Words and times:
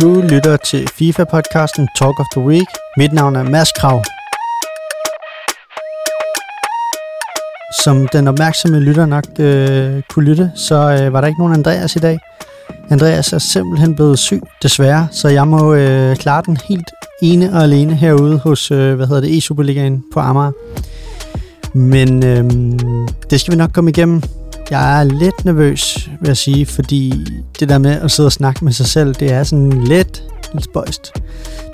Du 0.00 0.20
lytter 0.20 0.56
til 0.56 0.88
FIFA-podcasten 0.96 1.86
Talk 1.98 2.20
of 2.20 2.26
the 2.32 2.40
Week. 2.40 2.66
Mit 2.96 3.12
navn 3.12 3.36
er 3.36 3.42
Mads 3.42 3.72
Krav. 3.72 4.04
Som 7.84 8.08
den 8.08 8.28
opmærksomme 8.28 8.80
lytter 8.80 9.06
nok 9.06 9.24
øh, 9.38 10.02
kunne 10.10 10.24
lytte, 10.24 10.52
så 10.54 10.74
øh, 10.74 11.12
var 11.12 11.20
der 11.20 11.28
ikke 11.28 11.38
nogen 11.38 11.54
Andreas 11.54 11.96
i 11.96 11.98
dag. 11.98 12.18
Andreas 12.90 13.32
er 13.32 13.38
simpelthen 13.38 13.94
blevet 13.94 14.18
syg, 14.18 14.40
desværre, 14.62 15.08
så 15.10 15.28
jeg 15.28 15.48
må 15.48 15.74
øh, 15.74 16.16
klare 16.16 16.42
den 16.46 16.58
helt 16.68 16.90
ene 17.22 17.52
og 17.52 17.62
alene 17.62 17.94
herude 17.94 18.38
hos, 18.38 18.70
øh, 18.70 18.94
hvad 18.94 19.06
hedder 19.06 19.20
det, 19.20 19.38
E-Superligaen 19.38 20.10
på 20.12 20.20
Amager. 20.20 20.52
Men 21.74 22.24
øh, 22.24 22.44
det 23.30 23.40
skal 23.40 23.52
vi 23.52 23.56
nok 23.56 23.70
komme 23.72 23.90
igennem. 23.90 24.22
Jeg 24.70 25.00
er 25.00 25.04
lidt 25.04 25.44
nervøs, 25.44 26.10
vil 26.20 26.28
jeg 26.28 26.36
sige, 26.36 26.66
fordi 26.66 27.12
det 27.60 27.68
der 27.68 27.78
med 27.78 27.90
at 27.90 28.10
sidde 28.10 28.26
og 28.26 28.32
snakke 28.32 28.64
med 28.64 28.72
sig 28.72 28.86
selv, 28.86 29.14
det 29.14 29.32
er 29.32 29.44
sådan 29.44 29.70
lidt, 29.70 30.22
lidt 30.54 30.64
spøjst. 30.64 31.12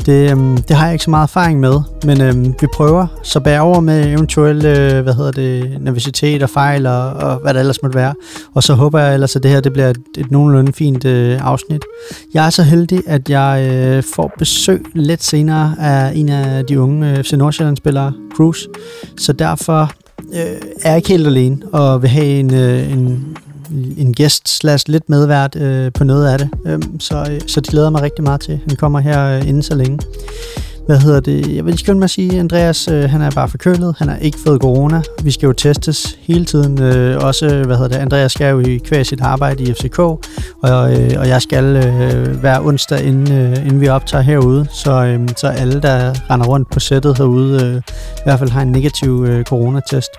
Det, 0.07 0.31
øhm, 0.31 0.57
det 0.57 0.77
har 0.77 0.85
jeg 0.87 0.95
ikke 0.95 1.05
så 1.05 1.11
meget 1.11 1.23
erfaring 1.23 1.61
med, 1.61 1.81
men 2.05 2.21
øhm, 2.21 2.55
vi 2.61 2.67
prøver 2.75 3.07
så 3.23 3.41
bær 3.41 3.61
over 3.61 3.81
med 3.81 4.07
eventuelle, 4.07 4.69
øh, 4.69 5.03
hvad 5.03 5.15
hedder 5.15 5.31
det, 5.33 5.77
nervøsitet 5.81 6.43
og 6.43 6.51
fejl 6.51 6.87
og, 6.87 7.11
og 7.11 7.37
hvad 7.37 7.55
det 7.55 7.61
ellers 7.61 7.83
måtte 7.83 7.99
være. 7.99 8.15
Og 8.55 8.63
så 8.63 8.75
håber 8.75 8.99
jeg 8.99 9.15
ellers, 9.15 9.37
at 9.37 9.43
det 9.43 9.51
her 9.51 9.61
det 9.61 9.73
bliver 9.73 9.89
et, 9.89 9.99
et 10.19 10.31
nogenlunde 10.31 10.73
fint 10.73 11.05
øh, 11.05 11.47
afsnit. 11.47 11.83
Jeg 12.35 12.47
er 12.47 12.51
så 12.51 12.63
heldig, 12.63 13.03
at 13.07 13.31
jeg 13.31 13.69
øh, 13.73 14.03
får 14.15 14.33
besøg 14.39 14.85
lidt 14.95 15.23
senere 15.23 15.75
af 15.79 16.13
en 16.15 16.29
af 16.29 16.67
de 16.67 16.81
unge 16.81 17.11
øh, 17.11 17.25
FC 17.25 17.33
Nordsjælland-spillere, 17.33 18.13
Cruz. 18.37 18.59
Så 19.19 19.33
derfor 19.33 19.93
øh, 20.35 20.61
er 20.83 20.95
ikke 20.95 21.09
helt 21.09 21.27
alene 21.27 21.59
og 21.73 22.03
vil 22.03 22.11
have 22.11 22.27
en, 22.27 22.55
øh, 22.55 22.93
en, 22.93 23.37
en 23.97 24.15
gæst 24.15 24.49
slash 24.49 24.89
lidt 24.89 25.09
medvært 25.09 25.57
øh, 25.57 25.93
på 25.93 26.05
noget 26.05 26.29
af 26.33 26.39
det. 26.39 26.49
Øh, 26.67 26.83
så, 26.99 27.27
øh, 27.31 27.41
så 27.47 27.61
det 27.61 27.71
glæder 27.71 27.91
mig 27.91 28.03
rigtig 28.03 28.25
meget 28.25 28.41
til. 28.41 28.61
Han 28.69 28.77
kommer 28.77 29.01
her 29.01 29.37
øh, 29.37 29.49
inden 29.49 29.63
så 29.63 29.75
længe. 29.75 29.99
Hvad 30.87 30.99
hedder 30.99 31.21
det? 31.21 31.57
Jeg 31.57 31.67
vil 31.67 31.79
skynde 31.79 31.99
mig 31.99 32.05
at 32.05 32.11
sige, 32.11 32.41
Andreas, 32.41 32.89
øh, 32.89 33.11
han 33.11 33.23
er 33.23 33.31
bare 33.31 33.49
forkølet. 33.49 33.95
Han 33.99 34.09
har 34.09 34.17
ikke 34.17 34.39
fået 34.47 34.61
corona. 34.61 35.03
Vi 35.23 35.31
skal 35.31 35.47
jo 35.47 35.53
testes 35.53 36.19
hele 36.21 36.45
tiden. 36.45 36.83
Øh, 36.83 37.25
også, 37.25 37.47
hvad 37.49 37.77
hedder 37.77 37.89
det? 37.89 37.97
Andreas 37.97 38.33
skal 38.33 38.51
jo 38.51 38.61
i 38.61 38.77
kvæg 38.77 39.07
sit 39.07 39.21
arbejde 39.21 39.63
i 39.63 39.73
FCK, 39.73 39.99
og, 39.99 40.21
øh, 40.63 41.11
og 41.19 41.29
jeg 41.29 41.43
skal 41.43 41.65
øh, 41.65 42.41
hver 42.41 42.61
onsdag, 42.61 43.05
inden, 43.05 43.33
øh, 43.33 43.67
inden 43.67 43.81
vi 43.81 43.89
optager 43.89 44.23
herude. 44.23 44.67
Så, 44.71 44.93
øh, 44.93 45.29
så 45.37 45.47
alle, 45.47 45.83
der 45.83 46.13
render 46.31 46.47
rundt 46.47 46.71
på 46.71 46.81
sættet 46.81 47.19
herude, 47.19 47.65
øh, 47.65 47.77
i 48.17 48.23
hvert 48.25 48.39
fald 48.39 48.51
har 48.51 48.63
en 48.63 48.73
negativ 48.73 49.25
øh, 49.29 49.45
coronatest. 49.45 50.11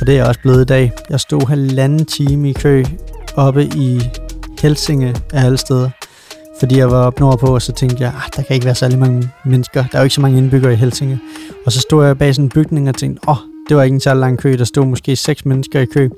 Og 0.00 0.06
det 0.06 0.12
er 0.12 0.16
jeg 0.16 0.26
også 0.26 0.40
blevet 0.40 0.60
i 0.60 0.64
dag. 0.64 0.92
Jeg 1.10 1.20
stod 1.20 1.48
halvanden 1.48 2.06
time 2.06 2.50
i 2.50 2.52
kø 2.52 2.84
oppe 3.36 3.64
i 3.64 4.00
Helsinge 4.62 5.14
af 5.32 5.44
alle 5.44 5.58
steder. 5.58 5.90
Fordi 6.62 6.78
jeg 6.78 6.90
var 6.90 7.06
op 7.06 7.20
nordpå, 7.20 7.46
og 7.46 7.62
så 7.62 7.72
tænkte 7.72 8.02
jeg, 8.02 8.12
ah, 8.16 8.30
der 8.36 8.42
kan 8.42 8.54
ikke 8.54 8.66
være 8.66 8.74
særlig 8.74 8.98
mange 8.98 9.30
mennesker. 9.44 9.84
Der 9.92 9.98
er 9.98 9.98
jo 9.98 10.04
ikke 10.04 10.14
så 10.14 10.20
mange 10.20 10.38
indbyggere 10.38 10.72
i 10.72 10.76
Helsinge. 10.76 11.20
Og 11.66 11.72
så 11.72 11.80
stod 11.80 12.06
jeg 12.06 12.18
bag 12.18 12.34
sådan 12.34 12.44
en 12.44 12.48
bygning 12.48 12.88
og 12.88 12.94
tænkte, 12.94 13.28
åh, 13.28 13.30
oh, 13.30 13.36
det 13.68 13.76
var 13.76 13.82
ikke 13.82 13.94
en 13.94 14.00
særlig 14.00 14.20
lang 14.20 14.38
kø. 14.38 14.56
Der 14.58 14.64
stod 14.64 14.86
måske 14.86 15.16
seks 15.16 15.44
mennesker 15.44 15.80
i 15.80 15.84
kø. 15.84 16.08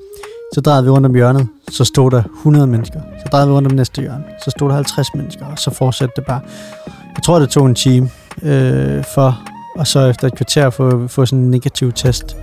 Så 0.53 0.61
drejede 0.61 0.83
vi 0.83 0.89
rundt 0.89 1.05
om 1.05 1.15
hjørnet, 1.15 1.47
så 1.69 1.83
stod 1.83 2.11
der 2.11 2.23
100 2.23 2.67
mennesker. 2.67 2.99
Så 3.19 3.29
drejede 3.31 3.47
vi 3.47 3.53
rundt 3.53 3.67
om 3.67 3.75
næste 3.75 4.01
hjørne, 4.01 4.23
så 4.43 4.51
stod 4.51 4.69
der 4.69 4.75
50 4.75 5.07
mennesker, 5.15 5.45
og 5.45 5.59
så 5.59 5.71
fortsatte 5.71 6.13
det 6.15 6.25
bare. 6.25 6.39
Jeg 6.87 7.23
tror, 7.23 7.39
det 7.39 7.49
tog 7.49 7.65
en 7.65 7.75
time 7.75 8.09
øh, 8.43 9.03
for, 9.15 9.41
og 9.75 9.87
så 9.87 9.99
efter 9.99 10.27
et 10.27 10.35
kvarter 10.35 10.69
få, 10.69 11.07
få 11.07 11.25
sådan 11.25 11.43
en 11.43 11.51
negativ 11.51 11.91
test. 11.91 12.37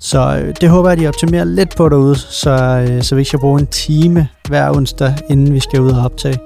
Så 0.00 0.40
øh, 0.42 0.54
det 0.60 0.68
håber 0.68 0.88
jeg, 0.88 0.98
at 0.98 1.02
de 1.02 1.08
optimerer 1.08 1.44
lidt 1.44 1.76
på 1.76 1.88
derude, 1.88 2.16
så, 2.16 2.50
øh, 2.88 3.02
så 3.02 3.14
vi 3.14 3.20
ikke 3.20 3.28
skal 3.28 3.40
bruge 3.40 3.60
en 3.60 3.66
time 3.66 4.28
hver 4.48 4.70
onsdag, 4.70 5.14
inden 5.30 5.54
vi 5.54 5.60
skal 5.60 5.80
ud 5.80 5.90
og 5.90 6.04
optage. 6.04 6.38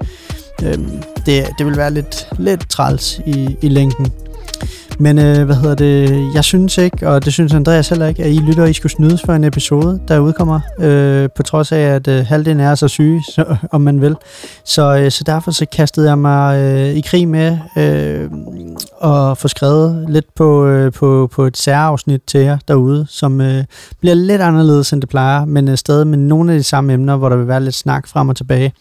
Øhm, 0.65 1.03
det, 1.27 1.47
det 1.59 1.67
vil 1.67 1.77
være 1.77 1.91
lidt, 1.91 2.29
lidt 2.39 2.71
træls 2.71 3.21
i, 3.27 3.57
i 3.63 3.69
længden. 3.69 4.13
Men 5.01 5.19
øh, 5.19 5.45
hvad 5.45 5.57
hedder 5.57 5.75
det? 5.75 6.35
Jeg 6.35 6.45
synes 6.45 6.79
ikke, 6.79 7.09
og 7.09 7.25
det 7.25 7.33
synes 7.33 7.55
Andreas 7.55 7.89
heller 7.89 8.07
ikke, 8.07 8.25
at 8.25 8.31
I 8.31 8.39
lytter, 8.39 8.65
I 8.65 8.73
skulle 8.73 8.93
snydes 8.93 9.23
for 9.23 9.33
en 9.33 9.45
episode, 9.45 10.01
der 10.09 10.19
udkommer, 10.19 10.61
øh, 10.79 11.29
på 11.37 11.43
trods 11.43 11.73
af, 11.73 11.79
at 11.79 12.09
øh, 12.09 12.27
halvdelen 12.27 12.61
er 12.61 12.75
så 12.75 12.89
syge, 12.89 13.23
så, 13.35 13.57
om 13.71 13.81
man 13.81 14.01
vil. 14.01 14.17
Så, 14.65 14.97
øh, 14.97 15.11
så 15.11 15.25
derfor 15.25 15.51
så 15.51 15.67
kastede 15.73 16.09
jeg 16.09 16.19
mig 16.19 16.59
øh, 16.59 16.97
i 16.97 17.01
krig 17.01 17.29
med 17.29 17.59
øh, 17.77 18.31
og 19.01 19.39
få 19.39 19.49
skrevet 19.49 20.07
lidt 20.09 20.35
på, 20.35 20.67
øh, 20.67 20.93
på, 20.93 21.29
på 21.33 21.47
et 21.47 21.57
særafsnit 21.57 22.21
til 22.27 22.41
jer 22.41 22.59
derude, 22.69 23.07
som 23.09 23.41
øh, 23.41 23.65
bliver 24.01 24.15
lidt 24.15 24.41
anderledes, 24.41 24.93
end 24.93 25.01
det 25.01 25.11
plejer, 25.11 25.45
men 25.45 25.69
øh, 25.69 25.77
stadig 25.77 26.07
med 26.07 26.19
nogle 26.19 26.53
af 26.53 26.59
de 26.59 26.65
samme 26.65 26.93
emner, 26.93 27.17
hvor 27.17 27.29
der 27.29 27.37
vil 27.37 27.49
være 27.49 27.65
lidt 27.65 27.75
snak 27.75 28.09
frem 28.09 28.29
og 28.29 28.37
tilbage. 28.37 28.73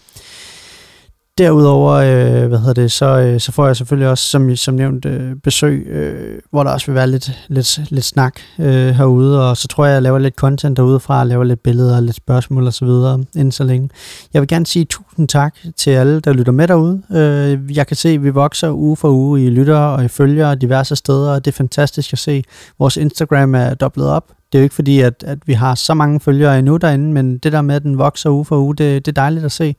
Derudover, 1.39 1.91
øh, 1.93 2.47
hvad 2.47 2.59
hedder 2.59 2.73
det, 2.73 2.91
så, 2.91 3.05
øh, 3.05 3.39
så 3.39 3.51
får 3.51 3.65
jeg 3.65 3.75
selvfølgelig 3.75 4.09
også, 4.09 4.23
som, 4.23 4.55
som 4.55 4.73
nævnt, 4.73 5.05
øh, 5.05 5.35
besøg, 5.43 5.87
øh, 5.87 6.39
hvor 6.51 6.63
der 6.63 6.71
også 6.71 6.85
vil 6.85 6.95
være 6.95 7.07
lidt, 7.07 7.31
lidt, 7.47 7.91
lidt 7.91 8.05
snak 8.05 8.39
øh, 8.59 8.87
herude, 8.87 9.49
og 9.49 9.57
så 9.57 9.67
tror 9.67 9.85
jeg, 9.85 9.93
jeg 9.93 10.01
laver 10.01 10.19
lidt 10.19 10.35
content 10.35 10.77
derude 10.77 10.99
fra, 10.99 11.23
laver 11.23 11.43
lidt 11.43 11.63
billeder 11.63 11.99
lidt 11.99 12.15
spørgsmål 12.15 12.67
og 12.67 12.73
så 12.73 12.85
videre, 12.85 13.23
inden 13.35 13.51
så 13.51 13.63
længe. 13.63 13.89
Jeg 14.33 14.41
vil 14.41 14.47
gerne 14.47 14.65
sige 14.65 14.85
tusind 14.85 15.27
tak 15.27 15.55
til 15.77 15.91
alle, 15.91 16.19
der 16.19 16.33
lytter 16.33 16.51
med 16.51 16.67
derude. 16.67 17.01
Øh, 17.11 17.77
jeg 17.77 17.87
kan 17.87 17.97
se, 17.97 18.09
at 18.09 18.23
vi 18.23 18.29
vokser 18.29 18.71
uge 18.71 18.97
for 18.97 19.09
uge 19.09 19.45
i 19.45 19.49
lytter 19.49 19.77
og 19.77 20.05
i 20.05 20.07
følgere 20.07 20.55
diverse 20.55 20.95
steder, 20.95 21.31
og 21.31 21.45
det 21.45 21.51
er 21.51 21.55
fantastisk 21.55 22.13
at 22.13 22.19
se. 22.19 22.43
Vores 22.79 22.97
Instagram 22.97 23.55
er 23.55 23.73
dobblet 23.73 24.07
op, 24.07 24.25
det 24.51 24.57
er 24.57 24.59
jo 24.61 24.63
ikke 24.63 24.75
fordi, 24.75 24.99
at, 24.99 25.23
at 25.27 25.37
vi 25.45 25.53
har 25.53 25.75
så 25.75 25.93
mange 25.93 26.19
følgere 26.19 26.59
endnu 26.59 26.77
derinde, 26.77 27.13
men 27.13 27.37
det 27.37 27.51
der 27.51 27.61
med, 27.61 27.75
at 27.75 27.83
den 27.83 27.97
vokser 27.97 28.29
uge 28.29 28.45
for 28.45 28.57
uge, 28.57 28.75
det, 28.75 29.05
det 29.05 29.11
er 29.11 29.21
dejligt 29.21 29.45
at 29.45 29.51
se. 29.51 29.75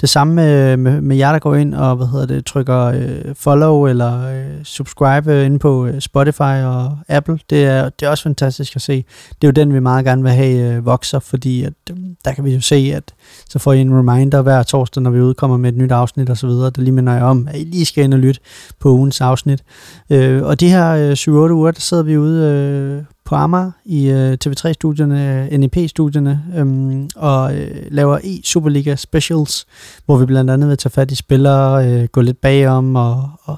Det 0.00 0.08
samme 0.08 0.34
med, 0.34 0.76
med, 0.76 1.00
med 1.00 1.16
jer, 1.16 1.32
der 1.32 1.38
går 1.38 1.54
ind 1.54 1.74
og 1.74 1.96
hvad 1.96 2.06
hedder 2.06 2.26
det, 2.26 2.44
trykker 2.44 2.84
øh, 2.84 3.34
follow 3.34 3.86
eller 3.86 4.28
øh, 4.28 4.64
subscribe 4.64 5.32
øh, 5.32 5.46
ind 5.46 5.60
på 5.60 5.86
øh, 5.86 6.00
Spotify 6.00 6.62
og 6.64 6.98
Apple. 7.08 7.38
Det 7.50 7.64
er, 7.64 7.88
det 7.88 8.06
er 8.06 8.10
også 8.10 8.22
fantastisk 8.22 8.76
at 8.76 8.82
se. 8.82 9.04
Det 9.28 9.44
er 9.44 9.48
jo 9.48 9.52
den, 9.52 9.74
vi 9.74 9.80
meget 9.80 10.04
gerne 10.04 10.22
vil 10.22 10.32
have 10.32 10.76
øh, 10.76 10.86
vokser, 10.86 11.18
fordi 11.18 11.64
at, 11.64 11.72
øh, 11.90 11.96
der 12.24 12.32
kan 12.32 12.44
vi 12.44 12.54
jo 12.54 12.60
se, 12.60 12.92
at 12.94 13.14
så 13.48 13.58
får 13.58 13.72
I 13.72 13.80
en 13.80 13.98
reminder 13.98 14.42
hver 14.42 14.62
torsdag, 14.62 15.02
når 15.02 15.10
vi 15.10 15.20
udkommer 15.20 15.56
med 15.56 15.72
et 15.72 15.76
nyt 15.76 15.92
afsnit 15.92 16.30
osv., 16.30 16.48
der 16.48 16.70
lige 16.76 16.92
minder 16.92 17.12
jeg 17.12 17.22
om, 17.22 17.48
at 17.50 17.60
I 17.60 17.64
lige 17.64 17.84
skal 17.84 18.04
ind 18.04 18.14
og 18.14 18.20
lytte 18.20 18.40
på 18.80 18.88
ugens 18.90 19.20
afsnit. 19.20 19.64
Øh, 20.10 20.42
og 20.42 20.60
de 20.60 20.68
her 20.68 20.90
øh, 20.90 21.12
7-8 21.12 21.30
uger, 21.30 21.70
der 21.70 21.80
sidder 21.80 22.02
vi 22.02 22.16
ude 22.16 22.44
øh, 22.44 23.04
på 23.28 23.34
Amager 23.34 23.70
i 23.84 24.10
øh, 24.10 24.38
TV3-studierne, 24.44 25.48
øh, 25.52 25.58
NEP-studierne, 25.58 26.44
øhm, 26.56 27.10
og 27.16 27.56
øh, 27.56 27.70
laver 27.90 28.18
e-Superliga 28.18 28.94
Specials, 28.96 29.66
hvor 30.06 30.16
vi 30.16 30.26
blandt 30.26 30.50
andet 30.50 30.68
vil 30.68 30.76
tage 30.76 30.90
fat 30.90 31.10
i 31.10 31.14
spillere, 31.14 31.88
øh, 31.88 32.04
gå 32.04 32.20
lidt 32.20 32.40
bagom 32.40 32.96
og, 32.96 33.30
og, 33.44 33.56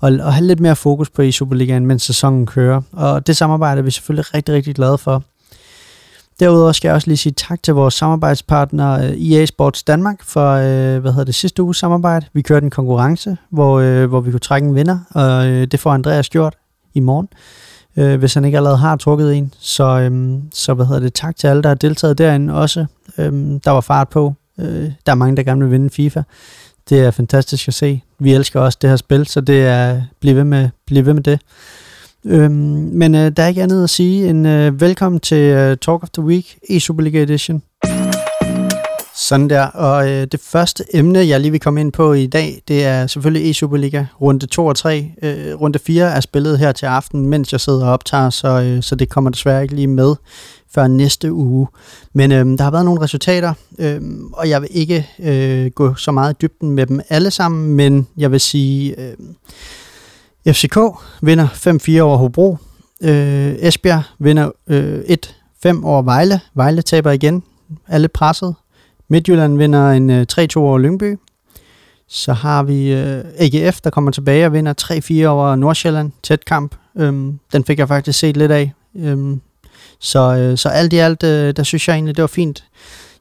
og, 0.00 0.12
og 0.22 0.34
have 0.34 0.46
lidt 0.46 0.60
mere 0.60 0.76
fokus 0.76 1.10
på 1.10 1.22
e-Superligaen, 1.22 1.86
mens 1.86 2.02
sæsonen 2.02 2.46
kører. 2.46 2.82
Og 2.92 3.26
det 3.26 3.36
samarbejde 3.36 3.78
er 3.78 3.82
vi 3.82 3.90
selvfølgelig 3.90 4.34
rigtig, 4.34 4.54
rigtig 4.54 4.74
glade 4.74 4.98
for. 4.98 5.22
Derudover 6.40 6.72
skal 6.72 6.88
jeg 6.88 6.94
også 6.94 7.08
lige 7.08 7.16
sige 7.16 7.32
tak 7.32 7.62
til 7.62 7.74
vores 7.74 7.94
samarbejdspartner 7.94 8.92
øh, 8.92 9.32
EA 9.32 9.46
Sports 9.46 9.82
Danmark 9.82 10.24
for, 10.24 10.50
øh, 10.52 11.00
hvad 11.00 11.12
hedder 11.12 11.24
det, 11.24 11.34
sidste 11.34 11.62
uges 11.62 11.76
samarbejde. 11.76 12.26
Vi 12.32 12.42
kørte 12.42 12.64
en 12.64 12.70
konkurrence, 12.70 13.36
hvor, 13.50 13.80
øh, 13.80 14.08
hvor 14.08 14.20
vi 14.20 14.30
kunne 14.30 14.40
trække 14.40 14.68
en 14.68 14.74
vinder, 14.74 14.98
og 15.10 15.46
øh, 15.46 15.66
det 15.66 15.80
får 15.80 15.90
Andreas 15.90 16.28
gjort 16.28 16.56
i 16.94 17.00
morgen 17.00 17.28
øh, 17.96 18.18
hvis 18.18 18.34
han 18.34 18.44
ikke 18.44 18.58
allerede 18.58 18.78
har 18.78 18.96
trukket 18.96 19.36
en. 19.36 19.54
Så, 19.58 19.84
øhm, 19.84 20.42
så 20.52 20.74
hvad 20.74 20.86
hedder 20.86 21.00
det, 21.00 21.14
tak 21.14 21.36
til 21.36 21.46
alle, 21.46 21.62
der 21.62 21.68
har 21.68 21.74
deltaget 21.74 22.18
derinde 22.18 22.54
også. 22.54 22.86
Øhm, 23.18 23.60
der 23.60 23.70
var 23.70 23.80
fart 23.80 24.08
på. 24.08 24.34
Øh, 24.58 24.90
der 25.06 25.12
er 25.12 25.14
mange, 25.14 25.36
der 25.36 25.42
gerne 25.42 25.60
vil 25.60 25.70
vinde 25.70 25.90
FIFA. 25.90 26.22
Det 26.88 27.00
er 27.00 27.10
fantastisk 27.10 27.68
at 27.68 27.74
se. 27.74 28.02
Vi 28.18 28.34
elsker 28.34 28.60
også 28.60 28.78
det 28.82 28.90
her 28.90 28.96
spil, 28.96 29.26
så 29.26 29.40
det 29.40 29.66
er, 29.66 30.02
bliv 30.20 30.36
ved 30.36 30.44
med, 30.44 30.68
bliv 30.86 31.06
ved 31.06 31.14
med 31.14 31.22
det. 31.22 31.40
Øhm, 32.24 32.52
men 32.92 33.14
øh, 33.14 33.32
der 33.36 33.42
er 33.42 33.46
ikke 33.46 33.62
andet 33.62 33.84
at 33.84 33.90
sige 33.90 34.28
end 34.28 34.48
øh, 34.48 34.80
velkommen 34.80 35.20
til 35.20 35.38
øh, 35.38 35.76
Talk 35.76 36.02
of 36.02 36.10
the 36.10 36.22
Week 36.22 36.58
e 36.70 36.80
Superliga 36.80 37.22
Edition. 37.22 37.62
Sådan 39.20 39.50
der, 39.50 39.62
og 39.62 40.08
øh, 40.08 40.26
det 40.32 40.40
første 40.40 40.84
emne, 40.94 41.18
jeg 41.18 41.40
lige 41.40 41.50
vil 41.50 41.60
komme 41.60 41.80
ind 41.80 41.92
på 41.92 42.12
i 42.12 42.26
dag, 42.26 42.62
det 42.68 42.84
er 42.84 43.06
selvfølgelig 43.06 43.50
e-Superliga, 43.50 44.04
runde 44.20 44.46
2 44.46 44.66
og 44.66 44.76
3. 44.76 45.12
Øh, 45.22 45.60
runde 45.60 45.78
4 45.78 46.04
er 46.04 46.20
spillet 46.20 46.58
her 46.58 46.72
til 46.72 46.86
aften, 46.86 47.26
mens 47.26 47.52
jeg 47.52 47.60
sidder 47.60 47.86
og 47.86 47.92
optager, 47.92 48.30
så, 48.30 48.48
øh, 48.48 48.82
så 48.82 48.94
det 48.94 49.08
kommer 49.08 49.30
desværre 49.30 49.62
ikke 49.62 49.74
lige 49.74 49.86
med 49.86 50.14
før 50.74 50.86
næste 50.86 51.32
uge. 51.32 51.66
Men 52.12 52.32
øh, 52.32 52.58
der 52.58 52.64
har 52.64 52.70
været 52.70 52.84
nogle 52.84 53.00
resultater, 53.00 53.54
øh, 53.78 54.00
og 54.32 54.48
jeg 54.48 54.62
vil 54.62 54.68
ikke 54.72 55.08
øh, 55.18 55.70
gå 55.70 55.94
så 55.94 56.12
meget 56.12 56.34
i 56.34 56.36
dybden 56.42 56.70
med 56.70 56.86
dem 56.86 57.00
alle 57.08 57.30
sammen, 57.30 57.74
men 57.74 58.06
jeg 58.16 58.32
vil 58.32 58.40
sige, 58.40 58.94
øh, 59.00 60.54
FCK 60.54 60.78
vinder 61.22 61.46
5-4 61.98 62.00
over 62.00 62.16
Hobro, 62.16 62.56
øh, 63.02 63.54
Esbjerg 63.58 64.02
vinder 64.18 64.50
øh, 64.66 65.00
1-5 65.66 65.84
over 65.84 66.02
Vejle, 66.02 66.40
Vejle 66.54 66.82
taber 66.82 67.10
igen, 67.10 67.42
alle 67.88 68.08
presset, 68.08 68.54
Midtjylland 69.10 69.58
vinder 69.58 69.90
en 69.90 70.10
øh, 70.10 70.26
3-2 70.32 70.46
over 70.56 70.78
Lyngby. 70.78 71.18
Så 72.08 72.32
har 72.32 72.62
vi 72.62 72.92
øh, 72.92 73.24
AGF, 73.38 73.80
der 73.80 73.90
kommer 73.90 74.10
tilbage 74.10 74.46
og 74.46 74.52
vinder 74.52 74.74
3-4 75.22 75.26
over 75.26 75.56
Nordsjælland. 75.56 76.12
Tæt 76.22 76.44
kamp. 76.44 76.74
Øhm, 76.98 77.38
den 77.52 77.64
fik 77.64 77.78
jeg 77.78 77.88
faktisk 77.88 78.18
set 78.18 78.36
lidt 78.36 78.52
af. 78.52 78.72
Øhm, 78.96 79.40
så, 80.00 80.36
øh, 80.36 80.58
så 80.58 80.68
alt 80.68 80.92
i 80.92 80.96
alt, 80.96 81.22
øh, 81.22 81.56
der 81.56 81.62
synes 81.62 81.88
jeg 81.88 81.94
egentlig, 81.94 82.16
det 82.16 82.22
var 82.22 82.28
fint. 82.28 82.64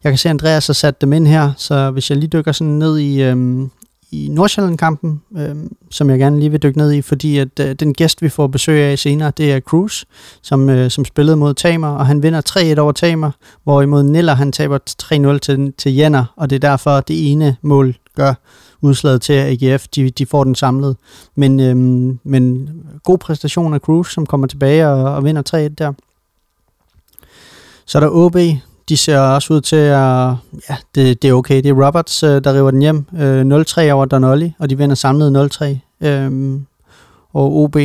Jeg 0.04 0.12
kan 0.12 0.18
se, 0.18 0.30
at 0.30 0.32
Andreas 0.32 0.68
har 0.68 0.74
sat 0.74 1.02
dem 1.02 1.14
ind 1.14 1.28
her, 1.28 1.52
så 1.58 1.92
hvis 1.92 2.10
jeg 2.10 2.18
lige 2.18 2.30
dykker 2.30 2.52
sådan 2.52 2.74
ned 2.74 2.98
i, 2.98 3.22
øhm, 3.22 3.72
i 4.12 4.28
Nordsjælland-kampen, 4.32 5.22
øh, 5.38 5.56
som 5.90 6.10
jeg 6.10 6.20
gerne 6.20 6.40
lige 6.40 6.52
vil 6.52 6.64
dykke 6.64 6.78
ned 6.78 6.92
i, 6.92 7.02
fordi 7.02 7.38
at 7.38 7.60
øh, 7.60 7.76
den 7.76 7.94
gæst, 7.94 8.22
vi 8.22 8.30
får 8.30 8.48
besøg 8.48 8.82
af 8.82 9.00
senere, 9.00 9.32
det 9.38 9.54
er 9.54 9.60
Cruz, 9.60 10.04
som, 10.42 10.70
øh, 10.70 10.92
som 10.92 11.06
spillede 11.06 11.38
mod 11.38 11.54
Tamer, 11.54 11.88
og 11.88 12.06
han 12.06 12.24
vinder 12.24 12.42
3-1 12.76 12.80
over 12.80 12.92
Tamer, 12.92 13.32
hvorimod 13.64 14.04
Niller 14.04 14.34
han 14.34 14.52
taber 14.52 14.78
3-0 15.34 15.38
til, 15.38 15.74
til 15.78 15.96
Jenner, 15.96 16.26
og 16.36 16.50
det 16.50 16.56
er 16.56 16.70
derfor, 16.70 17.00
det 17.00 17.32
ene 17.32 17.56
mål 17.62 17.96
gør 18.16 18.34
udslaget 18.82 19.22
til, 19.22 19.34
at 19.34 19.64
AGF 19.64 19.88
de, 19.88 20.10
de 20.10 20.26
får 20.26 20.44
den 20.44 20.56
samlet. 20.56 20.98
Men, 21.36 21.60
øh, 21.60 21.76
men 22.24 22.70
god 23.04 23.18
præstation 23.18 23.74
af 23.74 23.80
Cruz, 23.80 24.14
som 24.14 24.26
kommer 24.26 24.48
tilbage 24.48 24.88
og, 24.88 25.16
og 25.16 25.24
vinder 25.24 25.68
3-1 25.70 25.76
der. 25.78 25.94
Så 27.86 27.98
er 27.98 28.00
der 28.00 28.10
OB, 28.10 28.36
de 28.90 28.98
ser 28.98 29.20
også 29.20 29.54
ud 29.54 29.62
til 29.62 29.76
at, 29.76 30.34
ja, 30.70 30.76
det, 30.96 31.22
det 31.22 31.30
er 31.30 31.34
okay. 31.34 31.56
Det 31.56 31.66
er 31.66 31.86
Roberts, 31.86 32.24
øh, 32.24 32.44
der 32.44 32.54
river 32.54 32.72
den 32.72 32.82
hjem. 32.82 33.06
Øh, 33.18 33.62
0-3 33.62 33.92
over 33.92 34.06
Donolli, 34.06 34.54
og 34.60 34.70
de 34.70 34.78
vinder 34.78 34.96
samlet 34.96 35.50
0-3. 36.02 36.08
Øh, 36.08 36.60
og 37.34 37.58
OB. 37.58 37.78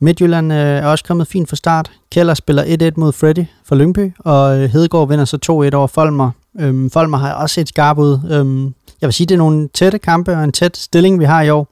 Midtjylland 0.00 0.52
øh, 0.52 0.58
er 0.58 0.86
også 0.86 1.04
kommet 1.04 1.26
fint 1.26 1.48
fra 1.48 1.56
start. 1.56 1.90
Keller 2.10 2.34
spiller 2.34 2.90
1-1 2.92 2.92
mod 2.96 3.12
Freddy 3.12 3.44
for 3.64 3.74
Lyngby, 3.74 4.12
og 4.18 4.58
øh, 4.58 4.70
Hedegaard 4.70 5.08
vinder 5.08 5.24
så 5.24 5.68
2-1 5.72 5.76
over 5.76 5.86
Folmer. 5.86 6.30
Øhm, 6.60 6.90
Folmer 6.90 7.18
har 7.18 7.32
også 7.32 7.54
set 7.54 7.68
skarp 7.68 7.98
ud. 7.98 8.18
Øhm, 8.30 8.64
jeg 9.00 9.06
vil 9.06 9.12
sige, 9.12 9.26
det 9.26 9.34
er 9.34 9.38
nogle 9.38 9.68
tætte 9.68 9.98
kampe 9.98 10.32
og 10.36 10.44
en 10.44 10.52
tæt 10.52 10.76
stilling, 10.76 11.20
vi 11.20 11.24
har 11.24 11.42
i 11.42 11.50
år. 11.50 11.68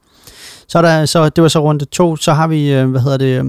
Så, 0.67 0.77
er 0.77 0.81
der, 0.81 1.05
så 1.05 1.29
det 1.29 1.41
var 1.41 1.47
så 1.47 1.59
runde 1.59 1.85
2. 1.85 2.15
Så 2.15 2.33
har 2.33 2.47
vi, 2.47 2.73
øh, 2.73 2.89
hvad 2.89 3.01
hedder 3.01 3.17
det, 3.17 3.39
øh, 3.39 3.45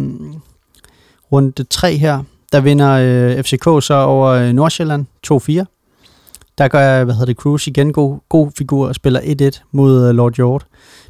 runde 1.32 1.64
3 1.64 1.96
her 1.96 2.22
der 2.54 2.60
vinder 2.60 2.90
øh, 2.90 3.42
FCK 3.42 3.64
så 3.64 3.94
over 3.94 4.28
øh, 4.28 4.52
Nordsjælland 4.52 5.06
2-4. 5.26 6.54
Der 6.58 6.68
gør, 6.68 7.04
hvad 7.04 7.14
hedder 7.14 7.26
det, 7.26 7.36
Cruz 7.36 7.66
igen 7.66 7.92
god, 7.92 8.18
god 8.28 8.50
figur 8.58 8.88
og 8.88 8.94
spiller 8.94 9.20
1-1 9.20 9.62
mod 9.72 10.08
øh, 10.08 10.14
Lord 10.14 10.34
Hjort. 10.34 10.66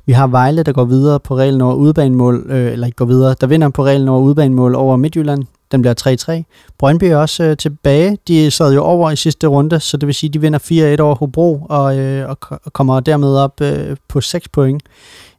Vi 0.07 0.13
har 0.13 0.27
Vejle, 0.27 0.63
der 0.63 0.73
går 0.73 0.85
videre 0.85 1.21
på 1.21 1.37
reglen 1.37 1.61
over 1.61 1.75
udbanemål, 1.75 2.47
øh, 2.49 2.73
eller 2.73 2.87
ikke 2.87 2.97
går 2.97 3.05
videre, 3.05 3.35
der 3.41 3.47
vinder 3.47 3.69
på 3.69 3.85
reglen 3.85 4.09
over 4.09 4.21
udbanemål 4.21 4.75
over 4.75 4.97
Midtjylland. 4.97 5.45
Den 5.73 5.83
bliver 5.83 6.45
3-3. 6.49 6.73
Brøndby 6.79 7.05
er 7.05 7.17
også 7.17 7.45
øh, 7.45 7.57
tilbage. 7.57 8.19
De 8.29 8.51
sad 8.51 8.75
jo 8.75 8.83
over 8.83 9.11
i 9.11 9.17
sidste 9.17 9.47
runde, 9.47 9.81
så 9.81 9.97
det 9.97 10.07
vil 10.07 10.15
sige, 10.15 10.29
at 10.31 10.35
de 10.35 10.41
vinder 10.41 10.97
4-1 10.99 11.01
over 11.01 11.15
Hobro 11.15 11.67
og, 11.69 11.99
øh, 11.99 12.29
og, 12.29 12.39
og 12.65 12.73
kommer 12.73 13.01
dermed 13.01 13.37
op 13.37 13.61
øh, 13.61 13.97
på 14.09 14.21
6 14.21 14.49
point 14.49 14.83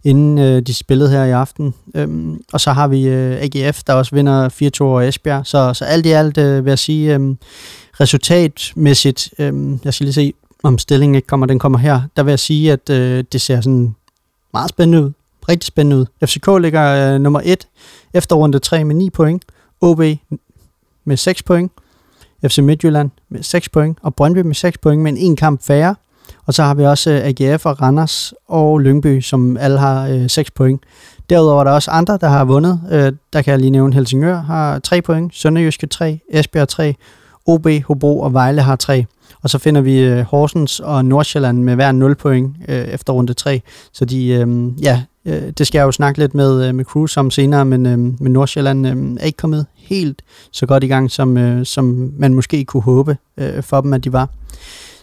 inden 0.06 0.38
øh, 0.38 0.62
de 0.62 0.74
spillede 0.74 1.10
her 1.10 1.24
i 1.24 1.31
aften. 1.31 1.74
Øhm, 1.96 2.42
og 2.54 2.62
så 2.62 2.72
har 2.72 2.88
vi 2.88 3.07
øh, 3.07 3.38
AGF, 3.42 3.84
der 3.84 3.94
også 3.94 4.16
vinder 4.16 4.50
4-2 4.81 4.84
over 4.84 5.02
Esbjerg. 5.02 5.46
Så, 5.46 5.74
så 5.74 5.86
alt 5.86 6.06
i 6.06 6.12
alt 6.12 6.38
øh, 6.38 6.66
vil 6.66 6.72
jeg 6.72 6.80
sige, 6.80 7.16
øh, 7.16 7.36
resultatmæssigt, 8.00 9.34
øh, 9.40 9.54
jeg 9.84 9.94
skal 9.94 10.06
lige 10.06 10.13
se, 10.13 10.34
om 10.63 10.78
stillingen 10.78 11.16
ikke 11.16 11.28
kommer, 11.28 11.46
den 11.46 11.60
kommer 11.60 11.80
her, 11.80 12.02
der 12.16 12.24
vil 12.24 12.31
jeg 12.31 12.40
sige, 12.40 12.72
at 12.72 12.90
øh, 12.90 13.24
det 13.31 13.42
ser 13.42 13.62
sådan 13.62 13.96
meget 14.54 14.69
spændende 14.69 15.06
ud. 15.06 15.12
Rigtig 15.50 15.68
spændende 15.68 15.98
ud. 15.98 16.06
FCK 16.25 16.48
ligger 16.62 17.13
øh, 17.13 17.22
nummer 17.22 17.42
1 17.44 17.68
efter 18.13 18.36
runde 18.36 18.60
3 18.60 18.84
med 18.84 18.96
9 18.96 19.10
point. 19.10 19.46
OB 19.81 20.02
med 21.06 21.18
6 21.18 21.44
point. 21.44 21.72
FC 22.48 22.57
Midtjylland 22.57 23.12
med 23.30 23.44
6 23.44 23.69
point. 23.69 23.98
Og 24.02 24.16
Brøndby 24.16 24.40
med 24.40 24.56
6 24.56 24.78
point, 24.78 25.02
men 25.02 25.18
en 25.18 25.36
kamp 25.36 25.63
færre. 25.63 25.96
Og 26.45 26.53
så 26.53 26.63
har 26.63 26.74
vi 26.74 26.86
også 26.86 27.12
øh, 27.12 27.25
AGF 27.25 27.65
og 27.65 27.81
Randers 27.81 28.33
og 28.47 28.80
Lyngby, 28.80 29.21
som 29.21 29.57
alle 29.57 29.80
har 29.80 30.07
øh, 30.07 30.30
6 30.30 30.51
point. 30.51 30.81
Derudover 31.30 31.59
er 31.59 31.63
der 31.63 31.71
også 31.71 31.92
andre, 31.92 32.18
der 32.21 32.27
har 32.27 32.45
vundet. 32.45 32.81
Øh, 32.92 33.13
der 33.33 33.42
kan 33.42 33.51
jeg 33.51 33.59
lige 33.59 33.69
nævne 33.69 33.94
Helsingør 33.94 34.42
har 34.42 34.80
3 34.80 35.01
point, 35.01 35.36
Sønderjyske 35.36 35.88
3, 35.88 36.19
Esbjerg 36.30 36.68
3, 36.68 36.95
OB, 37.45 37.68
Hobro 37.88 38.19
og 38.19 38.33
Vejle 38.33 38.62
har 38.62 38.75
3. 38.75 39.06
Og 39.42 39.50
så 39.50 39.57
finder 39.57 39.81
vi 39.81 40.00
øh, 40.00 40.21
Horsens 40.21 40.80
og 40.80 41.06
Nordsjælland 41.06 41.63
med 41.63 41.75
hver 41.75 41.92
0 41.92 42.15
point 42.15 42.56
øh, 42.68 42.86
efter 42.86 43.13
runde 43.13 43.33
3. 43.33 43.62
Så 43.94 44.06
de, 44.06 44.27
øh, 44.27 44.47
ja, 44.83 45.01
øh, 45.25 45.51
det 45.57 45.68
skal 45.68 45.80
jeg 45.80 45.86
jo 45.86 45.92
snakke 45.92 46.19
lidt 46.19 46.33
med, 46.33 46.68
øh, 46.68 46.75
med 46.75 46.86
Cruz 46.86 47.18
om 47.18 47.31
senere, 47.31 47.65
men, 47.65 47.86
øh, 47.86 47.97
men 47.97 48.33
Nordsjælland 48.33 48.88
øh, 48.88 49.18
er 49.19 49.25
ikke 49.25 49.38
kommet 49.38 49.65
helt 49.75 50.21
så 50.51 50.65
godt 50.65 50.83
i 50.83 50.88
gang, 50.88 51.12
som, 51.12 51.38
øh, 51.38 51.65
som 51.65 52.13
man 52.18 52.33
måske 52.33 52.65
kunne 52.65 52.83
håbe 52.83 53.18
øh, 53.38 53.63
for 53.63 53.81
dem, 53.81 53.94
at 53.94 54.03
de 54.03 54.13
var. 54.13 54.30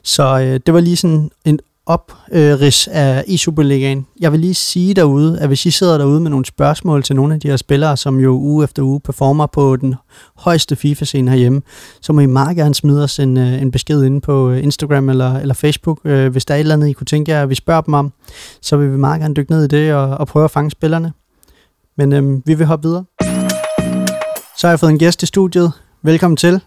Så 0.05 0.41
øh, 0.41 0.61
det 0.67 0.75
var 0.75 0.81
lige 0.81 0.97
sådan 0.97 1.31
en 1.45 1.59
opris 1.87 2.89
øh, 2.89 2.97
af 2.99 3.25
i 3.27 3.37
Superligaen. 3.37 4.07
Jeg 4.21 4.33
vil 4.33 4.41
lige 4.41 4.55
sige 4.55 4.95
derude, 4.95 5.41
at 5.41 5.49
hvis 5.49 5.67
I 5.67 5.71
sidder 5.71 5.99
derude 5.99 6.21
med 6.21 6.31
nogle 6.31 6.45
spørgsmål 6.45 7.03
til 7.03 7.17
nogle 7.17 7.35
af 7.35 7.41
de 7.41 7.49
her 7.49 7.57
spillere, 7.57 7.97
som 7.97 8.21
jo 8.21 8.33
uge 8.33 8.65
efter 8.65 8.83
uge 8.83 9.01
performer 9.01 9.47
på 9.47 9.77
den 9.77 9.95
højeste 10.37 10.77
FIFA-scene 10.77 11.31
herhjemme, 11.31 11.63
så 12.01 12.13
må 12.13 12.21
I 12.21 12.27
meget 12.27 12.57
gerne 12.57 12.75
smide 12.75 13.05
os 13.05 13.19
en, 13.19 13.37
øh, 13.37 13.63
en 13.63 13.71
besked 13.71 14.03
inde 14.03 14.21
på 14.21 14.51
øh, 14.51 14.63
Instagram 14.63 15.09
eller, 15.09 15.39
eller 15.39 15.55
Facebook. 15.55 16.01
Øh, 16.05 16.33
hvis 16.33 16.45
der 16.45 16.55
er 16.55 16.59
et 16.59 16.61
eller 16.61 16.75
andet, 16.75 16.89
I 16.89 16.93
kunne 16.93 17.05
tænke 17.05 17.33
jer, 17.33 17.43
at 17.43 17.49
vi 17.49 17.55
spørger 17.55 17.81
dem 17.81 17.95
om, 17.95 18.13
så 18.61 18.77
vil 18.77 18.93
vi 18.93 18.97
meget 18.97 19.21
gerne 19.21 19.35
dykke 19.35 19.51
ned 19.53 19.65
i 19.65 19.69
det 19.69 19.95
og, 19.95 20.09
og 20.09 20.27
prøve 20.27 20.45
at 20.45 20.51
fange 20.51 20.71
spillerne. 20.71 21.13
Men 21.97 22.13
øh, 22.13 22.47
vi 22.47 22.55
vil 22.55 22.67
hoppe 22.67 22.89
videre. 22.89 23.05
Så 24.57 24.67
har 24.67 24.73
jeg 24.73 24.81
fået 24.81 24.91
en 24.91 24.99
gæst 24.99 25.23
i 25.23 25.27
studiet. 25.27 25.73
Velkommen 26.03 26.37
til. 26.37 26.61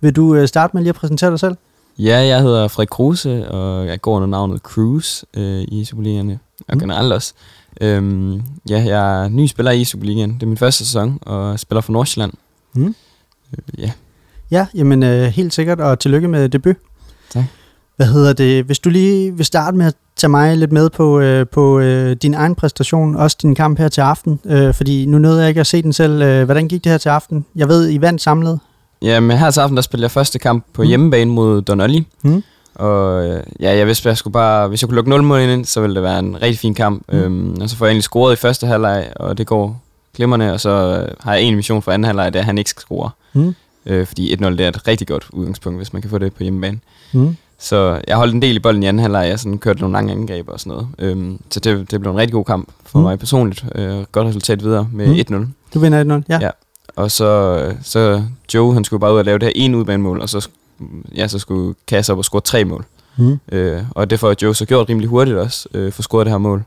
Vil 0.00 0.16
du 0.16 0.34
øh, 0.34 0.48
starte 0.48 0.76
med 0.76 0.82
lige 0.82 0.88
at 0.90 0.94
præsentere 0.94 1.30
dig 1.30 1.40
selv? 1.40 1.56
Ja, 1.98 2.18
jeg 2.18 2.42
hedder 2.42 2.68
Frederik 2.68 2.88
Kruse, 2.88 3.48
og 3.48 3.86
jeg 3.86 4.00
går 4.00 4.16
under 4.16 4.28
navnet 4.28 4.60
Cruise 4.60 5.26
øh, 5.34 5.64
i 5.68 5.84
Superligaen, 5.84 6.30
og 6.68 6.74
mm. 6.74 6.80
generelt 6.80 7.12
også. 7.12 7.32
Øhm, 7.80 8.42
ja, 8.70 8.84
jeg 8.86 9.24
er 9.24 9.28
ny 9.28 9.46
spiller 9.46 9.72
i 9.72 9.84
Superligaen. 9.84 10.34
Det 10.34 10.42
er 10.42 10.46
min 10.46 10.56
første 10.56 10.84
sæson, 10.84 11.18
og 11.22 11.60
spiller 11.60 11.80
for 11.80 11.92
Nordsjælland. 11.92 12.32
Mm. 12.74 12.94
Øh, 13.52 13.80
ja. 13.80 13.90
Ja, 14.50 14.66
jamen 14.74 15.02
øh, 15.02 15.22
helt 15.22 15.54
sikkert, 15.54 15.80
og 15.80 15.98
tillykke 15.98 16.28
med 16.28 16.48
debut. 16.48 16.76
Tak. 17.30 17.44
Hvad 17.96 18.06
hedder 18.06 18.32
det? 18.32 18.64
Hvis 18.64 18.78
du 18.78 18.90
lige 18.90 19.36
vil 19.36 19.46
starte 19.46 19.76
med 19.76 19.86
at 19.86 19.94
tage 20.16 20.30
mig 20.30 20.56
lidt 20.56 20.72
med 20.72 20.90
på, 20.90 21.20
øh, 21.20 21.46
på 21.46 21.78
øh, 21.78 22.16
din 22.16 22.34
egen 22.34 22.54
præstation, 22.54 23.16
også 23.16 23.36
din 23.42 23.54
kamp 23.54 23.78
her 23.78 23.88
til 23.88 24.00
aften, 24.00 24.40
øh, 24.44 24.74
fordi 24.74 25.06
nu 25.06 25.18
nåede 25.18 25.40
jeg 25.40 25.48
ikke 25.48 25.60
at 25.60 25.66
se 25.66 25.82
den 25.82 25.92
selv. 25.92 26.22
Øh, 26.22 26.44
hvordan 26.44 26.68
gik 26.68 26.84
det 26.84 26.92
her 26.92 26.98
til 26.98 27.08
aften? 27.08 27.46
Jeg 27.56 27.68
ved, 27.68 27.90
I 27.90 28.00
vandt 28.00 28.22
samlet. 28.22 28.60
Ja, 29.02 29.20
men 29.20 29.38
her 29.38 29.50
til 29.50 29.60
aften, 29.60 29.76
der 29.76 29.82
spiller 29.82 30.04
jeg 30.04 30.10
første 30.10 30.38
kamp 30.38 30.64
på 30.72 30.82
mm. 30.82 30.88
hjemmebane 30.88 31.30
mod 31.30 31.62
Donolli. 31.62 32.06
Mm. 32.22 32.42
Og 32.74 33.26
øh, 33.26 33.42
ja, 33.60 33.76
jeg 33.76 33.86
vidste, 33.86 34.08
at 34.08 34.10
jeg 34.10 34.16
skulle 34.16 34.32
bare, 34.32 34.68
hvis 34.68 34.82
jeg 34.82 34.88
kunne 34.88 34.96
lukke 34.96 35.10
0 35.10 35.22
mål 35.22 35.40
ind, 35.40 35.64
så 35.64 35.80
ville 35.80 35.94
det 35.94 36.02
være 36.02 36.18
en 36.18 36.42
rigtig 36.42 36.58
fin 36.58 36.74
kamp. 36.74 37.02
Mm. 37.12 37.18
Øhm, 37.18 37.56
og 37.60 37.70
så 37.70 37.76
får 37.76 37.86
jeg 37.86 37.90
egentlig 37.90 38.02
scoret 38.02 38.32
i 38.32 38.36
første 38.36 38.66
halvleg, 38.66 39.12
og 39.16 39.38
det 39.38 39.46
går 39.46 39.80
glimrende. 40.16 40.52
Og 40.52 40.60
så 40.60 40.70
øh, 40.70 41.14
har 41.20 41.34
jeg 41.34 41.42
en 41.42 41.56
mission 41.56 41.82
for 41.82 41.92
anden 41.92 42.06
halvleg, 42.06 42.32
det 42.32 42.38
er, 42.38 42.42
at 42.42 42.46
han 42.46 42.58
ikke 42.58 42.70
skal 42.70 42.80
score. 42.80 43.10
Mm. 43.32 43.54
Øh, 43.86 44.06
fordi 44.06 44.34
1-0 44.34 44.44
det 44.44 44.60
er 44.60 44.68
et 44.68 44.88
rigtig 44.88 45.06
godt 45.06 45.26
udgangspunkt, 45.32 45.78
hvis 45.78 45.92
man 45.92 46.02
kan 46.02 46.10
få 46.10 46.18
det 46.18 46.34
på 46.34 46.42
hjemmebane. 46.42 46.80
Mm. 47.12 47.36
Så 47.58 48.00
jeg 48.08 48.16
holdt 48.16 48.34
en 48.34 48.42
del 48.42 48.56
i 48.56 48.58
bolden 48.58 48.82
i 48.82 48.86
anden 48.86 49.02
halvleg, 49.02 49.28
jeg 49.28 49.38
sådan 49.38 49.58
kørte 49.58 49.80
nogle 49.80 49.92
lange 49.92 50.12
angreb 50.12 50.48
og 50.48 50.60
sådan 50.60 50.70
noget. 50.70 50.88
Øhm, 50.98 51.40
så 51.50 51.60
det, 51.60 51.90
det 51.90 52.00
blev 52.00 52.12
en 52.12 52.18
rigtig 52.18 52.32
god 52.32 52.44
kamp 52.44 52.68
for 52.86 52.98
mm. 52.98 53.02
mig 53.02 53.18
personligt. 53.18 53.64
Øh, 53.74 54.04
godt 54.12 54.28
resultat 54.28 54.64
videre 54.64 54.88
med 54.92 55.06
mm. 55.30 55.44
1-0. 55.44 55.46
Du 55.74 55.78
vinder 55.78 56.20
1-0, 56.20 56.22
ja. 56.28 56.38
ja. 56.40 56.50
Og 56.96 57.10
så, 57.10 57.72
så 57.82 58.22
Joe, 58.54 58.74
han 58.74 58.84
skulle 58.84 59.00
bare 59.00 59.12
ud 59.12 59.18
og 59.18 59.24
lave 59.24 59.38
det 59.38 59.46
her 59.46 59.52
ene 59.54 59.76
udbanemål, 59.76 60.20
og 60.20 60.28
så, 60.28 60.48
ja, 61.14 61.28
så 61.28 61.38
skulle 61.38 61.74
Kasse 61.86 62.12
op 62.12 62.18
og 62.18 62.24
score 62.24 62.40
tre 62.40 62.64
mål. 62.64 62.84
Mm. 63.16 63.38
Øh, 63.52 63.82
og 63.90 64.10
det 64.10 64.20
får 64.20 64.34
Joe 64.42 64.54
så 64.54 64.64
gjort 64.64 64.88
rimelig 64.88 65.08
hurtigt 65.08 65.36
også, 65.36 65.68
øh, 65.74 65.92
for 65.92 66.02
scoret 66.02 66.26
det 66.26 66.32
her 66.32 66.38
mål. 66.38 66.64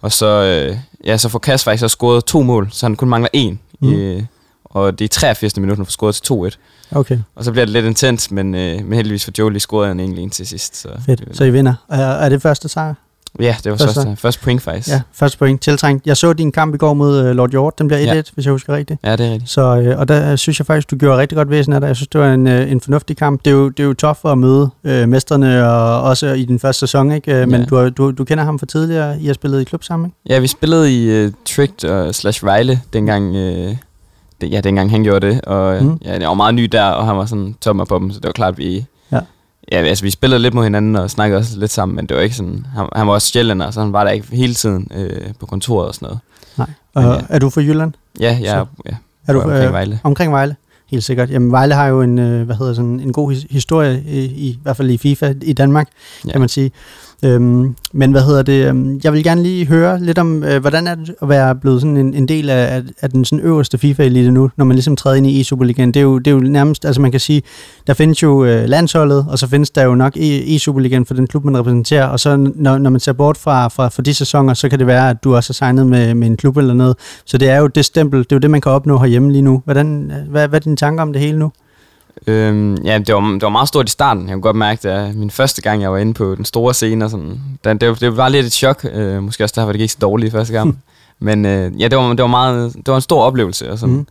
Og 0.00 0.12
så, 0.12 0.26
øh, 0.26 0.78
ja, 1.04 1.16
så 1.16 1.28
får 1.28 1.38
Kasse 1.38 1.64
faktisk 1.64 1.84
også 1.84 1.94
scoret 1.94 2.24
to 2.24 2.42
mål, 2.42 2.68
så 2.70 2.86
han 2.86 2.96
kun 2.96 3.08
mangler 3.08 3.28
en. 3.32 3.60
Mm. 3.80 3.92
Øh, 3.92 4.22
og 4.64 4.98
det 4.98 5.04
er 5.04 5.08
83 5.08 5.56
minutter, 5.56 5.84
for 5.84 5.90
scoret 5.90 6.14
til 6.14 6.32
2-1. 6.32 6.58
Okay. 6.98 7.18
Og 7.34 7.44
så 7.44 7.52
bliver 7.52 7.64
det 7.64 7.72
lidt 7.72 7.86
intens, 7.86 8.30
men, 8.30 8.54
øh, 8.54 8.84
men 8.84 8.92
heldigvis 8.92 9.24
for 9.24 9.32
Joe 9.38 9.50
lige 9.50 9.60
scoret 9.60 9.88
han 9.88 10.00
egentlig 10.00 10.22
en 10.22 10.30
til 10.30 10.46
sidst. 10.46 10.76
Så, 10.76 10.88
Fedt, 11.06 11.36
så 11.36 11.44
I 11.44 11.50
vinder. 11.50 11.74
Er, 11.88 11.98
er 11.98 12.28
det 12.28 12.42
første 12.42 12.68
sejr? 12.68 12.94
Ja, 13.40 13.56
det 13.64 13.72
var 13.72 13.78
første, 13.78 13.94
første, 13.94 14.16
første 14.16 14.42
point 14.42 14.62
faktisk. 14.62 14.88
Ja, 14.88 15.00
første 15.12 15.38
point. 15.38 15.60
Tiltrængt. 15.60 16.06
Jeg 16.06 16.16
så 16.16 16.32
din 16.32 16.52
kamp 16.52 16.74
i 16.74 16.78
går 16.78 16.94
mod 16.94 17.20
uh, 17.20 17.36
Lord 17.36 17.50
Hjort. 17.50 17.78
Den 17.78 17.88
bliver 17.88 18.00
1-1, 18.00 18.14
ja. 18.14 18.22
hvis 18.34 18.44
jeg 18.44 18.52
husker 18.52 18.76
rigtigt. 18.76 19.00
Ja, 19.04 19.16
det 19.16 19.26
er 19.26 19.32
rigtigt. 19.32 19.50
Så, 19.50 19.92
uh, 19.92 20.00
og 20.00 20.08
der 20.08 20.36
synes 20.36 20.60
jeg 20.60 20.66
faktisk, 20.66 20.90
du 20.90 20.96
gjorde 20.96 21.18
rigtig 21.18 21.36
godt 21.36 21.50
væsen 21.50 21.72
af 21.72 21.80
det. 21.80 21.88
Jeg 21.88 21.96
synes, 21.96 22.08
det 22.08 22.20
var 22.20 22.32
en, 22.32 22.46
uh, 22.46 22.72
en 22.72 22.80
fornuftig 22.80 23.16
kamp. 23.16 23.44
Det 23.44 23.50
er 23.50 23.54
jo, 23.54 23.68
det 23.68 23.80
er 23.80 23.86
jo 23.86 23.94
tough 23.94 24.18
at 24.24 24.38
møde 24.38 24.70
uh, 24.84 25.08
mesterne, 25.08 25.68
og 25.68 26.02
også 26.02 26.26
i 26.32 26.44
den 26.44 26.58
første 26.58 26.80
sæson, 26.80 27.12
ikke? 27.12 27.46
Men 27.46 27.60
ja. 27.60 27.66
du, 27.66 27.88
du, 27.88 28.10
du 28.10 28.24
kender 28.24 28.44
ham 28.44 28.58
fra 28.58 28.66
tidligere. 28.66 29.20
I 29.20 29.26
har 29.26 29.34
spillet 29.34 29.60
i 29.60 29.64
klub 29.64 29.84
sammen, 29.84 30.06
ikke? 30.06 30.34
Ja, 30.34 30.38
vi 30.38 30.46
spillede 30.46 30.92
i 30.92 31.26
uh, 31.26 31.32
Tricked 31.44 31.90
og 31.90 32.14
slash 32.14 32.44
Vejle, 32.44 32.80
dengang... 32.92 33.30
Uh, 33.30 33.76
det, 34.40 34.50
ja, 34.50 34.60
dengang 34.60 34.90
han 34.90 35.02
gjorde 35.02 35.26
det, 35.26 35.40
og 35.40 35.84
mm. 35.84 35.98
ja, 36.04 36.18
det 36.18 36.26
var 36.26 36.34
meget 36.34 36.54
ny 36.54 36.64
der, 36.64 36.84
og 36.84 37.06
han 37.06 37.16
var 37.16 37.26
sådan 37.26 37.54
tommer 37.60 37.84
på 37.84 37.98
dem, 37.98 38.10
så 38.10 38.20
det 38.20 38.26
var 38.26 38.32
klart, 38.32 38.52
at 38.52 38.58
vi, 38.58 38.86
Ja, 39.72 39.76
altså 39.82 40.04
vi 40.04 40.10
spillede 40.10 40.42
lidt 40.42 40.54
mod 40.54 40.62
hinanden 40.64 40.96
og 40.96 41.10
snakkede 41.10 41.38
også 41.38 41.58
lidt 41.58 41.70
sammen, 41.70 41.96
men 41.96 42.06
det 42.06 42.16
var 42.16 42.22
ikke 42.22 42.36
sådan, 42.36 42.66
han, 42.74 42.86
han 42.96 43.06
var 43.06 43.12
også 43.12 43.28
sjældent, 43.28 43.74
så 43.74 43.80
han 43.80 43.92
var 43.92 44.04
der 44.04 44.10
ikke 44.10 44.26
hele 44.36 44.54
tiden 44.54 44.88
øh, 44.94 45.20
på 45.40 45.46
kontoret 45.46 45.88
og 45.88 45.94
sådan 45.94 46.06
noget. 46.06 46.18
Nej. 46.58 46.66
Men, 46.94 47.04
ja. 47.04 47.20
Er 47.28 47.38
du 47.38 47.50
fra 47.50 47.60
Jylland? 47.60 47.92
Ja, 48.20 48.38
jeg 48.42 48.58
er, 48.58 48.64
ja, 48.86 48.94
er 49.28 49.32
du, 49.32 49.40
omkring 49.40 49.64
øh, 49.64 49.72
Vejle. 49.72 50.00
Omkring 50.04 50.32
Vejle. 50.32 50.56
helt 50.90 51.04
sikkert. 51.04 51.30
Jamen, 51.30 51.52
Vejle 51.52 51.74
har 51.74 51.86
jo 51.86 52.02
en, 52.02 52.18
øh, 52.18 52.46
hvad 52.46 52.56
hedder 52.56 52.74
sådan, 52.74 53.00
en 53.00 53.12
god 53.12 53.32
his- 53.32 53.46
historie, 53.50 54.02
i, 54.06 54.18
i, 54.24 54.46
i 54.48 54.58
hvert 54.62 54.76
fald 54.76 54.90
i 54.90 54.96
FIFA 54.98 55.34
i 55.42 55.52
Danmark, 55.52 55.88
ja. 56.26 56.30
kan 56.32 56.40
man 56.40 56.48
sige. 56.48 56.70
Øhm, 57.24 57.74
men 57.92 58.10
hvad 58.10 58.22
hedder 58.22 58.42
det? 58.42 58.68
øhm, 58.68 59.00
Jeg 59.04 59.12
vil 59.12 59.24
gerne 59.24 59.42
lige 59.42 59.66
høre 59.66 60.02
lidt 60.02 60.18
om, 60.18 60.44
øh, 60.44 60.60
hvordan 60.60 60.86
er 60.86 60.94
det 60.94 61.14
at 61.22 61.28
være 61.28 61.54
blevet 61.54 61.80
sådan 61.80 61.96
en, 61.96 62.14
en 62.14 62.28
del 62.28 62.50
af, 62.50 62.76
af, 62.76 62.82
af 63.02 63.10
den 63.10 63.24
sådan 63.24 63.44
øverste 63.44 63.78
FIFA-elite 63.78 64.30
nu, 64.30 64.50
når 64.56 64.64
man 64.64 64.74
ligesom 64.74 64.96
træder 64.96 65.16
ind 65.16 65.26
i 65.26 65.40
E-Superligaen. 65.40 65.86
Det 65.86 65.96
er, 65.96 66.00
jo, 66.00 66.18
det 66.18 66.26
er 66.26 66.34
jo 66.34 66.40
nærmest, 66.40 66.84
altså 66.84 67.00
man 67.00 67.10
kan 67.10 67.20
sige, 67.20 67.42
der 67.86 67.94
findes 67.94 68.22
jo 68.22 68.44
øh, 68.44 68.68
landsholdet, 68.68 69.26
og 69.28 69.38
så 69.38 69.46
findes 69.48 69.70
der 69.70 69.82
jo 69.84 69.94
nok 69.94 70.16
e-, 70.16 70.20
E-Superligaen 70.56 71.04
for 71.04 71.14
den 71.14 71.26
klub, 71.26 71.44
man 71.44 71.58
repræsenterer, 71.58 72.06
og 72.06 72.20
så 72.20 72.36
når, 72.54 72.78
når 72.78 72.90
man 72.90 73.00
ser 73.00 73.12
bort 73.12 73.36
fra, 73.36 73.68
fra, 73.68 73.88
fra 73.88 74.02
de 74.02 74.14
sæsoner, 74.14 74.54
så 74.54 74.68
kan 74.68 74.78
det 74.78 74.86
være, 74.86 75.10
at 75.10 75.24
du 75.24 75.34
også 75.36 75.50
er 75.50 75.54
signet 75.54 75.86
med, 75.86 76.14
med 76.14 76.28
en 76.28 76.36
klub 76.36 76.56
eller 76.56 76.74
noget. 76.74 76.96
Så 77.24 77.38
det 77.38 77.48
er 77.48 77.58
jo 77.58 77.66
det 77.66 77.84
stempel, 77.84 78.18
det 78.18 78.32
er 78.32 78.36
jo 78.36 78.40
det, 78.40 78.50
man 78.50 78.60
kan 78.60 78.72
opnå 78.72 78.98
herhjemme 78.98 79.32
lige 79.32 79.42
nu. 79.42 79.62
Hvordan, 79.64 80.10
øh, 80.10 80.30
hvad, 80.30 80.48
hvad 80.48 80.60
er 80.60 80.62
dine 80.64 80.76
tanker 80.76 81.02
om 81.02 81.12
det 81.12 81.22
hele 81.22 81.38
nu? 81.38 81.50
Øhm, 82.26 82.74
ja, 82.84 82.98
det 82.98 83.14
var, 83.14 83.20
det 83.20 83.42
var 83.42 83.48
meget 83.48 83.68
stort 83.68 83.88
i 83.88 83.92
starten. 83.92 84.22
Jeg 84.22 84.32
kunne 84.32 84.42
godt 84.42 84.56
mærke, 84.56 84.90
at 84.90 85.14
min 85.14 85.30
første 85.30 85.62
gang, 85.62 85.82
jeg 85.82 85.92
var 85.92 85.98
inde 85.98 86.14
på 86.14 86.34
den 86.34 86.44
store 86.44 86.74
scene, 86.74 87.04
og 87.04 87.10
sådan, 87.10 87.40
det, 87.64 87.80
det, 87.80 88.00
det 88.00 88.16
var 88.16 88.28
lidt 88.28 88.46
et 88.46 88.52
chok. 88.52 88.86
Øh, 88.92 89.22
måske 89.22 89.44
også 89.44 89.60
derfor, 89.60 89.72
det 89.72 89.78
gik 89.78 89.90
så 89.90 89.98
dårligt 90.00 90.32
første 90.32 90.52
gang. 90.52 90.82
Men 91.18 91.46
øh, 91.46 91.80
ja, 91.80 91.88
det 91.88 91.98
var, 91.98 92.08
det, 92.08 92.22
var 92.22 92.26
meget, 92.26 92.72
det 92.74 92.88
var 92.88 92.94
en 92.94 93.00
stor 93.00 93.22
oplevelse. 93.22 93.70
Og, 93.72 93.78
sådan. 93.78 93.94
Mm. 93.94 94.06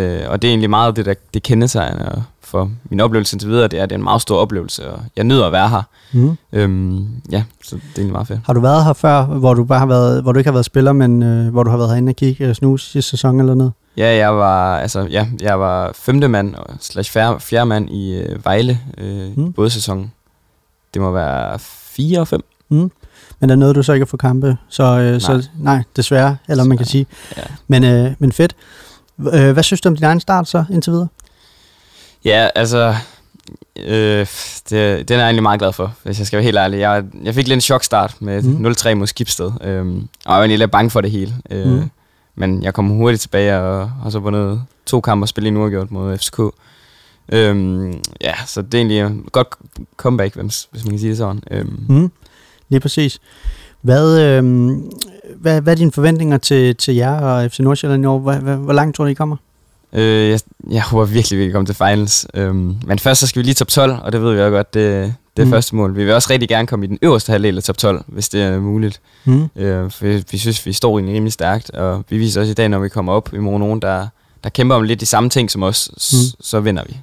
Øh, 0.00 0.20
og 0.28 0.42
det 0.42 0.48
er 0.48 0.52
egentlig 0.52 0.70
meget 0.70 0.96
det, 0.96 1.06
der 1.06 1.14
det 1.34 1.42
kendetegner 1.42 2.22
for 2.40 2.70
min 2.90 3.00
oplevelse 3.00 3.34
indtil 3.34 3.48
videre. 3.48 3.68
Det 3.68 3.80
er, 3.80 3.86
det 3.86 3.92
er 3.92 3.98
en 3.98 4.04
meget 4.04 4.22
stor 4.22 4.36
oplevelse, 4.36 4.90
og 4.90 5.00
jeg 5.16 5.24
nyder 5.24 5.46
at 5.46 5.52
være 5.52 5.68
her. 5.68 5.82
Mm. 6.12 6.36
Øhm, 6.52 7.06
ja, 7.30 7.42
så 7.64 7.76
det 7.76 7.82
er 7.82 7.98
egentlig 7.98 8.12
meget 8.12 8.26
fedt. 8.26 8.40
Har 8.44 8.52
du 8.52 8.60
været 8.60 8.84
her 8.84 8.92
før, 8.92 9.24
hvor 9.24 9.54
du 9.54 9.64
bare 9.64 9.78
har 9.78 9.86
været, 9.86 10.22
hvor 10.22 10.32
du 10.32 10.38
ikke 10.38 10.48
har 10.48 10.52
været 10.52 10.64
spiller, 10.64 10.92
men 10.92 11.22
øh, 11.22 11.48
hvor 11.52 11.62
du 11.62 11.70
har 11.70 11.76
været 11.76 11.90
herinde 11.90 12.10
og 12.10 12.16
kigge 12.16 12.46
øh, 12.46 12.54
snus 12.54 12.90
sidste 12.90 13.10
sæson 13.10 13.40
eller 13.40 13.54
noget? 13.54 13.72
Ja, 14.00 14.16
jeg 14.16 14.36
var, 14.36 14.78
altså, 14.78 15.00
ja, 15.10 15.26
jeg 15.40 15.60
var 15.60 15.92
femte 15.94 16.28
mand, 16.28 16.54
slash 16.80 17.12
fjerde, 17.12 17.40
fjerde 17.40 17.66
mand 17.66 17.90
i 17.90 18.14
øh, 18.14 18.44
Vejle, 18.44 18.80
øh, 18.98 19.38
mm. 19.38 19.52
både 19.52 19.70
sæsonen. 19.70 20.12
Det 20.94 21.02
må 21.02 21.10
være 21.10 21.58
4 21.58 22.20
og 22.20 22.28
5. 22.28 22.44
Mm. 22.68 22.90
Men 23.40 23.48
der 23.48 23.56
nåede 23.56 23.74
du 23.74 23.82
så 23.82 23.92
ikke 23.92 24.02
at 24.02 24.08
få 24.08 24.16
kampe, 24.16 24.56
så 24.68 24.82
øh, 24.82 25.10
nej. 25.10 25.18
så 25.18 25.48
nej, 25.58 25.82
desværre, 25.96 26.36
eller 26.48 26.64
man 26.64 26.76
kan 26.76 26.86
sige. 26.86 27.06
Ja. 27.36 27.42
Men, 27.68 27.84
øh, 27.84 28.12
men 28.18 28.32
fedt. 28.32 28.56
Øh, 29.32 29.52
hvad 29.52 29.62
synes 29.62 29.80
du 29.80 29.88
om 29.88 29.96
din 29.96 30.04
egen 30.04 30.20
start 30.20 30.48
så 30.48 30.64
indtil 30.70 30.92
videre? 30.92 31.08
Ja, 32.24 32.48
altså, 32.54 32.94
øh, 33.76 34.26
det, 34.70 35.08
den 35.08 35.16
er 35.16 35.18
jeg 35.18 35.24
egentlig 35.24 35.42
meget 35.42 35.60
glad 35.60 35.72
for, 35.72 35.94
hvis 36.02 36.18
jeg 36.18 36.26
skal 36.26 36.36
være 36.36 36.44
helt 36.44 36.58
ærlig. 36.58 36.80
Jeg, 36.80 37.04
jeg 37.22 37.34
fik 37.34 37.48
lidt 37.48 37.56
en 37.56 37.60
chokstart 37.60 38.16
med 38.20 38.42
mm. 38.42 38.66
0-3 38.66 38.94
mod 38.94 39.06
Skibsted, 39.06 39.52
øh, 39.60 39.86
og 39.86 40.02
jeg 40.24 40.32
var 40.32 40.38
egentlig 40.38 40.58
lidt 40.58 40.70
bange 40.70 40.90
for 40.90 41.00
det 41.00 41.10
hele. 41.10 41.34
Øh, 41.50 41.66
mm. 41.66 41.90
Men 42.34 42.62
jeg 42.62 42.74
kom 42.74 42.88
hurtigt 42.88 43.20
tilbage 43.20 43.58
og 43.58 43.90
har 43.90 44.10
så 44.10 44.18
vundet 44.18 44.62
to 44.86 45.00
kampe 45.00 45.24
og 45.24 45.28
spillet 45.28 45.48
en 45.48 45.56
uafgjort 45.56 45.90
mod 45.90 46.18
FCK. 46.18 46.40
Øhm, 47.32 48.02
ja, 48.20 48.34
så 48.46 48.62
det 48.62 48.74
er 48.74 48.78
egentlig 48.78 49.00
et 49.00 49.32
godt 49.32 49.48
comeback, 49.96 50.34
hvis 50.34 50.68
man 50.72 50.90
kan 50.90 50.98
sige 50.98 51.10
det 51.10 51.16
sådan. 51.18 51.42
Øhm. 51.50 51.84
Mm, 51.88 52.10
lige 52.68 52.80
præcis. 52.80 53.20
Hvad, 53.80 54.20
øhm, 54.20 54.90
hvad, 55.36 55.60
hvad 55.60 55.72
er 55.72 55.76
dine 55.76 55.92
forventninger 55.92 56.38
til, 56.38 56.76
til 56.76 56.94
jer 56.94 57.20
og 57.20 57.50
FC 57.50 57.58
Nordsjælland 57.58 58.02
i 58.02 58.06
år? 58.06 58.18
Hvor, 58.18 58.34
hvor, 58.34 58.54
hvor 58.54 58.72
langt 58.72 58.96
tror 58.96 59.04
du, 59.04 59.10
I 59.10 59.14
kommer? 59.14 59.36
Øh, 59.92 60.28
jeg, 60.28 60.40
jeg 60.70 60.82
håber 60.82 61.04
virkelig, 61.04 61.38
vi 61.38 61.44
kan 61.44 61.52
komme 61.52 61.66
til 61.66 61.74
finals. 61.74 62.26
Øhm, 62.34 62.76
men 62.86 62.98
først 62.98 63.20
så 63.20 63.26
skal 63.26 63.40
vi 63.40 63.44
lige 63.44 63.54
top 63.54 63.68
12, 63.68 63.92
og 64.02 64.12
det 64.12 64.22
ved 64.22 64.34
vi 64.34 64.40
jo 64.40 64.48
godt, 64.48 64.74
det, 64.74 65.14
det 65.36 65.42
er 65.42 65.46
mm. 65.46 65.52
første 65.52 65.76
mål. 65.76 65.96
Vi 65.96 66.04
vil 66.04 66.14
også 66.14 66.30
rigtig 66.30 66.48
gerne 66.48 66.66
komme 66.66 66.84
i 66.84 66.88
den 66.88 66.98
øverste 67.02 67.32
halvdel 67.32 67.56
af 67.56 67.62
top 67.62 67.78
12, 67.78 68.04
hvis 68.06 68.28
det 68.28 68.42
er 68.42 68.60
muligt. 68.60 69.00
Mm. 69.24 69.48
Øh, 69.56 69.90
for 69.90 70.04
vi, 70.04 70.24
vi 70.30 70.38
synes, 70.38 70.66
vi 70.66 70.72
står 70.72 70.98
egentlig 70.98 71.14
rimelig 71.14 71.32
stærkt, 71.32 71.70
og 71.70 72.04
vi 72.08 72.18
viser 72.18 72.40
også 72.40 72.50
i 72.50 72.54
dag, 72.54 72.68
når 72.68 72.78
vi 72.78 72.88
kommer 72.88 73.12
op 73.12 73.32
imod 73.32 73.58
nogen, 73.58 73.82
der, 73.82 74.06
der 74.44 74.50
kæmper 74.50 74.74
om 74.74 74.82
lidt 74.82 75.00
de 75.00 75.06
samme 75.06 75.30
ting 75.30 75.50
som 75.50 75.62
os, 75.62 75.90
mm. 75.92 76.40
så 76.40 76.60
vinder 76.60 76.82
vi. 76.88 76.96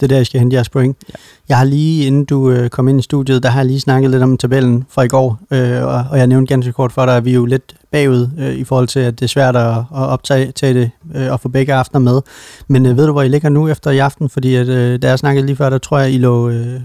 Det 0.00 0.12
er 0.12 0.16
der, 0.16 0.20
I 0.20 0.24
skal 0.24 0.40
hente 0.40 0.54
jeres 0.54 0.68
point. 0.68 0.96
Ja. 1.08 1.14
Jeg 1.48 1.58
har 1.58 1.64
lige, 1.64 2.06
inden 2.06 2.24
du 2.24 2.50
øh, 2.50 2.70
kom 2.70 2.88
ind 2.88 3.00
i 3.00 3.02
studiet, 3.02 3.42
der 3.42 3.48
har 3.48 3.60
jeg 3.60 3.66
lige 3.66 3.80
snakket 3.80 4.10
lidt 4.10 4.22
om 4.22 4.38
tabellen 4.38 4.86
fra 4.90 5.02
i 5.02 5.08
går, 5.08 5.38
øh, 5.50 5.82
og, 5.82 6.04
og 6.10 6.18
jeg 6.18 6.26
nævnte 6.26 6.54
ganske 6.54 6.72
kort 6.72 6.92
for 6.92 7.06
dig, 7.06 7.16
at 7.16 7.24
vi 7.24 7.30
er 7.30 7.34
jo 7.34 7.44
lidt 7.44 7.74
bagud 7.90 8.28
øh, 8.38 8.54
i 8.54 8.64
forhold 8.64 8.88
til, 8.88 9.00
at 9.00 9.20
det 9.20 9.24
er 9.24 9.28
svært 9.28 9.56
at, 9.56 9.76
at 9.76 9.84
optage 9.90 10.52
det 10.74 10.90
øh, 11.14 11.32
og 11.32 11.40
få 11.40 11.48
begge 11.48 11.74
aftener 11.74 12.00
med. 12.00 12.20
Men 12.68 12.86
øh, 12.86 12.96
ved 12.96 13.06
du, 13.06 13.12
hvor 13.12 13.22
I 13.22 13.28
ligger 13.28 13.48
nu 13.48 13.68
efter 13.68 13.90
i 13.90 13.98
aften? 13.98 14.28
Fordi 14.28 14.54
at, 14.54 14.68
øh, 14.68 15.02
da 15.02 15.08
jeg 15.08 15.18
snakkede 15.18 15.46
lige 15.46 15.56
før, 15.56 15.70
der 15.70 15.78
tror 15.78 15.98
jeg, 15.98 16.12
I 16.12 16.18
lå 16.18 16.50
øh, 16.50 16.80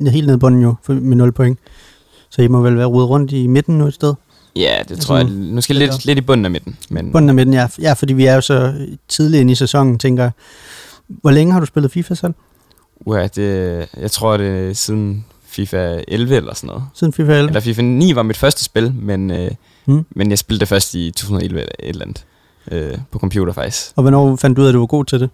helt 0.00 0.26
nede 0.26 0.36
i 0.36 0.38
bunden 0.38 0.62
jo 0.62 0.74
med 0.88 1.16
0 1.16 1.32
point. 1.32 1.58
Så 2.30 2.42
I 2.42 2.48
må 2.48 2.60
vel 2.60 2.76
være 2.76 2.86
rodet 2.86 3.08
rundt 3.08 3.32
i 3.32 3.46
midten 3.46 3.78
nu 3.78 3.86
et 3.86 3.94
sted? 3.94 4.14
Ja, 4.56 4.76
det 4.88 5.00
tror 5.00 5.16
jeg. 5.16 5.26
Måske 5.28 5.74
lidt, 5.74 6.04
lidt 6.04 6.18
i 6.18 6.20
bunden 6.20 6.44
af 6.44 6.50
midten. 6.50 6.76
Men... 6.90 7.12
Bunden 7.12 7.28
af 7.28 7.34
midten, 7.34 7.54
ja. 7.54 7.68
Ja, 7.80 7.92
fordi 7.92 8.12
vi 8.12 8.26
er 8.26 8.34
jo 8.34 8.40
så 8.40 8.74
tidligt 9.08 9.40
inde 9.40 9.52
i 9.52 9.54
sæsonen, 9.54 9.98
tænker 9.98 10.22
jeg. 10.22 10.32
Hvor 11.08 11.30
længe 11.30 11.52
har 11.52 11.60
du 11.60 11.66
spillet 11.66 11.92
FIFA 11.92 12.14
selv? 12.14 12.34
Ja, 13.06 13.26
det, 13.26 13.88
jeg 13.96 14.10
tror, 14.10 14.36
det 14.36 14.68
er 14.68 14.72
siden 14.72 15.24
FIFA 15.46 16.00
11 16.08 16.36
eller 16.36 16.54
sådan 16.54 16.68
noget. 16.68 16.84
Siden 16.94 17.12
FIFA 17.12 17.32
11? 17.32 17.48
Eller 17.48 17.60
FIFA 17.60 17.82
9 17.82 18.14
var 18.14 18.22
mit 18.22 18.36
første 18.36 18.64
spil, 18.64 18.94
men, 18.94 19.30
øh, 19.30 19.50
hmm. 19.84 20.06
men 20.10 20.30
jeg 20.30 20.38
spillede 20.38 20.60
det 20.60 20.68
først 20.68 20.94
i 20.94 21.10
2011 21.10 21.60
eller 21.60 21.72
et 21.80 21.88
eller 21.88 22.04
andet. 22.04 22.24
Øh, 22.70 22.98
på 23.10 23.18
computer 23.18 23.52
faktisk. 23.52 23.92
Og 23.96 24.02
hvornår 24.02 24.36
fandt 24.36 24.56
du 24.56 24.62
ud 24.62 24.66
af, 24.66 24.70
at 24.70 24.74
du 24.74 24.78
var 24.78 24.86
god 24.86 25.04
til 25.04 25.20
det? 25.20 25.30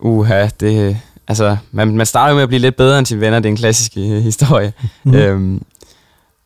Uha, 0.00 0.48
det... 0.60 1.00
Altså, 1.28 1.56
man, 1.72 1.96
man 1.96 2.06
starter 2.06 2.30
jo 2.30 2.34
med 2.34 2.42
at 2.42 2.48
blive 2.48 2.60
lidt 2.60 2.76
bedre 2.76 2.98
end 2.98 3.06
sine 3.06 3.20
venner. 3.20 3.38
Det 3.38 3.46
er 3.46 3.50
en 3.50 3.56
klassisk 3.56 3.94
historie. 3.94 4.72
Mm. 5.04 5.14
øhm, 5.14 5.62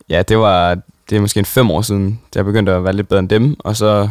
ja, 0.09 0.23
det 0.23 0.39
var... 0.39 0.79
Det 1.11 1.17
er 1.17 1.21
måske 1.21 1.39
en 1.39 1.45
fem 1.45 1.71
år 1.71 1.83
siden, 1.83 2.21
da 2.35 2.39
jeg 2.39 2.45
begyndte 2.45 2.73
at 2.73 2.85
være 2.85 2.93
lidt 2.93 3.09
bedre 3.09 3.21
end 3.21 3.29
dem. 3.29 3.57
Og 3.59 3.77
så 3.77 4.09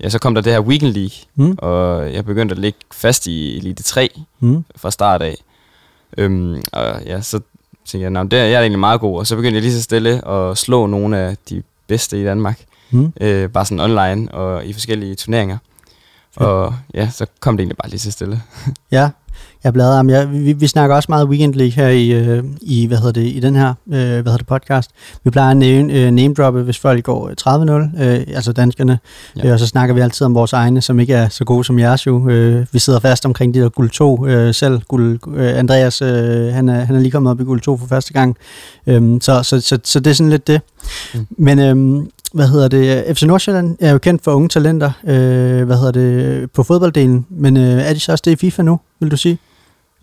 ja, 0.00 0.08
så 0.08 0.18
kom 0.18 0.34
der 0.34 0.42
det 0.42 0.52
her 0.52 0.60
Weekend 0.60 0.92
League, 0.92 1.16
mm. 1.34 1.54
og 1.58 2.12
jeg 2.12 2.24
begyndte 2.24 2.52
at 2.52 2.58
ligge 2.58 2.78
fast 2.92 3.26
i 3.26 3.56
Elite 3.56 3.82
3 3.82 4.10
mm. 4.40 4.64
fra 4.76 4.90
start 4.90 5.22
af. 5.22 5.36
Øhm, 6.18 6.62
og 6.72 7.02
ja, 7.06 7.20
så 7.20 7.40
tænkte 7.84 8.10
jeg, 8.12 8.20
at 8.20 8.30
det, 8.30 8.36
jeg 8.36 8.52
er 8.52 8.60
egentlig 8.60 8.78
meget 8.78 9.00
god, 9.00 9.18
og 9.18 9.26
så 9.26 9.36
begyndte 9.36 9.54
jeg 9.54 9.62
lige 9.62 9.74
så 9.74 9.82
stille 9.82 10.28
at 10.28 10.58
slå 10.58 10.86
nogle 10.86 11.18
af 11.18 11.36
de 11.48 11.62
bedste 11.86 12.20
i 12.20 12.24
Danmark, 12.24 12.60
mm. 12.90 13.12
øh, 13.20 13.48
bare 13.48 13.64
sådan 13.64 13.80
online 13.80 14.34
og 14.34 14.64
i 14.64 14.72
forskellige 14.72 15.14
turneringer. 15.14 15.58
Ja. 16.40 16.44
Og 16.44 16.74
ja, 16.94 17.10
så 17.10 17.26
kom 17.40 17.56
det 17.56 17.62
egentlig 17.62 17.76
bare 17.76 17.90
lige 17.90 18.00
så 18.00 18.10
stille. 18.10 18.42
ja, 18.90 19.10
jeg 19.64 19.72
bladrer 19.72 19.98
om. 19.98 20.10
Ja, 20.10 20.24
vi, 20.24 20.52
vi 20.52 20.66
snakker 20.66 20.96
også 20.96 21.06
meget 21.08 21.28
Weekend 21.28 21.54
League 21.54 21.72
her 21.72 21.88
i, 21.88 22.12
øh, 22.12 22.44
i, 22.60 22.86
hvad 22.86 22.98
hedder 22.98 23.12
det, 23.12 23.26
i 23.26 23.40
den 23.40 23.56
her 23.56 23.68
øh, 23.68 23.94
hvad 23.94 24.12
hedder 24.16 24.36
det, 24.36 24.46
podcast. 24.46 24.90
Vi 25.24 25.30
plejer 25.30 25.50
at 25.50 25.56
name, 25.56 25.92
øh, 25.92 26.10
name 26.10 26.34
droppe, 26.34 26.62
hvis 26.62 26.78
folk 26.78 27.04
går 27.04 27.30
30-0, 27.98 28.02
øh, 28.02 28.36
altså 28.36 28.52
danskerne. 28.52 28.98
Ja. 29.36 29.46
Øh, 29.46 29.52
og 29.52 29.58
så 29.58 29.66
snakker 29.66 29.94
vi 29.94 30.00
altid 30.00 30.24
om 30.24 30.34
vores 30.34 30.52
egne, 30.52 30.80
som 30.80 31.00
ikke 31.00 31.14
er 31.14 31.28
så 31.28 31.44
gode 31.44 31.64
som 31.64 31.78
jeres 31.78 32.06
jo. 32.06 32.28
Øh, 32.28 32.66
vi 32.72 32.78
sidder 32.78 33.00
fast 33.00 33.26
omkring 33.26 33.54
de 33.54 33.60
der 33.60 33.68
guld 33.68 33.90
2 33.90 34.26
øh, 34.26 34.54
selv. 34.54 34.80
Guld, 34.88 35.18
øh, 35.36 35.58
Andreas, 35.58 36.02
øh, 36.02 36.08
han, 36.52 36.68
er, 36.68 36.84
han 36.84 36.96
er 36.96 37.00
lige 37.00 37.10
kommet 37.10 37.30
op 37.30 37.40
i 37.40 37.44
guld 37.44 37.60
2 37.60 37.76
for 37.76 37.86
første 37.86 38.12
gang. 38.12 38.36
Øh, 38.86 39.20
så, 39.20 39.42
så, 39.42 39.60
så, 39.60 39.78
så 39.84 40.00
det 40.00 40.10
er 40.10 40.14
sådan 40.14 40.30
lidt 40.30 40.46
det. 40.46 40.60
Mm. 41.14 41.26
Men 41.38 41.58
øh, 41.58 42.06
hvad 42.34 42.48
hedder 42.48 42.68
det, 42.68 43.16
FC 43.16 43.22
Nordsjælland 43.22 43.76
er 43.80 43.92
jo 43.92 43.98
kendt 43.98 44.24
for 44.24 44.32
unge 44.32 44.48
talenter, 44.48 44.90
øh, 45.06 45.64
hvad 45.64 45.76
hedder 45.76 45.92
det, 45.92 46.50
på 46.50 46.62
fodbolddelen, 46.62 47.26
men 47.30 47.56
øh, 47.56 47.82
er 47.82 47.92
de 47.92 48.00
så 48.00 48.12
også 48.12 48.22
det 48.24 48.30
i 48.30 48.36
FIFA 48.36 48.62
nu, 48.62 48.80
vil 49.00 49.10
du 49.10 49.16
sige? 49.16 49.38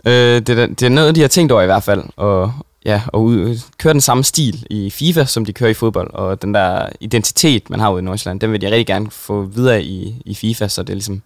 Øh, 0.05 0.41
det, 0.41 0.50
er, 0.50 0.65
det 0.65 0.84
er 0.84 0.89
noget, 0.89 1.15
de 1.15 1.22
har 1.22 1.27
tænkt 1.27 1.51
over 1.51 1.62
i 1.62 1.65
hvert 1.65 1.84
fald, 1.84 2.03
og 2.15 2.53
ja, 2.86 3.01
og 3.08 3.24
ud, 3.24 3.60
køre 3.77 3.93
den 3.93 4.01
samme 4.01 4.24
stil 4.24 4.65
i 4.70 4.89
FIFA, 4.89 5.25
som 5.25 5.46
de 5.46 5.53
kører 5.53 5.70
i 5.70 5.74
fodbold, 5.74 6.13
og 6.13 6.41
den 6.41 6.53
der 6.53 6.89
identitet, 7.00 7.70
man 7.70 7.79
har 7.79 7.91
ude 7.91 8.00
i 8.00 8.03
Nordsjælland, 8.03 8.39
den 8.39 8.51
vil 8.51 8.62
de 8.62 8.65
rigtig 8.65 8.88
gerne 8.88 9.12
få 9.12 9.41
videre 9.41 9.84
i, 9.84 10.22
i 10.25 10.36
FIFA, 10.36 10.67
så 10.67 10.84
det 10.84 10.89
er 10.89 10.93
ligesom, 10.93 11.22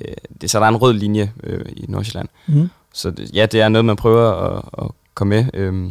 øh, 0.00 0.14
det, 0.40 0.50
så 0.50 0.58
der 0.58 0.64
er 0.64 0.68
en 0.68 0.76
rød 0.76 0.92
linje 0.92 1.32
øh, 1.44 1.64
i 1.76 1.84
Nordsjælland. 1.88 2.28
Mm. 2.46 2.70
Så 2.94 3.10
det, 3.10 3.30
ja, 3.34 3.46
det 3.46 3.60
er 3.60 3.68
noget, 3.68 3.84
man 3.84 3.96
prøver 3.96 4.32
at, 4.32 4.62
at 4.78 4.90
komme 5.14 5.36
med. 5.36 5.46
Øh, 5.54 5.90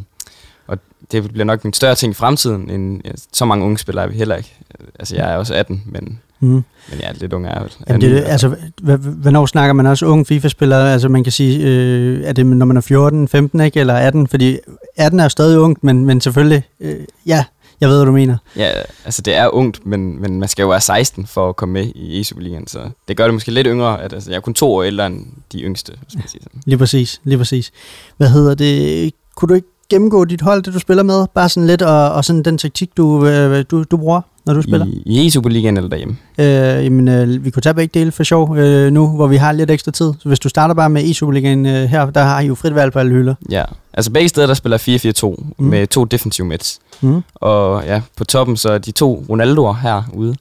og 0.68 0.78
det 1.12 1.32
bliver 1.32 1.46
nok 1.46 1.64
en 1.64 1.74
større 1.74 1.96
ting 1.96 2.12
i 2.12 2.14
fremtiden, 2.14 2.70
end 2.70 3.02
ja, 3.06 3.12
så 3.34 3.46
mange 3.46 3.66
unge 3.66 3.78
spillere 3.78 4.06
er 4.06 4.10
vi 4.10 4.18
heller 4.18 4.36
ikke. 4.36 4.56
Altså, 5.00 5.16
jeg 5.16 5.34
er 5.34 5.38
også 5.38 5.54
18, 5.54 5.84
men, 5.86 6.22
mm. 6.40 6.64
men 6.90 7.00
ja, 7.00 7.12
lidt 7.12 7.34
unge 7.34 7.50
er 7.50 7.68
Jamen, 7.88 8.02
det, 8.02 8.24
altså, 8.26 8.56
hvornår 9.02 9.46
snakker 9.46 9.74
man 9.74 9.86
også 9.86 10.06
unge 10.06 10.26
FIFA-spillere? 10.26 10.94
Altså, 10.94 11.10
man 11.10 11.24
kan 11.24 11.32
sige, 11.32 11.68
øh, 11.68 12.24
er 12.24 12.34
det 12.34 12.46
når 12.46 12.66
man 12.66 12.78
er 12.78 12.82
14, 12.82 13.28
15, 13.28 13.60
ikke? 13.60 13.80
Eller 13.80 13.94
18? 13.94 14.28
Fordi 14.28 14.58
18 14.98 15.20
er 15.20 15.24
jo 15.24 15.30
stadig 15.30 15.60
ungt, 15.60 15.84
men, 15.84 16.06
men 16.06 16.22
selvfølgelig, 16.22 16.64
øh, 16.80 16.96
ja, 17.26 17.44
jeg 17.82 17.90
ved, 17.90 17.98
hvad 17.98 18.06
du 18.06 18.12
mener. 18.12 18.38
Ja, 18.56 18.72
altså 19.06 19.22
det 19.22 19.36
er 19.36 19.48
ungt, 19.48 19.86
men, 19.86 20.22
men 20.22 20.40
man 20.40 20.50
skal 20.50 20.64
jo 20.64 20.70
være 20.70 20.82
16 20.82 21.28
for 21.28 21.50
at 21.50 21.56
komme 21.56 21.74
med 21.74 21.92
i 21.96 22.22
E-Superligaen, 22.22 22.68
så 22.68 22.90
det 23.08 23.18
gør 23.18 23.24
det 23.24 23.34
måske 23.34 23.52
lidt 23.52 23.68
yngre. 23.68 24.02
At, 24.02 24.14
altså, 24.14 24.30
jeg 24.32 24.38
er 24.38 24.42
kun 24.42 24.54
to 24.54 24.74
år 24.74 24.84
ældre 24.84 25.08
end 25.08 25.26
de 25.52 25.62
yngste, 25.62 25.94
hvis 26.02 26.16
man 26.16 26.28
siger 26.28 26.44
sådan. 26.44 26.62
Lige 26.66 26.78
præcis, 26.78 27.22
lige 27.24 27.38
præcis. 27.38 27.72
Hvad 28.18 28.30
hedder 28.30 28.56
det? 28.56 29.14
Kunne 29.36 29.50
du 29.50 29.54
ikke 29.54 29.68
gennemgå 29.90 30.26
dit 30.26 30.42
hold, 30.42 30.64
det 30.64 30.74
du 30.74 30.80
spiller 30.80 31.04
med? 31.04 31.26
Bare 31.34 31.50
sådan 31.50 31.68
lidt, 31.68 31.82
og, 31.82 32.12
og 32.12 32.26
sådan 32.26 32.44
den 32.44 32.58
taktik, 32.58 32.98
du, 32.98 33.28
øh, 33.28 33.66
du, 33.72 33.84
du 33.84 33.98
bruger, 33.98 34.22
når 34.46 34.54
du 34.54 34.62
spiller? 34.62 34.86
I, 34.86 35.04
i 35.06 35.28
E-Superligaen 35.28 35.78
eller 35.78 35.90
derhjemme? 35.90 36.18
Øh, 36.38 36.86
jamen, 36.86 37.08
øh, 37.08 37.46
vi 37.46 37.50
kunne 37.50 37.62
tage 37.62 37.74
begge 37.74 38.00
dele 38.00 38.12
for 38.12 38.24
sjov 38.24 38.58
øh, 38.58 38.92
nu, 38.92 39.08
hvor 39.08 39.28
vi 39.28 39.36
har 39.36 39.52
lidt 39.52 39.72
ekstra 39.72 39.92
tid. 39.92 40.14
Så 40.20 40.28
hvis 40.28 40.40
du 40.40 40.50
starter 40.50 40.76
bare 40.76 40.90
med 40.90 41.04
E-Superligaen 41.04 41.68
øh, 41.68 41.90
her, 41.90 42.10
der 42.10 42.24
har 42.24 42.40
I 42.40 42.46
jo 42.48 42.56
frit 42.56 42.76
valg 42.76 42.94
på 42.94 43.00
alle 43.00 43.12
hylder. 43.12 43.36
Ja, 43.52 43.64
altså 43.94 44.12
begge 44.12 44.30
steder, 44.30 44.48
der 44.48 44.54
spiller 44.54 44.78
4-4-2 44.78 45.54
mm. 45.60 45.66
med 45.66 45.88
to 45.88 46.04
defensive 46.04 46.48
mids. 46.48 46.80
Mm. 47.02 47.22
Og 47.36 47.84
ja, 47.86 48.02
på 48.18 48.24
toppen 48.24 48.58
så 48.58 48.70
er 48.70 48.78
de 48.78 48.92
to 48.92 49.26
Ronaldoer 49.30 49.74
herude. 49.74 50.36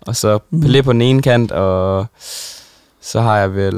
Og 0.00 0.16
så 0.16 0.38
mm. 0.50 0.62
Pelé 0.62 0.80
på 0.80 0.92
den 0.92 1.02
ene 1.02 1.22
kant, 1.22 1.52
og 1.52 2.06
Så 3.06 3.20
har 3.20 3.36
jeg 3.36 3.54
vel 3.54 3.74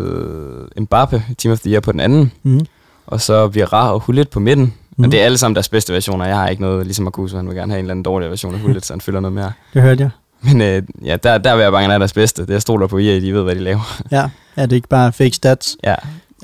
Mbappe, 0.76 1.22
Team 1.38 1.52
of 1.52 1.60
the 1.60 1.70
Year 1.70 1.80
på 1.80 1.92
den 1.92 2.00
anden. 2.00 2.32
Mm. 2.42 2.60
Og 3.06 3.20
så 3.20 3.46
Vira 3.46 3.92
og 3.92 4.00
Hullet 4.00 4.28
på 4.28 4.40
midten. 4.40 4.74
Mm. 4.98 5.04
Og 5.04 5.12
det 5.12 5.20
er 5.20 5.24
alle 5.24 5.38
sammen 5.38 5.54
deres 5.54 5.68
bedste 5.68 5.92
versioner. 5.92 6.24
Jeg 6.24 6.36
har 6.36 6.48
ikke 6.48 6.62
noget, 6.62 6.86
ligesom 6.86 7.02
Marcus, 7.04 7.32
han 7.32 7.48
vil 7.48 7.56
gerne 7.56 7.72
have 7.72 7.78
en 7.78 7.84
eller 7.84 7.90
anden 7.92 8.02
dårlig 8.02 8.30
version 8.30 8.54
af 8.54 8.60
Hullet, 8.60 8.86
så 8.86 8.92
han 8.92 9.00
følger 9.00 9.20
noget 9.20 9.32
mere. 9.32 9.52
Det 9.74 9.82
hørte 9.82 10.02
jeg. 10.02 10.10
Men 10.42 10.60
øh, 10.60 10.82
ja, 11.04 11.16
der, 11.16 11.38
der 11.38 11.54
vil 11.56 11.62
jeg 11.62 11.72
gerne 11.72 11.86
have 11.86 11.98
deres 11.98 12.12
bedste. 12.12 12.42
Det 12.46 12.50
jeg 12.52 12.62
stoler 12.62 12.86
på 12.86 12.98
EA, 12.98 13.20
de 13.20 13.34
ved, 13.34 13.42
hvad 13.42 13.54
de 13.54 13.60
laver. 13.60 14.00
Ja, 14.10 14.28
er 14.56 14.66
det 14.66 14.76
ikke 14.76 14.88
bare 14.88 15.12
fake 15.12 15.32
stats? 15.36 15.76
ja. 15.84 15.94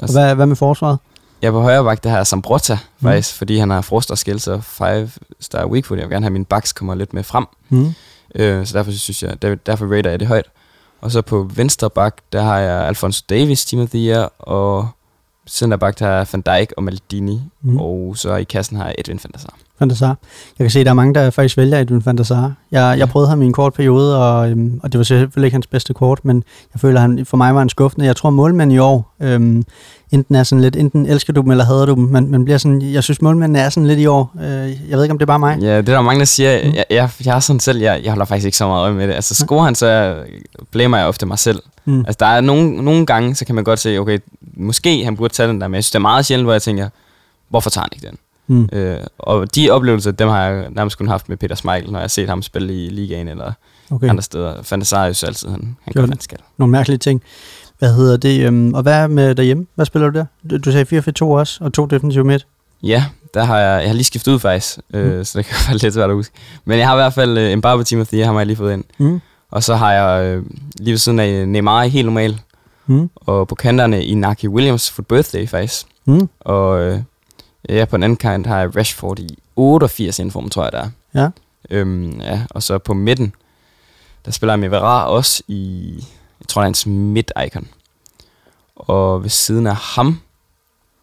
Og 0.02 0.12
hvad, 0.12 0.34
hvad 0.34 0.46
med 0.46 0.56
forsvaret? 0.56 0.98
Jeg 1.42 1.48
er 1.48 1.52
på 1.52 1.60
højre 1.60 1.84
bak, 1.84 2.04
det 2.04 2.10
her 2.10 2.18
er 2.18 2.24
Sambrota, 2.24 2.78
Mm. 3.00 3.06
faktisk, 3.08 3.34
fordi 3.34 3.58
han 3.58 3.70
har 3.70 3.80
frost 3.80 4.10
og 4.10 4.18
skills 4.18 4.46
og 4.48 4.64
5 4.64 5.08
star 5.40 5.66
weak 5.66 5.84
foot. 5.84 5.98
Jeg 5.98 6.06
vil 6.08 6.14
gerne 6.14 6.24
have, 6.24 6.28
at 6.28 6.32
min 6.32 6.44
backs 6.44 6.72
kommer 6.72 6.94
lidt 6.94 7.14
med 7.14 7.22
frem. 7.22 7.44
Mm. 7.68 7.94
Øh, 8.34 8.66
så 8.66 8.78
derfor 8.78 8.90
synes 8.92 9.22
jeg, 9.22 9.42
der, 9.42 9.54
derfor 9.54 9.96
rater 9.96 10.10
jeg 10.10 10.20
det 10.20 10.28
højt. 10.28 10.46
Og 11.00 11.10
så 11.10 11.22
på 11.22 11.50
venstre 11.54 11.90
bak, 11.90 12.16
der 12.32 12.42
har 12.42 12.58
jeg 12.58 12.86
Alfonso 12.86 13.22
Davis, 13.30 13.74
Year, 13.94 14.32
og 14.38 14.88
center 15.50 15.76
bak, 15.76 15.98
der 15.98 16.06
har 16.06 16.28
Van 16.32 16.40
Dijk 16.40 16.72
og 16.76 16.82
Maldini, 16.82 17.40
Mm. 17.62 17.76
og 17.78 18.12
så 18.16 18.34
i 18.34 18.44
kassen 18.44 18.76
har 18.76 18.92
Edwin 18.98 19.20
van 19.24 19.30
der 19.32 19.38
Sar. 19.38 19.54
Van 19.80 19.88
der 19.88 19.94
Sar. 19.96 20.16
Jeg 20.58 20.64
kan 20.64 20.70
se, 20.70 20.80
at 20.80 20.86
der 20.86 20.90
er 20.90 20.94
mange, 20.94 21.14
der 21.14 21.30
faktisk 21.30 21.56
vælger 21.56 21.78
Edwin 21.80 22.06
Van 22.06 22.18
der 22.18 22.22
Sar. 22.24 22.52
Jeg, 22.72 22.96
jeg 22.98 23.08
prøvede 23.08 23.28
ham 23.28 23.42
i 23.42 23.46
en 23.46 23.52
kort 23.52 23.74
periode, 23.74 24.18
og, 24.18 24.50
øhm, 24.50 24.80
og 24.82 24.92
det 24.92 24.98
var 24.98 25.04
selvfølgelig 25.04 25.46
ikke 25.46 25.54
hans 25.54 25.66
bedste 25.66 25.94
kort, 25.94 26.24
men 26.24 26.44
jeg 26.74 26.80
føler, 26.80 26.96
at 26.96 27.10
han 27.10 27.26
for 27.26 27.36
mig 27.36 27.54
var 27.54 27.62
en 27.62 27.68
skuffende. 27.68 28.06
Jeg 28.06 28.16
tror, 28.16 28.30
målmænd 28.30 28.72
i 28.72 28.78
år, 28.78 29.14
øhm, 29.20 29.64
enten 30.10 30.34
er 30.34 30.42
sådan 30.42 30.62
lidt, 30.62 30.76
enten 30.76 31.06
elsker 31.06 31.32
du 31.32 31.40
dem, 31.40 31.50
eller 31.50 31.64
hader 31.64 31.86
du 31.86 31.94
dem. 31.94 32.02
Man, 32.04 32.30
man 32.30 32.44
bliver 32.44 32.58
sådan, 32.58 32.82
jeg 32.82 33.02
synes, 33.02 33.22
målmændene 33.22 33.58
er 33.58 33.68
sådan 33.68 33.86
lidt 33.86 33.98
i 33.98 34.06
år. 34.06 34.32
Øh, 34.40 34.44
jeg 34.90 34.96
ved 34.96 35.02
ikke, 35.02 35.12
om 35.12 35.18
det 35.18 35.22
er 35.24 35.26
bare 35.26 35.38
mig. 35.38 35.58
Ja, 35.60 35.76
det 35.78 35.88
er 35.88 35.94
der 35.94 36.00
mange, 36.00 36.18
der 36.18 36.24
siger. 36.24 36.64
Mm. 36.68 36.74
Jeg, 36.74 36.84
jeg, 36.90 37.10
jeg 37.24 37.36
er 37.36 37.40
sådan 37.40 37.60
selv, 37.60 37.78
jeg, 37.80 38.00
jeg 38.04 38.10
holder 38.12 38.24
faktisk 38.24 38.46
ikke 38.46 38.58
så 38.58 38.66
meget 38.66 38.82
øje 38.82 38.92
med 38.94 39.08
det. 39.08 39.14
Altså 39.14 39.34
scorer 39.34 39.64
han, 39.64 39.74
så 39.74 40.16
blamer 40.70 40.98
jeg 40.98 41.06
ofte 41.06 41.26
mig 41.26 41.38
selv. 41.38 41.62
Mm. 41.84 41.98
Altså 42.00 42.16
der 42.20 42.26
er 42.26 42.40
nogle, 42.40 42.82
nogle 42.84 43.06
gange, 43.06 43.34
så 43.34 43.44
kan 43.44 43.54
man 43.54 43.64
godt 43.64 43.78
se, 43.78 43.98
okay, 43.98 44.18
måske 44.56 45.04
han 45.04 45.16
burde 45.16 45.34
tage 45.34 45.48
den 45.48 45.60
der, 45.60 45.68
men 45.68 45.74
jeg 45.74 45.84
synes, 45.84 45.90
det 45.90 45.98
er 45.98 46.02
meget 46.02 46.26
sjældent, 46.26 46.46
hvor 46.46 46.52
jeg 46.52 46.62
tænker, 46.62 46.88
hvorfor 47.48 47.70
tager 47.70 47.82
han 47.82 47.90
ikke 47.92 48.06
den? 48.06 48.18
Mm. 48.46 48.68
Øh, 48.72 48.98
og 49.18 49.54
de 49.54 49.70
oplevelser, 49.70 50.10
dem 50.10 50.28
har 50.28 50.42
jeg 50.44 50.70
nærmest 50.70 50.98
kun 50.98 51.08
haft 51.08 51.28
med 51.28 51.36
Peter 51.36 51.54
Schmeichel, 51.54 51.92
når 51.92 51.98
jeg 51.98 52.02
har 52.02 52.08
set 52.08 52.28
ham 52.28 52.42
spille 52.42 52.84
i 52.84 52.88
ligaen 52.88 53.28
eller 53.28 53.52
Okay. 53.90 54.08
andre 54.08 54.22
steder. 54.22 54.62
Fantasarius 54.62 55.22
altid, 55.24 55.48
han, 55.48 55.76
han 55.84 55.92
gør, 55.94 56.06
han 56.06 56.20
skal. 56.20 56.38
Nogle 56.58 56.72
mærkelige 56.72 56.98
ting. 56.98 57.22
Hvad 57.78 57.94
hedder 57.94 58.16
det? 58.16 58.40
Øhm, 58.46 58.74
og 58.74 58.82
hvad 58.82 59.08
med 59.08 59.34
derhjemme? 59.34 59.66
Hvad 59.74 59.86
spiller 59.86 60.10
du 60.10 60.18
der? 60.18 60.58
Du, 60.58 60.72
sagde 60.72 60.98
4-4-2 61.22 61.24
også, 61.24 61.64
og 61.64 61.72
to 61.72 61.86
defensive 61.86 62.24
midt. 62.24 62.46
Ja, 62.82 63.04
der 63.34 63.44
har 63.44 63.58
jeg, 63.58 63.80
jeg 63.80 63.88
har 63.88 63.94
lige 63.94 64.04
skiftet 64.04 64.32
ud 64.32 64.38
faktisk, 64.38 64.78
øh, 64.94 65.18
Mm. 65.18 65.24
så 65.24 65.38
det 65.38 65.46
kan 65.46 65.56
være 65.68 65.78
lidt 65.78 65.94
svært 65.94 66.10
at 66.10 66.16
huske. 66.16 66.34
Men 66.64 66.78
jeg 66.78 66.86
har 66.88 66.94
i 66.94 66.98
hvert 66.98 67.12
fald 67.12 67.38
øh, 67.38 67.56
Mbappe 67.56 67.84
the 67.84 67.96
Year, 68.18 68.32
har 68.32 68.38
jeg 68.38 68.46
lige 68.46 68.56
fået 68.56 68.72
ind. 68.72 68.84
Mm. 68.98 69.20
Og 69.54 69.62
så 69.62 69.74
har 69.74 69.92
jeg 69.92 70.24
øh, 70.26 70.44
lige 70.78 70.90
ved 70.92 70.98
siden 70.98 71.18
af 71.20 71.48
Neymar 71.48 71.82
helt 71.84 72.06
normal, 72.06 72.40
Mm. 72.86 73.10
og 73.16 73.48
på 73.48 73.54
kanterne 73.54 74.04
i 74.04 74.14
Naki 74.14 74.48
Williams 74.48 74.90
for 74.90 75.02
birthday 75.02 75.48
faktisk. 75.48 75.86
Mm. 76.04 76.28
Og 76.40 76.80
øh, 76.80 77.00
ja, 77.68 77.84
på 77.84 77.96
den 77.96 78.02
anden 78.02 78.16
kant 78.16 78.46
har 78.46 78.58
jeg 78.58 78.76
Rashford 78.76 79.18
i 79.18 79.38
88 79.56 80.18
inform, 80.18 80.50
tror 80.50 80.62
jeg 80.62 80.72
der 80.72 80.78
er. 80.78 80.88
Ja. 81.22 81.28
Øhm, 81.70 82.20
ja, 82.20 82.40
og 82.50 82.62
så 82.62 82.78
på 82.78 82.94
midten, 82.94 83.34
der 84.24 84.30
spiller 84.30 84.52
jeg 84.52 84.58
med 84.60 84.68
Vera 84.68 85.06
også 85.06 85.42
i, 85.48 85.94
jeg 86.40 86.48
tror, 86.48 86.60
det 86.62 86.64
er 86.64 86.68
hans 86.68 86.86
midt-icon. 86.86 87.66
Og 88.76 89.22
ved 89.22 89.30
siden 89.30 89.66
af 89.66 89.76
ham, 89.76 90.20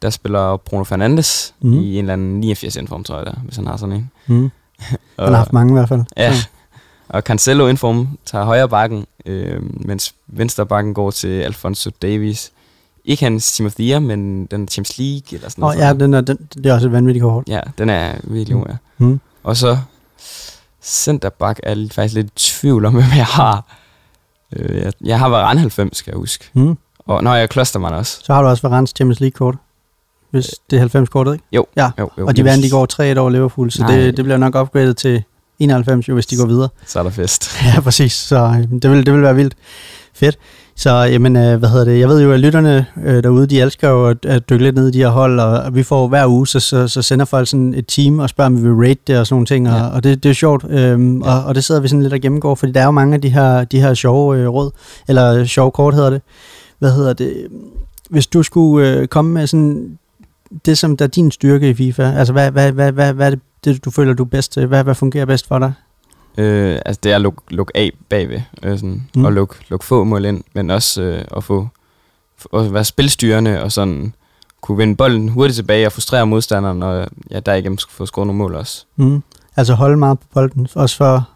der 0.02 0.10
spiller 0.10 0.58
Bruno 0.58 0.84
Fernandes 0.84 1.54
mm. 1.62 1.74
i 1.74 1.94
en 1.94 2.00
eller 2.06 2.14
anden 2.14 2.40
89 2.40 2.76
inform, 2.76 3.04
tror 3.04 3.18
jeg 3.18 3.26
der, 3.26 3.34
hvis 3.44 3.56
han 3.56 3.68
har 3.68 3.78
sådan 3.78 3.96
en. 3.96 4.12
Mm. 4.28 4.44
Og, 5.18 5.24
Han 5.26 5.34
har 5.34 5.38
haft 5.38 5.54
mange 5.54 5.72
i 5.74 5.76
hvert 5.76 5.90
fald. 5.90 6.04
Ja. 6.18 6.34
Og 7.14 7.22
Cancelo 7.22 7.68
inform 7.68 8.08
tager 8.26 8.46
højre 8.46 8.70
bakken, 8.70 9.06
øh, 9.26 9.62
mens 9.88 10.16
venstre 10.28 10.66
bakken 10.66 10.94
går 10.94 11.12
til 11.12 11.42
Alfonso 11.42 11.90
Davies. 12.02 12.52
Ikke 13.06 13.24
hans 13.24 13.56
Team 13.56 13.68
of 13.68 13.74
the 13.76 13.90
Year, 13.90 14.00
men 14.00 14.46
den 14.46 14.68
Champions 14.68 14.98
League 14.98 15.22
eller 15.38 15.50
sådan 15.50 15.64
Åh, 15.64 15.68
noget. 15.74 15.88
ja, 15.88 15.94
den 15.94 16.14
er, 16.14 16.22
den, 16.22 16.38
det 16.54 16.66
er 16.66 16.74
også 16.74 16.88
et 16.88 16.92
vanvittigt 16.94 17.24
kort. 17.24 17.44
Ja, 17.48 17.60
den 17.78 17.90
er 17.90 18.14
virkelig 18.24 18.58
god, 18.58 18.66
ja. 18.70 18.76
Mm. 18.98 19.20
Og 19.44 19.58
så 19.58 19.78
centerback 20.82 21.60
er 21.64 21.76
jeg 21.76 21.88
faktisk 21.92 22.16
lidt 22.16 22.28
i 22.28 22.32
tvivl 22.36 22.86
om, 22.86 22.94
hvem 23.00 23.04
jeg 23.16 23.26
har. 23.26 23.66
Øh, 24.56 24.78
jeg, 24.78 24.94
jeg 25.04 25.20
har 25.20 25.30
været 25.30 25.60
90, 25.60 25.98
skal 25.98 26.12
jeg 26.12 26.18
huske. 26.18 26.50
Mm. 26.54 26.78
Og 27.06 27.24
når 27.24 27.36
jeg 27.36 27.50
Klostermann 27.50 27.96
også. 27.96 28.20
Så 28.24 28.34
har 28.34 28.42
du 28.42 28.48
også 28.48 28.68
Varans 28.68 28.94
Champions 28.96 29.20
League-kort. 29.20 29.56
Hvis 30.30 30.50
det 30.70 30.80
er 30.80 31.02
90-kortet, 31.02 31.34
ikke? 31.34 31.46
Jo, 31.52 31.66
Ja, 31.76 31.92
jo, 32.00 32.10
jo 32.18 32.28
og 32.28 32.38
de 32.38 32.44
vandt 32.44 32.66
i 32.66 32.70
går 32.70 32.86
3 32.86 33.20
over 33.20 33.30
Liverpool, 33.30 33.72
så 33.72 33.82
Nej. 33.84 33.96
det, 33.96 34.18
det 34.18 34.26
bliver 34.26 34.38
nok 34.38 34.56
upgradet 34.56 34.98
til 34.98 35.24
91, 35.64 36.10
jo, 36.10 36.14
hvis 36.14 36.26
de 36.26 36.36
går 36.38 36.46
videre. 36.46 36.70
Så 36.88 37.00
er 37.00 37.04
der 37.04 37.10
fest. 37.10 37.50
Ja, 37.76 37.80
præcis. 37.82 38.14
Så 38.14 38.36
øh, 38.36 38.82
det 38.82 38.92
vil, 38.92 39.06
det 39.06 39.14
vil 39.14 39.22
være 39.22 39.36
vildt 39.36 39.54
fedt. 40.14 40.38
Så 40.76 40.90
jamen, 40.90 41.36
øh, 41.36 41.60
hvad 41.60 41.70
hedder 41.70 41.86
det? 41.86 42.00
Jeg 42.00 42.10
ved 42.10 42.22
jo, 42.22 42.32
at 42.32 42.40
lytterne 42.40 42.86
øh, 43.04 43.24
derude, 43.24 43.48
de 43.48 43.62
elsker 43.62 43.90
jo 43.90 44.08
at, 44.08 44.26
at 44.26 44.50
dykke 44.50 44.64
lidt 44.64 44.76
ned 44.76 44.88
i 44.88 44.92
de 44.92 44.98
her 44.98 45.10
hold, 45.10 45.40
og 45.40 45.76
vi 45.76 45.84
får 45.84 46.08
hver 46.08 46.28
uge, 46.28 46.48
så, 46.48 46.60
så, 46.60 46.88
så 46.88 47.02
sender 47.02 47.26
folk 47.26 47.48
sådan 47.48 47.74
et 47.74 47.86
team 47.88 48.20
og 48.20 48.30
spørger, 48.30 48.46
om 48.46 48.58
vi 48.58 48.62
vil 48.62 48.88
rate 48.88 49.00
det 49.08 49.20
og 49.20 49.28
sådan 49.28 49.34
nogle 49.34 49.46
ting, 49.46 49.70
og, 49.70 49.78
Ja. 49.78 49.88
og 49.88 50.04
det, 50.04 50.24
det 50.24 50.30
er 50.30 50.34
sjovt, 50.34 50.66
øhm, 50.70 51.22
og, 51.22 51.44
og 51.44 51.56
det 51.56 51.64
sidder 51.64 51.82
vi 51.82 51.88
sådan 51.88 52.02
lidt 52.04 52.14
og 52.14 52.20
gennemgår, 52.20 52.56
fordi 52.56 52.72
der 52.72 52.82
er 52.82 52.86
jo 52.86 52.92
mange 52.92 53.14
af 53.16 53.22
de 53.22 53.30
her, 53.30 53.64
de 53.64 53.82
her 53.82 53.94
sjove 53.94 54.38
øh, 54.38 54.48
råd, 54.48 54.72
eller 55.08 55.46
sjove 55.46 55.72
kort 55.72 55.94
hedder 55.94 56.10
det. 56.10 56.22
Hvad 56.80 56.92
hedder 56.92 57.14
det? 57.14 57.48
Hvis 58.10 58.28
du 58.28 58.44
skulle 58.44 58.90
øh, 58.90 59.08
komme 59.08 59.32
med 59.34 59.48
sådan 59.48 59.98
det, 60.66 60.78
som 60.78 60.98
der 60.98 61.06
er 61.06 61.10
din 61.10 61.32
styrke 61.32 61.70
i 61.70 61.74
FIFA, 61.74 62.04
altså 62.18 62.34
hvad, 62.34 62.52
hvad, 62.52 62.72
hvad, 62.72 62.92
hvad, 62.92 63.14
hvad 63.14 63.26
er 63.26 63.30
det, 63.30 63.40
det, 63.64 63.86
du 63.86 63.92
føler, 63.92 64.14
du 64.14 64.24
er 64.24 64.28
bedst 64.28 64.52
til? 64.52 64.66
Hvad, 64.68 64.84
hvad 64.84 64.96
fungerer 64.96 65.26
bedst 65.26 65.48
for 65.48 65.60
dig? 65.60 65.74
Øh, 66.38 66.80
altså 66.86 67.00
det 67.04 67.12
er 67.12 67.16
at 67.16 67.22
lukke, 67.22 67.42
lukke 67.50 67.72
af 67.78 67.92
bagved, 68.10 68.42
øh, 68.64 68.78
sådan, 68.78 69.08
Mm. 69.16 69.26
og 69.26 69.34
lukke, 69.34 69.56
lukke 69.70 69.86
få 69.86 70.04
mål 70.04 70.26
ind, 70.26 70.44
men 70.54 70.70
også 70.70 71.02
øh, 71.02 71.26
at 71.38 71.44
få 71.44 71.68
at 72.54 72.74
være 72.74 72.84
spilstyrende 72.84 73.64
og 73.64 73.72
sådan 73.72 74.14
kunne 74.62 74.78
vinde 74.78 74.96
bolden 74.96 75.30
hurtigt 75.30 75.56
tilbage 75.56 75.86
og 75.86 75.92
frustrere 75.92 76.28
modstanderen, 76.28 76.84
og 76.84 77.08
ja, 77.32 77.40
derigennem 77.40 77.78
skulle 77.78 77.94
få 77.96 78.06
scoret 78.06 78.28
nogle 78.28 78.38
mål 78.38 78.56
også. 78.56 78.86
Mm. 78.96 79.24
Altså 79.56 79.74
holde 79.74 79.98
meget 79.98 80.20
på 80.20 80.26
bolden, 80.34 80.68
også 80.76 80.98
for 80.98 81.30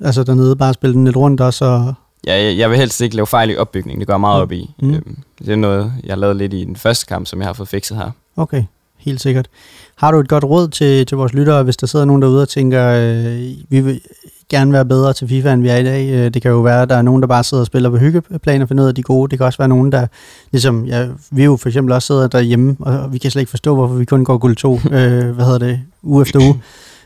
altså 0.00 0.22
dernede 0.24 0.56
bare 0.56 0.74
spille 0.74 0.94
den 0.94 1.04
lidt 1.04 1.16
rundt 1.16 1.40
også. 1.40 1.64
Og, 1.64 1.94
Ja, 2.26 2.42
jeg, 2.44 2.58
jeg 2.58 2.70
vil 2.70 2.78
helst 2.78 3.00
ikke 3.00 3.16
lave 3.16 3.26
fejl 3.26 3.50
i 3.50 3.56
opbygningen, 3.56 4.00
det 4.00 4.06
går 4.06 4.14
jeg 4.14 4.20
meget 4.20 4.38
Mm. 4.38 4.42
op 4.42 4.52
i. 4.52 4.74
Mm. 4.82 4.94
Øhm, 4.94 5.18
det 5.38 5.48
er 5.48 5.56
noget, 5.56 5.92
jeg 6.04 6.18
lavede 6.18 6.38
lidt 6.38 6.54
i 6.54 6.64
den 6.64 6.76
første 6.76 7.06
kamp, 7.06 7.26
som 7.26 7.38
jeg 7.40 7.48
har 7.48 7.52
fået 7.52 7.68
fikset 7.68 7.96
her. 7.96 8.10
okay, 8.36 8.64
helt 9.04 9.20
sikkert. 9.20 9.48
Har 9.96 10.10
du 10.10 10.20
et 10.20 10.28
godt 10.28 10.44
råd 10.44 10.68
til, 10.68 11.06
til 11.06 11.16
vores 11.16 11.32
lyttere, 11.32 11.62
hvis 11.62 11.76
der 11.76 11.86
sidder 11.86 12.04
nogen 12.04 12.22
derude 12.22 12.42
og 12.42 12.48
tænker, 12.48 12.88
øh, 12.88 13.50
vi 13.68 13.80
vil 13.80 14.00
gerne 14.48 14.72
være 14.72 14.84
bedre 14.84 15.12
til 15.12 15.28
FIFA, 15.28 15.52
end 15.52 15.62
vi 15.62 15.68
er 15.68 15.76
i 15.76 15.84
dag. 15.84 16.10
Øh, 16.10 16.34
det 16.34 16.42
kan 16.42 16.50
jo 16.50 16.60
være, 16.60 16.82
at 16.82 16.88
der 16.88 16.96
er 16.96 17.02
nogen, 17.02 17.22
der 17.22 17.28
bare 17.28 17.44
sidder 17.44 17.60
og 17.60 17.66
spiller 17.66 17.90
på 17.90 17.96
hyggeplan 17.96 18.62
og 18.62 18.68
finder 18.68 18.84
ud 18.84 18.88
af, 18.88 18.94
de 18.94 19.02
gode. 19.02 19.30
Det 19.30 19.38
kan 19.38 19.46
også 19.46 19.58
være 19.58 19.68
nogen, 19.68 19.92
der, 19.92 20.06
ligesom 20.52 20.84
ja, 20.84 21.08
vi 21.30 21.44
jo 21.44 21.56
for 21.56 21.68
eksempel 21.68 21.92
også 21.92 22.06
sidder 22.06 22.26
derhjemme, 22.26 22.76
og 22.80 23.12
vi 23.12 23.18
kan 23.18 23.30
slet 23.30 23.42
ikke 23.42 23.50
forstå, 23.50 23.74
hvorfor 23.74 23.94
vi 23.94 24.04
kun 24.04 24.24
går 24.24 24.38
guld 24.38 24.56
2, 24.56 24.74
øh, 24.84 25.30
hvad 25.30 25.44
hedder 25.44 25.58
det, 25.58 25.80
uge 26.02 26.22
efter 26.22 26.40
uge. 26.40 26.60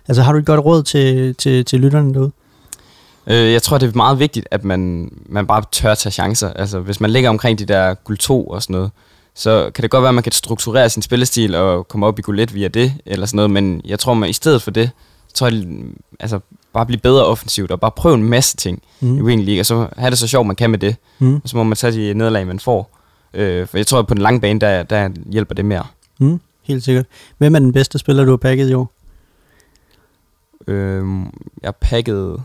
Altså 0.09 0.22
har 0.22 0.32
du 0.32 0.38
et 0.38 0.46
godt 0.46 0.64
råd 0.64 0.82
til, 0.82 1.35
til, 1.35 1.64
til 1.64 1.80
lytterne 1.80 2.14
derude? 2.14 2.30
Øh, 3.26 3.52
jeg 3.52 3.62
tror, 3.62 3.78
det 3.78 3.88
er 3.88 3.96
meget 3.96 4.18
vigtigt, 4.18 4.48
at 4.50 4.64
man, 4.64 5.11
man 5.28 5.46
bare 5.46 5.62
tør 5.72 5.94
tage 5.94 6.12
chancer. 6.12 6.52
Altså, 6.52 6.80
hvis 6.80 7.00
man 7.00 7.11
ligger 7.11 7.30
omkring 7.30 7.59
de 7.59 7.64
der 7.64 7.94
guld 7.94 8.18
2 8.18 8.44
og 8.44 8.62
sådan 8.62 8.74
noget, 8.74 8.90
så 9.37 9.70
kan 9.75 9.83
det 9.83 9.90
godt 9.90 10.03
være, 10.03 10.09
at 10.09 10.14
man 10.14 10.22
kan 10.25 10.33
strukturere 10.33 10.88
sin 10.90 11.03
spillestil 11.03 11.55
og 11.55 11.88
komme 11.88 12.07
op 12.07 12.18
i 12.18 12.22
guld 12.22 12.40
1 12.40 12.55
via 12.55 12.68
det, 12.68 12.92
eller 13.07 13.27
sådan 13.27 13.37
noget, 13.37 13.51
men 13.51 13.81
jeg 13.85 13.99
tror, 13.99 14.14
man 14.14 14.31
i 14.31 14.33
stedet 14.33 14.62
for 14.62 14.70
det, 14.70 14.90
så 15.29 15.35
tror 15.35 15.46
jeg, 15.49 15.66
altså, 16.20 16.40
bare 16.72 16.87
blive 16.87 17.01
bedre 17.01 17.27
offensivt, 17.27 17.70
og 17.70 17.81
bare 17.81 17.90
prøve 17.90 18.14
en 18.14 18.22
masse 18.25 18.57
ting 18.57 18.83
mm. 19.01 19.18
i 19.18 19.22
Wing 19.22 19.44
League, 19.44 19.61
og 19.61 19.66
så 19.66 19.88
have 19.96 20.11
det 20.11 20.18
så 20.18 20.27
sjovt, 20.27 20.46
man 20.46 20.57
kan 20.57 20.70
med 20.70 20.79
det, 20.79 20.96
Mm. 21.18 21.35
og 21.35 21.49
så 21.49 21.57
må 21.57 21.62
man 21.62 21.77
tage 21.77 21.92
de 21.92 22.14
nederlag, 22.14 22.46
man 22.46 22.61
får. 22.61 22.99
Øh, 23.35 23.66
for 23.66 23.77
jeg 23.77 23.87
tror, 23.87 23.99
at 23.99 24.07
på 24.07 24.14
den 24.14 24.22
lange 24.22 24.40
bane, 24.40 24.61
der, 24.61 24.83
der 24.83 25.09
hjælper 25.33 25.55
det 25.55 25.64
mere. 25.64 25.87
Mm. 26.18 26.40
Helt 26.62 26.85
sikkert. 26.85 27.07
Hvem 27.38 27.55
er 27.55 27.59
den 27.59 27.72
bedste 27.72 27.99
spiller, 27.99 28.25
du 28.25 28.31
har 28.31 28.37
pakket 28.37 28.70
i 28.70 28.75
år? 28.75 28.92
Øh, 30.66 31.05
jeg 31.62 31.77
pakkede 31.77 32.42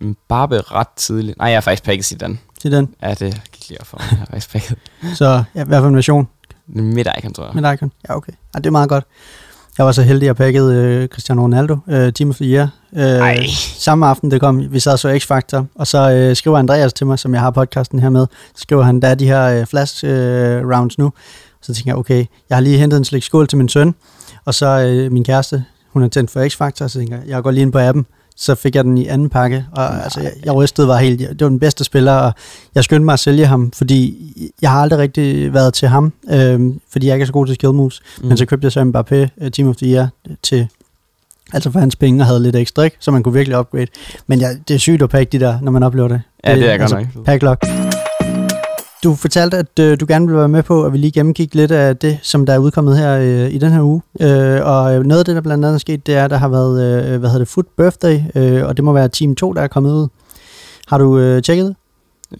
Mbappe 0.00 0.60
ret 0.60 0.88
tidligt. 0.96 1.38
Nej, 1.38 1.48
jeg 1.48 1.56
har 1.56 1.60
faktisk 1.60 1.82
pakket 1.82 2.04
Zidane. 2.04 2.38
Den. 2.62 2.94
Ja, 3.02 3.14
det 3.14 3.42
op 3.80 3.86
for 3.86 3.96
mig. 4.00 4.18
Har 4.18 4.26
faktisk 4.26 4.52
pakket 4.52 4.78
Så 5.14 5.42
ja, 5.54 5.64
hvad 5.64 5.80
for 5.80 5.88
en 5.88 5.96
version? 5.96 6.28
midt 6.66 7.08
icon, 7.18 7.32
tror 7.32 7.44
jeg. 7.44 7.54
Med 7.62 7.72
Icon? 7.72 7.92
Ja, 8.08 8.16
okay. 8.16 8.32
Ja, 8.54 8.58
det 8.58 8.66
er 8.66 8.70
meget 8.70 8.88
godt. 8.88 9.04
Jeg 9.78 9.86
var 9.86 9.92
så 9.92 10.02
heldig, 10.02 10.26
at 10.26 10.26
jeg 10.26 10.36
pakkede 10.36 10.74
øh, 10.74 11.08
Cristiano 11.08 11.42
Ronaldo, 11.42 11.76
øh, 11.88 12.12
Team 12.12 12.30
of 12.30 12.36
the 12.36 12.44
Year. 12.44 12.68
Øh, 12.96 13.02
Ej. 13.02 13.44
samme 13.76 14.06
aften, 14.06 14.30
det 14.30 14.40
kom, 14.40 14.72
vi 14.72 14.80
sad 14.80 14.96
så 14.96 15.08
X-Factor, 15.14 15.64
og 15.74 15.86
så 15.86 16.10
øh, 16.10 16.36
skriver 16.36 16.58
Andreas 16.58 16.92
til 16.92 17.06
mig, 17.06 17.18
som 17.18 17.34
jeg 17.34 17.40
har 17.42 17.50
podcasten 17.50 17.98
her 17.98 18.10
med, 18.10 18.26
så 18.54 18.62
skriver 18.62 18.82
han, 18.82 19.00
der 19.00 19.08
er 19.08 19.14
de 19.14 19.26
her 19.26 19.44
øh, 19.60 19.66
flash 19.66 20.04
øh, 20.04 20.68
rounds 20.76 20.98
nu. 20.98 21.12
Så 21.62 21.74
tænker 21.74 21.90
jeg, 21.90 21.96
okay, 21.96 22.24
jeg 22.48 22.56
har 22.56 22.60
lige 22.60 22.78
hentet 22.78 22.96
en 22.96 23.04
slik 23.04 23.22
skål 23.22 23.48
til 23.48 23.58
min 23.58 23.68
søn, 23.68 23.94
og 24.44 24.54
så 24.54 24.66
øh, 24.66 25.12
min 25.12 25.24
kæreste, 25.24 25.64
hun 25.92 26.02
er 26.02 26.08
tændt 26.08 26.30
for 26.30 26.40
X-Factor, 26.40 26.88
så 26.88 26.98
tænker 26.98 27.16
jeg, 27.16 27.28
jeg 27.28 27.42
går 27.42 27.50
lige 27.50 27.62
ind 27.62 27.72
på 27.72 27.78
appen, 27.78 28.06
så 28.36 28.54
fik 28.54 28.76
jeg 28.76 28.84
den 28.84 28.98
i 28.98 29.06
anden 29.06 29.28
pakke, 29.28 29.64
og 29.72 29.90
Nej. 29.90 30.00
altså, 30.04 30.20
jeg, 30.20 30.32
jeg 30.44 30.54
rystede 30.54 30.88
var 30.88 30.98
helt, 30.98 31.20
det 31.20 31.40
var 31.40 31.48
den 31.48 31.60
bedste 31.60 31.84
spiller, 31.84 32.12
og 32.12 32.32
jeg 32.74 32.84
skyndte 32.84 33.04
mig 33.04 33.12
at 33.12 33.18
sælge 33.18 33.46
ham, 33.46 33.72
fordi 33.72 34.32
jeg 34.62 34.70
har 34.70 34.82
aldrig 34.82 34.98
rigtig 34.98 35.54
været 35.54 35.74
til 35.74 35.88
ham, 35.88 36.12
øh, 36.30 36.60
fordi 36.92 37.06
jeg 37.06 37.14
ikke 37.14 37.22
er 37.22 37.26
så 37.26 37.32
god 37.32 37.46
til 37.46 37.54
skill 37.54 37.72
moves, 37.72 38.00
mm. 38.22 38.28
men 38.28 38.36
så 38.36 38.46
købte 38.46 38.64
jeg 38.64 38.72
så 38.72 38.80
Mbappé 38.80 39.44
uh, 39.44 39.50
Team 39.50 39.68
of 39.68 39.76
the 39.76 39.86
Year 39.86 40.08
øh, 40.30 40.36
til 40.42 40.68
Altså 41.54 41.70
for 41.70 41.80
hans 41.80 41.96
penge 41.96 42.22
og 42.22 42.26
havde 42.26 42.42
lidt 42.42 42.56
ekstra, 42.56 42.82
ikke? 42.82 42.96
så 43.00 43.10
man 43.10 43.22
kunne 43.22 43.34
virkelig 43.34 43.58
upgrade. 43.58 43.86
Men 44.26 44.38
ja, 44.38 44.48
det 44.68 44.74
er 44.74 44.78
sygt 44.78 45.02
at 45.02 45.10
pakke 45.10 45.30
de 45.32 45.40
der, 45.40 45.58
når 45.60 45.72
man 45.72 45.82
oplever 45.82 46.08
det. 46.08 46.22
Ja, 46.44 46.54
det 46.54 46.64
er 46.64 46.78
godt 46.78 46.94
altså, 46.94 46.96
nok. 47.14 47.24
Pack 47.24 47.42
lock. 47.42 47.81
Du 49.02 49.14
fortalte, 49.14 49.56
at 49.56 49.78
øh, 49.80 50.00
du 50.00 50.06
gerne 50.08 50.26
ville 50.26 50.38
være 50.38 50.48
med 50.48 50.62
på, 50.62 50.84
at 50.84 50.92
vi 50.92 50.98
lige 50.98 51.10
gennemgik 51.10 51.54
lidt 51.54 51.70
af 51.70 51.96
det, 51.96 52.18
som 52.22 52.46
der 52.46 52.52
er 52.52 52.58
udkommet 52.58 52.98
her 52.98 53.18
øh, 53.18 53.54
i 53.54 53.58
den 53.58 53.72
her 53.72 53.82
uge. 53.82 54.02
Øh, 54.20 54.66
og 54.66 55.04
noget 55.06 55.18
af 55.18 55.24
det, 55.24 55.34
der 55.34 55.40
blandt 55.40 55.64
andet 55.64 55.74
er 55.74 55.78
sket, 55.78 56.06
det 56.06 56.14
er, 56.14 56.24
at 56.24 56.30
der 56.30 56.36
har 56.36 56.48
været, 56.48 56.82
øh, 56.82 57.20
hvad 57.20 57.30
hedder 57.30 57.38
det, 57.38 57.48
Foot 57.48 57.66
Birthday, 57.76 58.20
øh, 58.34 58.66
og 58.66 58.76
det 58.76 58.84
må 58.84 58.92
være 58.92 59.08
Team 59.08 59.34
2, 59.34 59.52
der 59.52 59.62
er 59.62 59.68
kommet 59.68 59.92
ud. 59.92 60.08
Har 60.88 60.98
du 60.98 61.18
øh, 61.18 61.42
tjekket 61.42 61.66
det? 61.66 61.76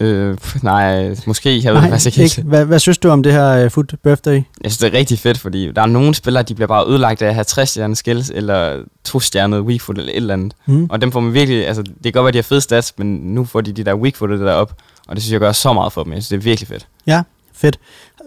Øh, 0.01 0.37
nej, 0.63 1.15
måske. 1.27 1.61
Jeg 1.63 1.73
ved 1.73 1.81
Nej, 1.81 1.89
faktisk 1.89 2.19
ikke. 2.19 2.23
ikke. 2.23 2.49
Hvad, 2.49 2.65
hvad 2.65 2.79
synes 2.79 2.97
du 2.97 3.09
om 3.09 3.23
det 3.23 3.33
her 3.33 3.65
uh, 3.65 3.71
Foot 3.71 3.93
Birthday? 4.03 4.33
Jeg 4.33 4.71
synes, 4.71 4.77
det 4.77 4.93
er 4.93 4.97
rigtig 4.97 5.19
fedt, 5.19 5.37
fordi 5.37 5.71
der 5.71 5.81
er 5.81 5.85
nogle 5.85 6.15
spillere, 6.15 6.43
de 6.43 6.55
bliver 6.55 6.67
bare 6.67 6.89
ødelagt 6.89 7.21
af 7.21 7.27
at 7.27 7.33
have 7.33 7.43
60 7.43 7.69
stjernet 7.69 7.97
skills, 7.97 8.31
eller 8.35 8.83
to 9.05 9.19
stjernet 9.19 9.61
weak 9.61 9.81
foot, 9.81 9.97
eller 9.97 10.11
et 10.11 10.17
eller 10.17 10.33
andet. 10.33 10.53
Mm. 10.65 10.87
Og 10.89 11.01
dem 11.01 11.11
får 11.11 11.19
man 11.19 11.33
virkelig, 11.33 11.67
altså 11.67 11.83
det 11.83 12.03
kan 12.03 12.11
godt 12.13 12.23
være, 12.23 12.31
de 12.31 12.37
har 12.37 12.43
fede 12.43 12.61
stats, 12.61 12.93
men 12.97 13.15
nu 13.15 13.45
får 13.45 13.61
de 13.61 13.71
de 13.71 13.83
der 13.83 13.95
weak 13.95 14.15
foot 14.15 14.29
der 14.29 14.53
op, 14.53 14.73
og 15.07 15.15
det 15.15 15.23
synes 15.23 15.31
jeg 15.31 15.39
gør 15.39 15.51
så 15.51 15.73
meget 15.73 15.93
for 15.93 16.03
dem. 16.03 16.13
Jeg 16.13 16.23
synes, 16.23 16.29
det 16.29 16.35
er 16.37 16.41
virkelig 16.49 16.67
fedt. 16.67 16.87
Ja, 17.07 17.23
fedt. 17.53 17.79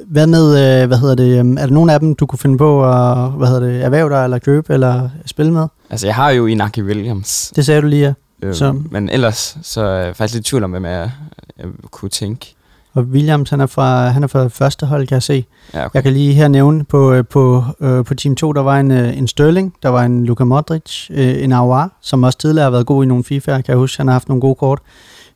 Hvad 0.07 0.27
med, 0.27 0.47
øh, 0.83 0.87
hvad 0.87 0.99
hedder 0.99 1.15
det, 1.15 1.39
øhm, 1.39 1.57
er 1.59 1.67
der 1.67 1.73
nogen 1.73 1.91
af 1.91 2.01
dem, 2.01 2.15
du 2.15 2.27
kunne 2.27 2.39
finde 2.39 2.59
på 2.59 2.85
at, 2.85 3.31
hvad 3.33 3.49
hedder 3.49 3.67
det, 3.67 3.83
erhverve 3.85 4.11
dig, 4.11 4.25
eller 4.25 4.39
købe, 4.39 4.75
eller 4.75 5.09
spille 5.27 5.53
med? 5.53 5.67
Altså 5.91 6.07
jeg 6.07 6.15
har 6.15 6.31
jo 6.31 6.47
Inaki 6.47 6.83
Williams, 6.83 7.53
Det 7.57 7.67
sagde 7.67 7.81
du 7.83 7.87
lige, 7.87 8.15
ja. 8.43 8.47
øh, 8.47 8.55
Så- 8.55 8.81
men 8.91 9.09
ellers 9.09 9.59
så 9.63 9.81
er 9.81 10.05
jeg 10.05 10.17
faktisk 10.17 10.35
lidt 10.35 10.47
i 10.47 10.51
tvivl 10.51 10.65
om, 10.65 10.71
hvem 10.71 10.85
jeg, 10.85 11.11
jeg 11.59 11.67
kunne 11.91 12.09
tænke. 12.09 12.53
Og 12.95 13.03
Williams, 13.03 13.51
han 13.51 13.61
er 13.61 13.67
fra, 13.67 14.09
han 14.09 14.23
er 14.23 14.27
fra 14.27 14.49
første 14.49 14.87
hold, 14.87 15.07
kan 15.07 15.15
jeg 15.15 15.23
se. 15.23 15.45
Ja, 15.75 15.85
okay. 15.85 15.95
Jeg 15.95 16.03
kan 16.03 16.13
lige 16.13 16.33
her 16.35 16.49
nævne, 16.49 16.85
på, 16.85 17.13
øh, 17.13 17.25
på, 17.27 17.65
øh, 17.81 18.05
på 18.05 18.15
team 18.15 18.37
2, 18.37 18.53
der 18.53 18.61
var 18.63 18.81
en, 18.81 18.91
øh, 18.91 19.19
en 19.19 19.29
Sterling, 19.29 19.75
der 19.83 19.89
var 19.89 20.03
en 20.05 20.25
Luka 20.27 20.45
Modric, 20.45 21.07
øh, 21.11 21.43
en 21.45 21.53
Aouar, 21.53 21.91
som 22.01 22.23
også 22.23 22.39
tidligere 22.39 22.65
har 22.65 22.71
været 22.71 22.87
god 22.87 23.05
i 23.05 23.07
nogle 23.07 23.25
FIFA, 23.25 23.51
kan 23.57 23.65
jeg 23.69 23.77
huske, 23.77 23.99
han 23.99 24.07
har 24.07 24.13
haft 24.13 24.29
nogle 24.29 24.41
gode 24.41 24.55
kort. 24.55 24.79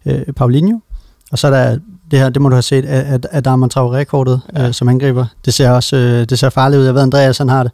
Øh, 0.07 0.22
Paulinho, 0.37 0.79
og 1.31 1.38
så 1.38 1.47
er 1.47 1.51
der 1.51 1.79
det 2.11 2.19
her, 2.19 2.29
det 2.29 2.43
må 2.43 2.49
du 2.49 2.55
have 2.55 2.62
set, 2.62 2.85
at 2.85 3.27
Adama 3.31 3.66
Traoré-kortet. 3.75 4.40
Ja. 4.57 4.66
øh, 4.66 4.75
som 4.75 4.88
angriber. 4.88 5.27
Det 5.45 5.55
ser 5.55 5.71
også 5.71 5.97
øh, 5.97 6.25
det 6.25 6.38
ser 6.38 6.51
farligt 6.51 6.81
ud. 6.81 6.85
Jeg 6.85 6.95
ved, 6.95 7.03
Andreas 7.03 7.38
han 7.38 7.49
har 7.49 7.62
det. 7.62 7.73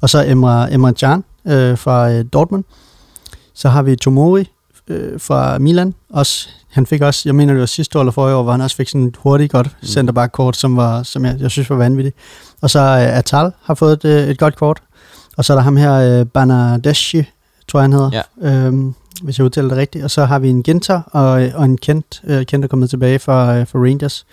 Og 0.00 0.10
så 0.10 0.24
Emre, 0.26 0.72
Emre 0.72 0.92
Can 0.92 1.24
øh, 1.46 1.78
fra 1.78 2.10
øh, 2.10 2.24
Dortmund. 2.32 2.64
Så 3.54 3.68
har 3.68 3.82
vi 3.82 3.96
Tomori 3.96 4.50
øh, 4.88 5.20
fra 5.20 5.58
Milan. 5.58 5.94
Også, 6.10 6.48
han 6.70 6.86
fik 6.86 7.02
også, 7.02 7.22
jeg 7.24 7.34
mener 7.34 7.52
det 7.52 7.60
var 7.60 7.66
sidste 7.66 7.98
år 7.98 8.02
eller 8.02 8.12
forrige 8.12 8.36
år, 8.36 8.42
hvor 8.42 8.52
han 8.52 8.60
også 8.60 8.76
fik 8.76 8.88
sådan 8.88 9.06
et 9.06 9.16
hurtigt 9.18 9.52
godt 9.52 9.66
Mm. 9.82 9.86
centerback-kort, 9.88 10.56
som, 10.56 10.76
var, 10.76 11.02
som 11.02 11.24
jeg, 11.24 11.36
jeg 11.40 11.50
synes 11.50 11.70
var 11.70 11.76
vanvittigt. 11.76 12.16
Og 12.62 12.70
så 12.70 12.80
øh, 12.80 13.18
Atal 13.18 13.50
har 13.64 13.74
fået 13.74 13.92
et, 13.92 14.04
øh, 14.04 14.28
et 14.28 14.38
godt 14.38 14.56
kort. 14.56 14.82
Og 15.36 15.44
så 15.44 15.52
er 15.52 15.56
der 15.56 15.62
ham 15.62 15.76
her, 15.76 15.92
øh, 16.20 16.26
Banadeshi, 16.26 17.24
tror 17.68 17.78
jeg 17.80 17.84
han 17.84 17.92
hedder. 17.92 18.10
Ja. 18.42 18.50
Øhm, 18.66 18.94
hvis 19.22 19.38
jeg 19.38 19.44
udtaler 19.44 19.68
det 19.68 19.78
rigtigt. 19.78 20.04
Og 20.04 20.10
så 20.10 20.24
har 20.24 20.38
vi 20.38 20.48
en 20.48 20.62
Ginter 20.62 21.00
og, 21.12 21.30
og 21.54 21.64
en 21.64 21.78
Kent. 21.78 22.22
Øh, 22.26 22.46
Kent 22.46 22.64
er 22.64 22.68
kommet 22.68 22.90
tilbage 22.90 23.18
fra, 23.18 23.56
øh, 23.56 23.66
fra 23.66 23.78
Rangers. 23.78 24.26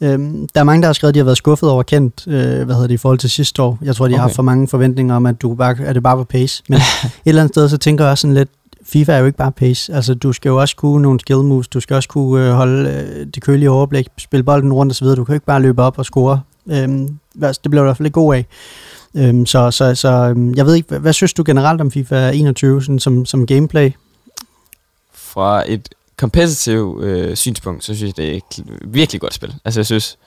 Øhm, 0.00 0.48
der 0.54 0.60
er 0.60 0.64
mange, 0.64 0.82
der 0.82 0.88
har 0.88 0.92
skrevet, 0.92 1.10
at 1.10 1.14
de 1.14 1.18
har 1.18 1.24
været 1.24 1.36
skuffet 1.36 1.68
over 1.70 1.82
Kent, 1.82 2.24
øh, 2.26 2.62
hvad 2.64 2.74
hedder 2.74 2.86
det, 2.86 2.94
i 2.94 2.96
forhold 2.96 3.18
til 3.18 3.30
sidste 3.30 3.62
år. 3.62 3.78
Jeg 3.82 3.96
tror, 3.96 4.04
de 4.04 4.08
okay. 4.08 4.16
har 4.16 4.22
haft 4.22 4.34
for 4.34 4.42
mange 4.42 4.68
forventninger 4.68 5.14
om, 5.16 5.26
at, 5.26 5.42
du 5.42 5.54
bare, 5.54 5.76
at 5.84 5.94
det 5.94 6.02
bare 6.02 6.18
var 6.18 6.24
pace. 6.24 6.62
Men 6.68 6.76
et 7.04 7.10
eller 7.26 7.42
andet 7.42 7.54
sted, 7.54 7.68
så 7.68 7.76
tænker 7.78 8.04
jeg 8.04 8.10
også 8.10 8.22
sådan 8.22 8.34
lidt, 8.34 8.48
FIFA 8.84 9.12
er 9.12 9.18
jo 9.18 9.26
ikke 9.26 9.38
bare 9.38 9.52
pace. 9.52 9.94
Altså, 9.94 10.14
du 10.14 10.32
skal 10.32 10.48
jo 10.48 10.60
også 10.60 10.76
kunne 10.76 11.02
nogle 11.02 11.20
skill 11.20 11.38
moves, 11.38 11.68
du 11.68 11.80
skal 11.80 11.94
også 11.96 12.08
kunne 12.08 12.46
øh, 12.48 12.52
holde 12.52 12.90
øh, 12.90 13.26
det 13.34 13.42
kølige 13.42 13.70
overblik, 13.70 14.06
spille 14.18 14.42
bolden 14.44 14.72
rundt 14.72 14.90
osv. 14.92 15.06
Du 15.06 15.24
kan 15.24 15.32
jo 15.32 15.34
ikke 15.34 15.46
bare 15.46 15.62
løbe 15.62 15.82
op 15.82 15.98
og 15.98 16.04
score. 16.04 16.40
Øhm, 16.70 17.18
hvad- 17.34 17.54
det 17.62 17.70
bliver 17.70 17.82
du 17.82 17.86
i 17.86 17.88
hvert 17.88 17.96
fald 17.96 18.06
ikke 18.06 18.14
god 18.14 18.34
af. 18.34 18.46
Øhm, 19.16 19.46
så 19.46 19.70
så, 19.70 19.94
så 19.94 20.08
øhm, 20.08 20.54
jeg 20.54 20.66
ved 20.66 20.74
ikke, 20.74 20.88
hvad, 20.88 20.98
hvad 20.98 21.12
synes 21.12 21.32
du 21.32 21.42
generelt 21.46 21.80
om 21.80 21.90
FIFA 21.90 22.30
21 22.30 22.82
sådan 22.82 22.98
som, 22.98 23.24
som 23.24 23.46
gameplay? 23.46 23.90
Fra 25.28 25.64
et 25.66 25.88
competitive 26.16 27.04
øh, 27.04 27.36
synspunkt, 27.36 27.84
så 27.84 27.94
synes 27.94 28.08
jeg, 28.08 28.16
det 28.16 28.32
er 28.32 28.36
et 28.36 28.64
virkelig 28.84 29.20
godt 29.20 29.34
spil. 29.34 29.54
Altså 29.64 29.80
jeg 29.80 29.86
synes, 29.86 30.18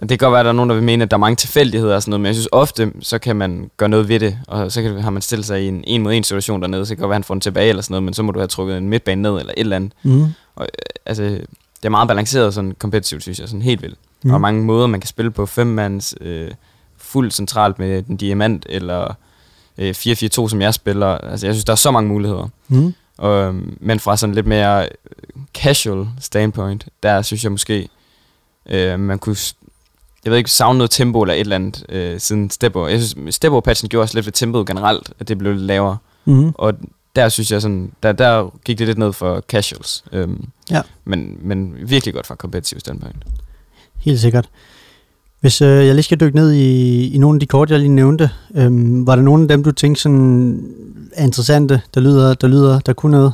det 0.00 0.08
kan 0.08 0.18
godt 0.18 0.32
være, 0.32 0.40
at 0.40 0.44
der 0.44 0.50
er 0.50 0.56
nogen, 0.56 0.70
der 0.70 0.74
vil 0.74 0.84
mene, 0.84 1.02
at 1.02 1.10
der 1.10 1.16
er 1.16 1.18
mange 1.18 1.36
tilfældigheder 1.36 1.94
og 1.94 2.02
sådan 2.02 2.10
noget, 2.10 2.20
men 2.20 2.26
jeg 2.26 2.34
synes 2.34 2.48
ofte, 2.52 2.92
så 3.00 3.18
kan 3.18 3.36
man 3.36 3.70
gøre 3.76 3.88
noget 3.88 4.08
ved 4.08 4.20
det, 4.20 4.38
og 4.48 4.72
så 4.72 4.82
kan, 4.82 5.00
har 5.00 5.10
man 5.10 5.22
stillet 5.22 5.46
sig 5.46 5.62
i 5.62 5.68
en 5.68 5.84
en 5.86 6.02
mod 6.02 6.12
en 6.12 6.24
situation 6.24 6.62
dernede, 6.62 6.86
så 6.86 6.90
det 6.90 6.96
kan 6.96 7.02
godt 7.02 7.08
være, 7.08 7.14
at 7.14 7.18
han 7.18 7.24
får 7.24 7.34
den 7.34 7.40
tilbage 7.40 7.68
eller 7.68 7.82
sådan 7.82 7.92
noget, 7.92 8.02
men 8.02 8.14
så 8.14 8.22
må 8.22 8.32
du 8.32 8.38
have 8.38 8.48
trukket 8.48 8.78
en 8.78 8.88
midtbane 8.88 9.22
ned 9.22 9.30
eller 9.30 9.52
et 9.56 9.60
eller 9.60 9.76
andet. 9.76 9.92
Mm. 10.02 10.26
Altså, 11.06 11.22
det 11.22 11.84
er 11.84 11.88
meget 11.88 12.08
balanceret 12.08 12.54
sådan 12.54 12.74
kompetitivt, 12.78 13.22
synes 13.22 13.40
jeg, 13.40 13.48
sådan 13.48 13.62
helt 13.62 13.82
vildt. 13.82 13.98
Mm. 14.22 14.28
Mm. 14.28 14.34
Og 14.34 14.40
mange 14.40 14.64
måder, 14.64 14.86
man 14.86 15.00
kan 15.00 15.08
spille 15.08 15.30
på 15.30 15.46
femmands, 15.46 16.14
øh, 16.20 16.50
fuldt 16.96 17.34
centralt 17.34 17.78
med 17.78 18.02
den 18.02 18.16
diamant, 18.16 18.66
eller 18.68 19.14
øh, 19.78 19.90
4-4-2, 19.90 20.48
som 20.48 20.60
jeg 20.60 20.74
spiller. 20.74 21.06
Altså, 21.06 21.46
jeg 21.46 21.54
synes, 21.54 21.64
der 21.64 21.72
er 21.72 21.76
så 21.76 21.90
mange 21.90 22.08
muligheder. 22.08 22.48
Mm. 22.68 22.94
Og, 23.18 23.46
øhm, 23.48 23.76
men 23.80 24.00
fra 24.00 24.16
sådan 24.16 24.34
lidt 24.34 24.46
mere 24.46 24.82
øh, 24.84 25.42
casual 25.54 26.06
standpoint, 26.20 26.86
der 27.02 27.22
synes 27.22 27.44
jeg 27.44 27.52
måske, 27.52 27.88
øh, 28.70 29.00
man 29.00 29.18
kunne, 29.18 29.36
jeg 30.24 30.30
ved 30.30 30.38
ikke, 30.38 30.50
savne 30.50 30.78
noget 30.78 30.90
tempo 30.90 31.22
eller 31.22 31.34
et 31.34 31.40
eller 31.40 31.56
andet 31.56 31.84
øh, 31.88 32.20
siden 32.20 32.50
Steppo. 32.50 32.86
Jeg 32.86 33.02
synes, 33.02 33.34
Steppo-patchen 33.34 33.88
gjorde 33.88 34.04
også 34.04 34.14
lidt 34.16 34.26
ved 34.26 34.32
tempoet 34.32 34.66
generelt, 34.66 35.12
at 35.20 35.28
det 35.28 35.38
blev 35.38 35.52
lidt 35.52 35.62
lavere. 35.62 35.96
Mm. 36.24 36.52
Og 36.54 36.74
der 37.16 37.28
synes 37.28 37.52
jeg 37.52 37.62
sådan, 37.62 37.92
der, 38.02 38.12
der 38.12 38.54
gik 38.64 38.78
det 38.78 38.86
lidt 38.86 38.98
ned 38.98 39.12
for 39.12 39.40
casuals. 39.40 40.04
Øhm, 40.12 40.44
Ja. 40.70 40.82
men, 41.04 41.38
men 41.42 41.74
virkelig 41.86 42.14
godt 42.14 42.26
fra 42.26 42.34
competitive 42.34 42.80
standpoint. 42.80 43.16
Helt 43.98 44.20
sikkert. 44.20 44.48
Hvis 45.40 45.60
øh, 45.62 45.86
jeg 45.86 45.94
lige 45.94 46.02
skal 46.02 46.20
dykke 46.20 46.36
ned 46.36 46.52
i, 46.52 47.06
i 47.14 47.18
nogle 47.18 47.36
af 47.36 47.40
de 47.40 47.46
kort, 47.46 47.70
jeg 47.70 47.78
lige 47.78 47.88
nævnte, 47.88 48.30
øhm, 48.54 49.06
var 49.06 49.16
der 49.16 49.22
nogle 49.22 49.42
af 49.42 49.48
dem, 49.48 49.64
du 49.64 49.72
tænkte 49.72 50.02
sådan 50.02 50.74
er 51.14 51.24
interessante, 51.24 51.80
der 51.94 52.00
lyder, 52.00 52.34
der 52.34 52.48
lyder, 52.48 52.80
der 52.80 52.92
kunne 52.92 53.12
noget? 53.12 53.32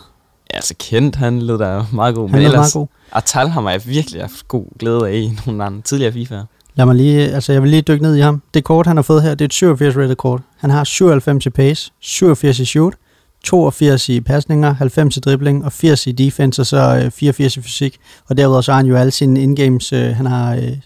Ja, 0.51 0.57
altså 0.57 0.75
Kent, 0.79 1.17
han 1.17 1.43
lød 1.43 1.59
der 1.59 1.85
meget 1.93 2.15
god. 2.15 2.29
Han 2.29 2.33
men 2.39 2.43
er 2.43 2.47
ellers, 2.49 2.75
meget 2.75 2.89
god. 2.89 2.97
Atal 3.13 3.49
har 3.49 3.61
mig 3.61 3.87
virkelig 3.87 4.21
haft 4.21 4.49
god 4.49 4.65
glæde 4.79 5.09
af 5.09 5.15
i 5.15 5.39
nogle 5.47 5.65
andre 5.65 5.83
tidligere 5.83 6.13
FIFA'er. 6.13 6.45
Lad 6.75 6.87
mig 6.87 6.95
lige, 6.95 7.21
altså 7.35 7.53
jeg 7.53 7.63
vil 7.63 7.71
lige 7.71 7.83
dykke 7.83 8.03
ned 8.03 8.17
i 8.17 8.21
ham. 8.21 8.43
Det 8.55 8.65
kort, 8.65 8.87
han 8.87 8.97
har 8.97 9.03
fået 9.03 9.23
her, 9.23 9.31
det 9.31 9.41
er 9.41 9.45
et 9.45 9.53
87 9.53 9.97
rated 9.97 10.17
kort. 10.17 10.41
Han 10.59 10.71
har 10.71 10.85
97 10.85 11.47
i 11.47 11.51
pace, 11.51 11.93
87 12.01 12.59
i 12.59 12.65
shoot, 12.65 12.95
82 13.45 14.09
i 14.09 14.21
pasninger, 14.21 14.75
90 14.75 15.17
i 15.17 15.21
dribling 15.21 15.65
og 15.65 15.73
80 15.73 16.07
i 16.07 16.13
defense, 16.13 16.63
og 16.63 16.67
så 16.67 17.01
øh, 17.05 17.11
84 17.11 17.57
i 17.57 17.63
fysik. 17.63 17.97
Og 18.29 18.37
derudover 18.37 18.61
så 18.61 18.73
har 18.73 18.77
han 18.77 18.87
jo 18.87 18.97
alle 18.97 19.11
sine 19.11 19.43
indgames. 19.43 19.93
Øh, 19.93 20.17
han 20.17 20.27
har 20.27 20.55
øh, 20.55 20.77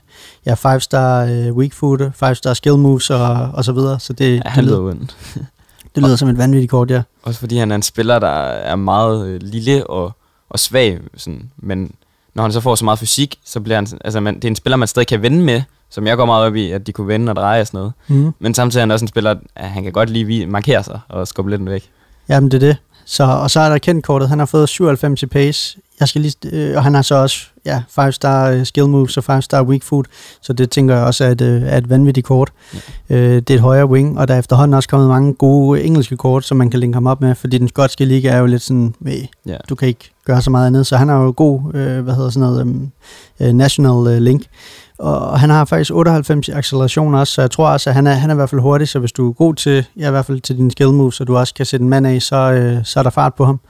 ja, 0.47 0.55
5-star 0.55 1.25
øh, 1.25 1.53
weak 1.53 1.73
foot, 1.73 2.01
5-star 2.01 2.55
skill 2.55 2.77
moves 2.77 3.11
og, 3.11 3.35
og 3.55 3.65
så 3.65 3.73
videre. 3.73 4.01
Så 4.01 4.13
det, 4.13 4.37
Ja, 4.37 4.43
han 4.45 4.65
lyder, 4.65 4.79
ondt. 4.81 5.17
det 5.95 6.03
lyder 6.03 6.17
som 6.17 6.29
et 6.29 6.39
vanvittigt 6.39 6.71
kort, 6.71 6.91
ja. 6.91 7.03
Også 7.23 7.41
fordi 7.41 7.57
han 7.57 7.71
er 7.71 7.75
en 7.75 7.83
spiller, 7.83 8.19
der 8.19 8.29
er 8.47 8.77
meget 8.77 9.27
øh, 9.27 9.41
lille 9.43 9.87
og, 9.87 10.13
og 10.51 10.59
svag. 10.59 10.99
Sådan. 11.17 11.51
Men 11.57 11.95
når 12.35 12.43
han 12.43 12.53
så 12.53 12.61
får 12.61 12.75
så 12.75 12.85
meget 12.85 12.99
fysik, 12.99 13.39
så 13.45 13.61
bliver 13.61 13.77
han... 13.77 13.87
Altså, 14.05 14.21
man, 14.21 14.35
det 14.35 14.45
er 14.45 14.49
en 14.49 14.57
spiller, 14.57 14.77
man 14.77 14.89
stadig 14.89 15.07
kan 15.07 15.23
vende 15.23 15.41
med, 15.41 15.63
som 15.91 16.07
jeg 16.07 16.17
går 16.17 16.27
meget 16.27 16.47
op 16.47 16.55
i, 16.55 16.71
at 16.71 16.87
de 16.87 16.93
kunne 16.93 17.09
vende 17.09 17.31
og 17.31 17.37
dreje 17.37 17.61
og 17.61 17.67
sådan 17.67 17.79
noget. 17.79 17.93
Mm. 18.09 18.33
Men 18.39 18.55
samtidig 18.55 18.81
er 18.81 18.83
han 18.83 18.91
også 18.91 19.05
en 19.05 19.09
spiller, 19.09 19.35
at 19.57 19.71
han 19.71 19.83
kan 19.83 19.93
godt 19.93 20.11
lige 20.11 20.47
markere 20.47 20.85
sig 20.85 21.01
og 21.09 21.29
skubbe 21.29 21.51
lidt 21.51 21.67
væk. 21.67 21.91
Jamen, 22.29 22.51
det 22.51 22.63
er 22.63 22.67
det. 22.67 22.77
Så, 23.05 23.25
og 23.25 23.51
så 23.51 23.61
er 23.61 23.69
der 23.69 23.79
kendt 23.79 24.07
kortet. 24.07 24.29
Han 24.29 24.39
har 24.39 24.47
fået 24.47 24.69
97 24.69 25.23
i 25.23 25.27
pace. 25.27 25.79
Jeg 26.03 26.09
skal 26.09 26.21
lige, 26.21 26.37
øh, 26.53 26.77
og 26.77 26.83
han 26.85 26.95
har 26.95 27.03
så 27.03 27.15
også 27.15 27.37
ja, 27.67 27.83
5-star 27.99 28.49
øh, 28.51 28.67
skill 28.67 28.87
moves 28.89 29.17
og 29.17 29.37
5-star 29.39 29.63
weak 29.63 29.83
foot. 29.83 30.07
Så 30.41 30.53
det 30.53 30.71
tænker 30.71 30.95
jeg 30.97 31.05
også 31.05 31.25
er 31.25 31.29
et, 31.31 31.41
øh, 31.41 31.63
er 31.63 31.77
et 31.77 31.91
vanvittigt 31.91 32.27
kort. 32.27 32.53
Ja. 33.11 33.17
Øh, 33.17 33.35
det 33.35 33.51
er 33.51 33.55
et 33.55 33.61
højere 33.61 33.87
wing, 33.87 34.19
og 34.19 34.29
der 34.29 34.35
er 34.35 34.39
efterhånden 34.39 34.75
også 34.75 34.89
kommet 34.89 35.09
mange 35.09 35.35
gode 35.35 35.83
engelske 35.83 36.17
kort, 36.17 36.45
som 36.45 36.57
man 36.57 36.71
kan 36.71 36.81
linke 36.81 36.97
ham 36.97 37.07
op 37.07 37.21
med, 37.21 37.35
fordi 37.35 37.59
den 37.59 37.69
skotske 37.69 38.05
liga 38.05 38.29
er 38.29 38.39
jo 38.39 38.47
lidt 38.47 38.63
sådan, 38.63 38.95
med, 39.01 39.23
Ja. 39.47 39.57
du 39.69 39.75
kan 39.75 39.89
ikke 39.89 40.11
gøre 40.27 40.43
så 40.43 40.51
meget 40.51 40.67
andet. 40.67 40.87
Så 40.87 40.97
han 40.97 41.09
har 41.09 41.23
jo 41.23 41.35
god, 41.37 41.61
øh, 41.75 42.01
hvad 42.05 42.15
hedder 42.15 42.31
sådan 42.31 42.49
noget, 42.49 42.61
øhm, 42.61 42.91
øh, 43.41 43.53
national 43.53 44.15
øh, 44.15 44.23
link. 44.23 44.43
Og 44.99 45.41
han 45.41 45.51
har 45.51 45.65
faktisk 45.65 45.91
98 45.95 46.49
i 46.49 46.51
acceleration 46.51 47.15
også, 47.15 47.33
så 47.33 47.41
jeg 47.41 47.51
tror 47.51 47.69
også, 47.69 47.91
at 47.91 47.95
han 47.95 48.07
er, 48.07 48.13
han 48.13 48.31
er 48.31 48.35
i 48.35 48.37
hvert 48.37 48.51
fald 48.51 48.61
hurtig, 48.61 48.89
så 48.89 48.99
hvis 48.99 49.13
du 49.13 49.29
er 49.29 49.33
god 49.33 49.55
til, 49.55 49.85
ja, 49.99 50.09
i 50.09 50.11
hvert 50.11 50.27
fald 50.27 50.41
til 50.41 50.57
dine 50.57 50.71
skill 50.71 50.91
moves, 50.91 51.15
så 51.15 51.25
du 51.25 51.37
også 51.37 51.55
kan 51.55 51.67
sætte 51.67 51.83
en 51.83 51.89
mand 51.91 52.07
af, 52.07 52.23
så, 52.23 52.37
øh, 52.37 52.85
så 52.85 52.99
er 52.99 53.03
der 53.03 53.11
fart 53.11 53.35
på 53.35 53.45
ham. 53.45 53.61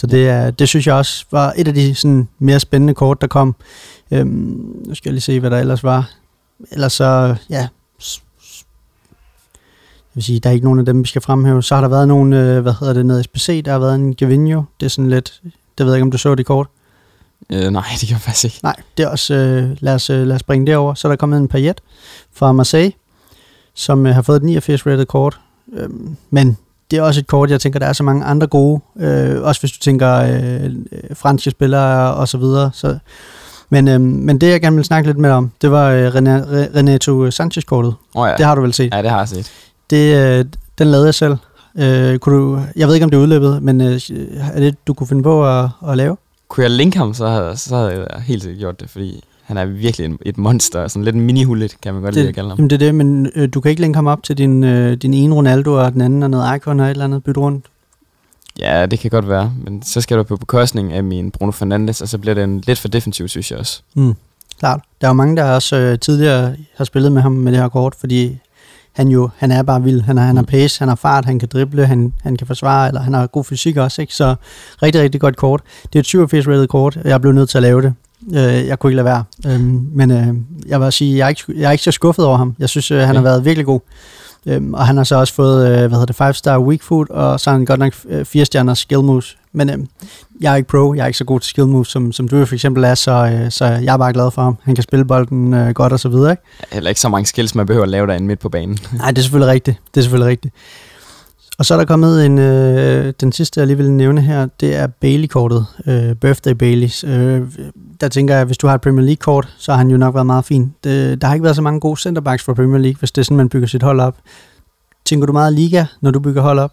Så 0.00 0.06
det, 0.06 0.28
er, 0.28 0.50
det 0.50 0.68
synes 0.68 0.86
jeg 0.86 0.94
også 0.94 1.24
var 1.30 1.54
et 1.56 1.68
af 1.68 1.74
de 1.74 1.94
sådan, 1.94 2.28
mere 2.38 2.60
spændende 2.60 2.94
kort, 2.94 3.20
der 3.20 3.26
kom. 3.26 3.54
Øhm, 4.10 4.28
nu 4.86 4.94
skal 4.94 5.10
jeg 5.10 5.12
lige 5.12 5.20
se, 5.20 5.40
hvad 5.40 5.50
der 5.50 5.58
ellers 5.58 5.84
var. 5.84 6.10
Ellers 6.72 6.92
så, 6.92 7.34
ja, 7.50 7.56
jeg 7.58 7.68
vil 10.14 10.24
sige, 10.24 10.40
der 10.40 10.50
er 10.50 10.54
ikke 10.54 10.64
nogen 10.64 10.78
af 10.78 10.84
dem, 10.84 11.02
vi 11.02 11.08
skal 11.08 11.22
fremhæve. 11.22 11.62
Så 11.62 11.74
har 11.74 11.82
der 11.82 11.88
været 11.88 12.08
nogle, 12.08 12.40
øh, 12.40 12.60
hvad 12.60 12.72
hedder 12.80 12.94
det, 12.94 13.06
noget 13.06 13.24
SPC, 13.24 13.64
der 13.64 13.72
har 13.72 13.78
været 13.78 13.94
en 13.94 14.14
Gavinio. 14.14 14.64
Det 14.80 14.86
er 14.86 14.90
sådan 14.90 15.10
lidt, 15.10 15.40
det 15.78 15.86
ved 15.86 15.92
jeg 15.92 15.98
ikke, 15.98 16.04
om 16.04 16.10
du 16.10 16.18
så 16.18 16.34
det 16.34 16.46
kort. 16.46 16.66
Øh, 17.52 17.70
nej, 17.70 17.84
det 18.00 18.08
kan 18.08 18.14
jeg 18.14 18.20
faktisk 18.20 18.44
ikke. 18.44 18.58
Nej, 18.62 18.76
det 18.96 19.02
er 19.02 19.08
også, 19.08 19.34
øh, 19.34 19.76
lad, 19.80 19.94
os, 19.94 20.10
øh, 20.10 20.26
lad 20.26 20.36
os 20.36 20.42
bringe 20.42 20.66
det 20.66 20.76
over. 20.76 20.94
Så 20.94 21.08
er 21.08 21.12
der 21.12 21.16
kommet 21.16 21.38
en 21.38 21.48
Payet 21.48 21.80
fra 22.32 22.52
Marseille, 22.52 22.92
som 23.74 24.06
øh, 24.06 24.14
har 24.14 24.22
fået 24.22 24.36
et 24.36 24.42
89 24.42 24.86
rated 24.86 25.06
kort. 25.06 25.40
Øhm, 25.72 26.16
men 26.30 26.56
det 26.90 26.98
er 26.98 27.02
også 27.02 27.20
et 27.20 27.26
kort, 27.26 27.50
jeg 27.50 27.60
tænker, 27.60 27.78
der 27.78 27.86
er 27.86 27.92
så 27.92 28.02
mange 28.02 28.24
andre 28.24 28.46
gode. 28.46 28.80
Øh, 29.00 29.42
også 29.42 29.60
hvis 29.60 29.72
du 29.72 29.78
tænker 29.78 30.14
øh, 30.14 30.64
øh, 30.64 30.70
franske 31.14 31.50
spillere 31.50 32.14
og 32.14 32.28
så 32.28 32.38
videre. 32.38 32.70
Så, 32.74 32.98
men, 33.70 33.88
øh, 33.88 34.00
men 34.00 34.38
det, 34.38 34.50
jeg 34.50 34.60
gerne 34.60 34.76
vil 34.76 34.84
snakke 34.84 35.08
lidt 35.08 35.18
med 35.18 35.30
om, 35.30 35.50
det 35.62 35.70
var 35.70 35.90
øh, 35.90 36.14
Renato 36.14 37.30
Sanchez-kortet. 37.30 37.94
Oh, 38.14 38.28
ja. 38.28 38.36
Det 38.36 38.46
har 38.46 38.54
du 38.54 38.60
vel 38.60 38.72
set? 38.72 38.94
ja, 38.94 39.02
det 39.02 39.10
har 39.10 39.18
jeg 39.18 39.28
set. 39.28 39.50
Det, 39.90 40.16
øh, 40.16 40.44
den 40.78 40.86
lavede 40.86 41.06
jeg 41.06 41.14
selv. 41.14 41.36
Øh, 41.78 42.18
kunne 42.18 42.36
du, 42.36 42.60
jeg 42.76 42.88
ved 42.88 42.94
ikke, 42.94 43.04
om 43.04 43.10
det 43.10 43.16
er 43.16 43.22
udløbet, 43.22 43.62
men 43.62 43.80
øh, 43.80 44.00
er 44.54 44.60
det, 44.60 44.86
du 44.86 44.94
kunne 44.94 45.06
finde 45.06 45.22
på 45.22 45.46
at, 45.46 45.68
at 45.88 45.96
lave? 45.96 46.16
Kunne 46.48 46.64
jeg 46.64 46.70
linke 46.70 46.98
ham, 46.98 47.14
så 47.14 47.28
havde, 47.28 47.56
så 47.56 47.76
havde 47.76 48.06
jeg 48.10 48.22
helt 48.22 48.42
sikkert 48.42 48.58
gjort 48.60 48.80
det, 48.80 48.90
fordi 48.90 49.24
han 49.50 49.56
er 49.58 49.64
virkelig 49.64 50.10
et 50.22 50.38
monster, 50.38 50.88
sådan 50.88 51.04
lidt 51.04 51.16
en 51.16 51.26
mini-hullet, 51.26 51.76
kan 51.82 51.94
man 51.94 52.02
godt 52.02 52.14
det, 52.14 52.20
lide 52.20 52.28
at 52.28 52.34
kalde 52.34 52.48
ham. 52.48 52.58
Jamen 52.58 52.70
det 52.70 52.74
er 52.82 52.86
det, 52.86 52.94
men 52.94 53.30
øh, 53.34 53.48
du 53.54 53.60
kan 53.60 53.70
ikke 53.70 53.80
længere 53.82 53.96
komme 53.98 54.10
op 54.10 54.22
til 54.22 54.38
din, 54.38 54.64
øh, 54.64 54.96
din 54.96 55.14
ene 55.14 55.34
Ronaldo 55.34 55.72
og 55.84 55.92
den 55.92 56.00
anden 56.00 56.22
og 56.22 56.30
noget 56.30 56.56
Icon 56.56 56.80
og 56.80 56.86
et 56.86 56.90
eller 56.90 57.04
andet 57.04 57.24
bytte 57.24 57.40
rundt. 57.40 57.66
Ja, 58.58 58.86
det 58.86 58.98
kan 58.98 59.10
godt 59.10 59.28
være, 59.28 59.52
men 59.64 59.82
så 59.82 60.00
skal 60.00 60.18
du 60.18 60.22
på 60.22 60.36
bekostning 60.36 60.92
af 60.92 61.04
min 61.04 61.30
Bruno 61.30 61.50
Fernandes, 61.52 62.00
og 62.00 62.08
så 62.08 62.18
bliver 62.18 62.34
det 62.34 62.44
en 62.44 62.62
lidt 62.66 62.78
for 62.78 62.88
defensiv, 62.88 63.28
synes 63.28 63.50
jeg 63.50 63.58
også. 63.58 63.82
Mm, 63.96 64.14
klart. 64.58 64.80
Der 65.00 65.06
er 65.06 65.10
jo 65.10 65.14
mange, 65.14 65.36
der 65.36 65.44
også 65.44 65.76
øh, 65.76 65.98
tidligere 65.98 66.56
har 66.76 66.84
spillet 66.84 67.12
med 67.12 67.22
ham 67.22 67.32
med 67.32 67.52
det 67.52 67.60
her 67.60 67.68
kort, 67.68 67.94
fordi 68.00 68.38
han 68.92 69.08
jo, 69.08 69.28
han 69.36 69.50
er 69.52 69.62
bare 69.62 69.82
vild. 69.82 70.00
Han 70.00 70.16
har, 70.16 70.24
han 70.24 70.36
har 70.36 70.42
Mm. 70.42 70.46
pace, 70.46 70.78
han 70.78 70.88
har 70.88 70.94
fart, 70.94 71.24
han 71.24 71.38
kan 71.38 71.48
drible, 71.52 71.86
han, 71.86 72.12
han 72.22 72.36
kan 72.36 72.46
forsvare, 72.46 72.88
eller 72.88 73.00
han 73.00 73.14
har 73.14 73.26
god 73.26 73.44
fysik 73.44 73.76
også, 73.76 74.02
ikke? 74.02 74.14
Så 74.14 74.34
rigtig, 74.82 75.02
rigtig 75.02 75.20
godt 75.20 75.36
kort. 75.36 75.60
Det 75.82 75.94
er 75.94 76.00
et 76.00 76.06
87 76.06 76.48
rated 76.48 76.66
kort, 76.66 76.96
og 76.96 77.08
jeg 77.08 77.20
blev 77.20 77.32
nødt 77.32 77.48
til 77.50 77.58
at 77.58 77.62
lave 77.62 77.82
det. 77.82 77.94
Øh, 78.28 78.66
jeg 78.66 78.78
kunne 78.78 78.90
ikke 78.90 78.96
lade 78.96 79.04
være. 79.04 79.24
Øhm, 79.46 79.86
men 79.94 80.10
øh, 80.10 80.26
jeg 80.68 80.80
vil 80.80 80.92
sige, 80.92 81.16
jeg 81.18 81.24
er, 81.24 81.28
ikke, 81.28 81.42
jeg 81.56 81.68
er 81.68 81.72
ikke 81.72 81.84
så 81.84 81.90
skuffet 81.90 82.24
over 82.24 82.36
ham. 82.36 82.54
Jeg 82.58 82.68
synes, 82.68 82.90
øh, 82.90 82.98
han 82.98 83.06
har 83.08 83.14
Okay. 83.14 83.22
været 83.22 83.44
virkelig 83.44 83.66
god. 83.66 83.80
Øhm, 84.46 84.74
og 84.74 84.86
han 84.86 84.96
har 84.96 85.04
så 85.04 85.16
også 85.16 85.34
fået, 85.34 85.66
øh, 85.66 85.76
hvad 85.78 85.90
hedder 85.90 86.06
det, 86.06 86.16
5 86.16 86.32
star 86.32 86.58
weak 86.58 86.82
foot, 86.82 87.10
og 87.10 87.40
så 87.40 87.50
har 87.50 87.56
han 87.56 87.64
godt 87.64 87.80
nok 87.80 87.92
4 88.24 88.44
stjerner 88.44 88.74
skill 88.74 89.00
moves. 89.02 89.36
Men 89.52 89.70
øh, 89.70 89.78
jeg 90.40 90.52
er 90.52 90.56
ikke 90.56 90.68
pro, 90.68 90.94
jeg 90.94 91.02
er 91.02 91.06
ikke 91.06 91.18
så 91.18 91.24
god 91.24 91.40
til 91.40 91.48
skill 91.50 91.66
moves, 91.66 91.88
som, 91.88 92.12
som 92.12 92.28
du 92.28 92.44
for 92.44 92.54
eksempel 92.54 92.84
er, 92.84 92.94
så, 92.94 93.12
øh, 93.12 93.50
så 93.50 93.64
jeg 93.66 93.92
er 93.92 93.96
bare 93.96 94.12
glad 94.12 94.30
for 94.30 94.42
ham. 94.42 94.56
Han 94.62 94.74
kan 94.74 94.82
spille 94.82 95.04
bolden 95.04 95.54
øh, 95.54 95.70
godt 95.70 95.92
og 95.92 96.00
så 96.00 96.08
videre, 96.08 96.30
ikke? 96.30 96.42
Heller 96.72 96.88
ikke 96.88 97.00
så 97.00 97.08
mange 97.08 97.26
skills, 97.26 97.54
man 97.54 97.66
behøver 97.66 97.82
at 97.84 97.90
lave 97.90 98.06
derinde 98.06 98.26
midt 98.26 98.40
på 98.40 98.48
banen. 98.48 98.78
Nej, 98.98 99.10
det 99.10 99.18
er 99.18 99.22
selvfølgelig 99.22 99.52
rigtigt. 99.52 99.76
Det 99.94 100.00
er 100.00 100.02
selvfølgelig 100.02 100.30
rigtigt. 100.30 100.54
Og 101.58 101.66
så 101.66 101.74
er 101.74 101.78
der 101.78 101.84
kommet 101.84 102.26
en, 102.26 102.38
øh, 102.38 103.12
den 103.20 103.32
sidste, 103.32 103.60
jeg 103.60 103.66
lige 103.66 103.76
vil 103.76 103.90
nævne 103.90 104.20
her, 104.20 104.46
det 104.60 104.76
er 104.76 104.86
Bailey-kortet, 104.86 105.66
øh, 105.86 106.14
Birthday 106.14 106.52
Baileys. 106.52 107.04
Øh, 107.04 107.42
der 108.00 108.08
tænker 108.08 108.36
jeg, 108.36 108.44
hvis 108.44 108.58
du 108.58 108.66
har 108.66 108.74
et 108.74 108.80
Premier 108.80 109.04
League-kort, 109.04 109.54
så 109.58 109.72
har 109.72 109.78
han 109.78 109.90
jo 109.90 109.96
nok 109.96 110.14
været 110.14 110.26
meget 110.26 110.44
fin. 110.44 110.74
Det, 110.84 111.20
der 111.20 111.26
har 111.26 111.34
ikke 111.34 111.44
været 111.44 111.56
så 111.56 111.62
mange 111.62 111.80
gode 111.80 112.00
centerbacks 112.00 112.44
for 112.44 112.54
Premier 112.54 112.78
League, 112.78 112.98
hvis 112.98 113.12
det 113.12 113.20
er 113.20 113.24
sådan, 113.24 113.36
man 113.36 113.48
bygger 113.48 113.68
sit 113.68 113.82
hold 113.82 114.00
op. 114.00 114.16
Tænker 115.04 115.26
du 115.26 115.32
meget 115.32 115.52
liga, 115.52 115.84
når 116.00 116.10
du 116.10 116.20
bygger 116.20 116.42
hold 116.42 116.58
op? 116.58 116.72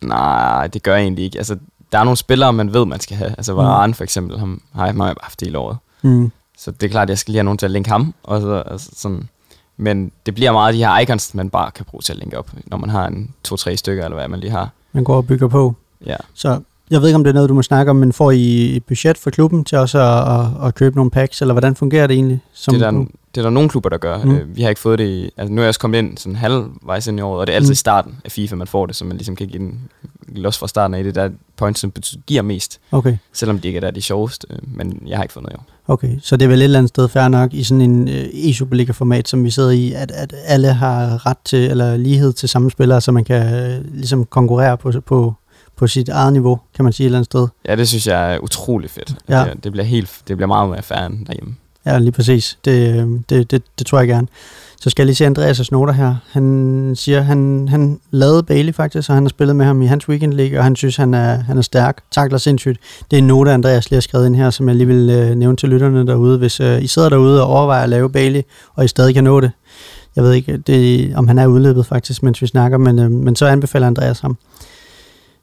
Nej, 0.00 0.66
det 0.66 0.82
gør 0.82 0.94
jeg 0.94 1.02
egentlig 1.02 1.24
ikke. 1.24 1.38
Altså, 1.38 1.56
der 1.92 1.98
er 1.98 2.04
nogle 2.04 2.16
spillere, 2.16 2.52
man 2.52 2.72
ved, 2.72 2.86
man 2.86 3.00
skal 3.00 3.16
have. 3.16 3.30
Altså, 3.30 3.52
Varane 3.52 3.94
for 3.94 4.04
eksempel, 4.04 4.38
ham 4.38 4.62
har 4.74 4.86
jeg, 4.86 4.96
jeg 4.96 5.14
haft 5.22 5.40
hele 5.40 5.58
året. 5.58 5.76
Mm. 6.02 6.32
Så 6.58 6.70
det 6.70 6.82
er 6.82 6.90
klart, 6.90 7.02
at 7.02 7.10
jeg 7.10 7.18
skal 7.18 7.32
lige 7.32 7.38
have 7.38 7.44
nogen 7.44 7.58
til 7.58 7.66
at 7.66 7.72
linke 7.72 7.90
ham. 7.90 8.14
Og 8.22 8.40
så, 8.40 8.62
altså, 8.66 8.90
sådan. 8.96 9.28
Men 9.76 10.12
det 10.26 10.34
bliver 10.34 10.52
meget 10.52 10.74
de 10.74 10.78
her 10.78 10.98
icons, 10.98 11.34
man 11.34 11.50
bare 11.50 11.70
kan 11.70 11.84
bruge 11.84 12.02
til 12.02 12.12
at 12.12 12.18
linke 12.18 12.38
op, 12.38 12.50
når 12.66 12.76
man 12.76 12.90
har 12.90 13.06
en 13.06 13.34
to-tre 13.44 13.76
stykker, 13.76 14.04
eller 14.04 14.16
hvad 14.16 14.28
man 14.28 14.40
lige 14.40 14.50
har. 14.50 14.70
Man 14.92 15.04
går 15.04 15.16
og 15.16 15.26
bygger 15.26 15.48
på. 15.48 15.74
Ja. 16.06 16.16
Så 16.34 16.60
jeg 16.90 17.00
ved 17.00 17.08
ikke, 17.08 17.14
om 17.16 17.24
det 17.24 17.30
er 17.30 17.34
noget, 17.34 17.48
du 17.48 17.54
må 17.54 17.62
snakke 17.62 17.90
om, 17.90 17.96
men 17.96 18.12
får 18.12 18.30
I 18.30 18.76
et 18.76 18.84
budget 18.84 19.18
for 19.18 19.30
klubben 19.30 19.64
til 19.64 19.78
også 19.78 19.98
at, 19.98 20.40
at, 20.40 20.66
at 20.68 20.74
købe 20.74 20.96
nogle 20.96 21.10
packs, 21.10 21.40
eller 21.40 21.54
hvordan 21.54 21.74
fungerer 21.76 22.06
det 22.06 22.14
egentlig? 22.14 22.40
Som 22.52 22.74
det, 22.74 22.82
er 22.82 22.90
der, 22.90 22.98
det 23.34 23.38
er 23.38 23.42
der 23.42 23.50
nogle 23.50 23.68
klubber, 23.68 23.88
der 23.88 23.98
gør. 23.98 24.18
Mm. 24.24 24.30
Øh, 24.34 24.56
vi 24.56 24.62
har 24.62 24.68
ikke 24.68 24.80
fået 24.80 24.98
det 24.98 25.08
i... 25.08 25.30
Altså, 25.36 25.52
nu 25.54 25.60
er 25.60 25.64
jeg 25.64 25.68
også 25.68 25.80
kommet 25.80 25.98
ind 25.98 26.18
sådan 26.18 26.36
halvvejs 26.36 27.06
ind 27.06 27.18
i 27.18 27.22
året, 27.22 27.40
og 27.40 27.46
det 27.46 27.52
er 27.52 27.56
altid 27.56 27.68
Mm. 27.70 27.72
i 27.72 27.76
starten 27.76 28.14
af 28.24 28.32
FIFA, 28.32 28.54
man 28.56 28.66
får 28.66 28.86
det, 28.86 28.96
så 28.96 29.04
man 29.04 29.16
ligesom 29.16 29.36
kan 29.36 29.46
give 29.46 29.62
den 29.62 29.80
los 30.28 30.58
fra 30.58 30.68
starten 30.68 30.94
af. 30.94 31.04
Det 31.04 31.14
der 31.14 31.28
points, 31.56 31.80
som 31.80 31.92
giver 32.26 32.42
mest, 32.42 32.80
Okay. 32.92 33.16
selvom 33.32 33.58
de 33.58 33.68
ikke 33.68 33.76
er 33.76 33.80
der 33.80 33.90
de 33.90 34.02
sjoveste. 34.02 34.46
øh, 34.50 34.58
Men 34.76 35.02
jeg 35.06 35.18
har 35.18 35.22
ikke 35.24 35.32
fået 35.32 35.42
noget 35.44 35.54
i 35.54 35.58
år. 35.58 35.64
Okay, 35.92 36.18
så 36.22 36.36
det 36.36 36.44
er 36.44 36.48
vel 36.48 36.58
et 36.58 36.64
eller 36.64 36.78
andet 36.78 36.88
sted 36.88 37.08
fair 37.08 37.28
nok 37.28 37.54
i 37.54 37.62
sådan 37.62 37.80
en 37.80 38.08
øh, 38.08 38.24
e-Superliga-format, 38.24 39.28
som 39.28 39.44
vi 39.44 39.50
sidder 39.50 39.70
i, 39.70 39.92
at, 39.92 40.10
at 40.10 40.34
alle 40.44 40.72
har 40.72 41.26
ret 41.26 41.36
til, 41.44 41.70
eller 41.70 41.96
lighed 41.96 42.32
til 42.32 42.48
samme 42.48 42.70
spillere, 42.70 43.00
så 43.00 43.12
man 43.12 43.24
kan 43.24 43.54
øh, 43.70 43.94
ligesom 43.94 44.24
konkurrere 44.24 44.76
på, 44.76 44.92
på, 45.06 45.34
på 45.80 45.86
sit 45.86 46.08
eget 46.08 46.32
niveau, 46.32 46.60
kan 46.76 46.84
man 46.84 46.92
sige 46.92 47.04
et 47.04 47.08
eller 47.08 47.18
andet 47.18 47.26
sted. 47.26 47.48
Ja, 47.68 47.76
det 47.76 47.88
synes 47.88 48.06
jeg 48.06 48.34
er 48.34 48.38
utrolig 48.38 48.90
fedt. 48.90 49.14
Ja. 49.28 49.44
Det, 49.44 49.64
det, 49.64 49.72
bliver 49.72 49.84
helt, 49.84 50.10
det 50.28 50.36
bliver 50.36 50.46
meget 50.46 50.68
mere 50.68 51.06
end 51.06 51.26
derhjemme. 51.26 51.56
Ja, 51.86 51.98
lige 51.98 52.12
præcis. 52.12 52.58
Det, 52.64 52.96
øh, 52.96 53.08
det, 53.28 53.50
det, 53.50 53.62
det 53.78 53.86
tror 53.86 53.98
jeg 53.98 54.08
gerne. 54.08 54.26
Så 54.80 54.90
skal 54.90 55.02
jeg 55.02 55.06
lige 55.06 55.16
se 55.16 55.26
Andreas' 55.26 55.68
noter 55.72 55.92
her. 55.92 56.14
Han 56.32 56.94
siger, 56.96 57.20
han, 57.20 57.68
han 57.70 58.00
lavede 58.10 58.42
Bailey 58.42 58.74
faktisk, 58.74 59.10
og 59.10 59.14
han 59.14 59.24
har 59.24 59.28
spillet 59.28 59.56
med 59.56 59.66
ham 59.66 59.82
i 59.82 59.86
hans 59.86 60.08
weekend 60.08 60.32
league, 60.32 60.58
og 60.58 60.64
han 60.64 60.76
synes, 60.76 60.96
han 60.96 61.14
er, 61.14 61.34
han 61.34 61.58
er 61.58 61.62
stærk. 61.62 62.02
Takler 62.10 62.38
sindssygt. 62.38 62.80
Det 63.10 63.16
er 63.16 63.18
en 63.18 63.26
note, 63.26 63.52
Andreas 63.52 63.90
lige 63.90 63.96
har 63.96 64.00
skrevet 64.00 64.26
ind 64.26 64.36
her, 64.36 64.50
som 64.50 64.68
jeg 64.68 64.76
lige 64.76 64.86
vil 64.86 65.10
øh, 65.10 65.34
nævne 65.34 65.56
til 65.56 65.68
lytterne 65.68 66.06
derude. 66.06 66.38
Hvis 66.38 66.60
øh, 66.60 66.82
I 66.82 66.86
sidder 66.86 67.08
derude 67.08 67.42
og 67.42 67.48
overvejer 67.48 67.82
at 67.82 67.88
lave 67.88 68.10
Bailey, 68.10 68.42
og 68.74 68.84
I 68.84 68.88
stadig 68.88 69.14
kan 69.14 69.24
nå 69.24 69.40
det. 69.40 69.50
Jeg 70.16 70.24
ved 70.24 70.32
ikke, 70.32 70.56
det, 70.56 71.12
om 71.16 71.28
han 71.28 71.38
er 71.38 71.46
udløbet 71.46 71.86
faktisk, 71.86 72.22
mens 72.22 72.42
vi 72.42 72.46
snakker, 72.46 72.78
men, 72.78 72.98
øh, 72.98 73.10
men 73.10 73.36
så 73.36 73.46
anbefaler 73.46 73.86
Andreas 73.86 74.20
ham. 74.20 74.36